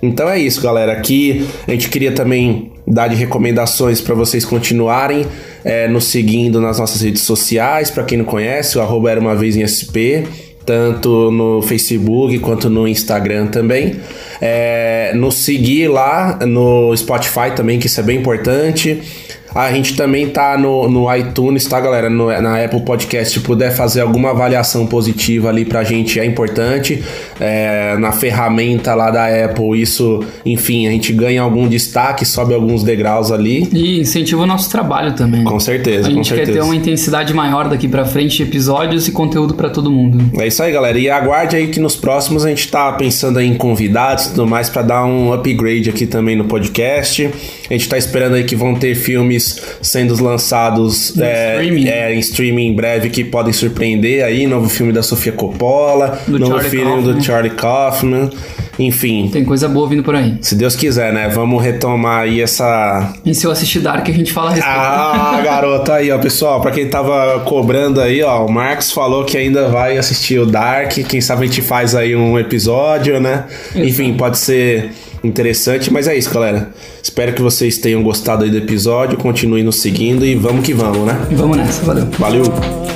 [0.00, 0.92] Então é isso, galera.
[0.92, 5.26] Aqui a gente queria também dar de recomendações para vocês continuarem
[5.64, 7.90] é, nos seguindo nas nossas redes sociais.
[7.90, 10.22] Para quem não conhece, o arroba era uma vez em SP,
[10.64, 13.96] tanto no Facebook quanto no Instagram também.
[14.40, 19.02] É, nos seguir lá no Spotify também, que isso é bem importante.
[19.54, 22.08] A gente também tá no, no iTunes, tá, galera?
[22.10, 27.02] No, na Apple Podcast, se puder fazer alguma avaliação positiva ali pra gente é importante.
[27.40, 32.82] É, na ferramenta lá da Apple, isso, enfim, a gente ganha algum destaque, sobe alguns
[32.82, 33.68] degraus ali.
[33.72, 35.44] E incentiva o nosso trabalho também.
[35.44, 36.58] Com certeza, A com gente quer certeza.
[36.58, 40.22] ter uma intensidade maior daqui pra frente de episódios e conteúdo pra todo mundo.
[40.40, 40.98] É isso aí, galera.
[40.98, 44.68] E aguarde aí que nos próximos a gente tá pensando em convidados e tudo mais
[44.68, 47.30] pra dar um upgrade aqui também no podcast.
[47.68, 51.88] A gente tá esperando aí que vão ter filmes sendo lançados é, streaming.
[51.88, 54.46] é, em streaming em breve que podem surpreender aí.
[54.46, 57.12] Novo filme da Sofia Coppola, Do novo Charlie filme Kaufman.
[57.14, 58.30] do Charlie Kaufman.
[58.78, 60.36] Enfim, Tem coisa boa vindo por aí.
[60.40, 61.28] se Deus quiser, né?
[61.28, 64.78] Vamos retomar aí essa E se eu assistir Dark, a gente fala a respeito.
[64.78, 69.36] ah, garoto, aí, ó, pessoal, pra quem tava cobrando aí, ó, o Marcos falou que
[69.36, 73.46] ainda vai assistir o Dark, quem sabe a gente faz aí um episódio, né?
[73.74, 74.92] Enfim, pode ser
[75.22, 76.70] interessante, mas é isso, galera.
[77.02, 81.06] Espero que vocês tenham gostado aí do episódio, continuem nos seguindo e vamos que vamos,
[81.06, 81.18] né?
[81.32, 82.06] Vamos nessa, valeu.
[82.18, 82.87] Valeu!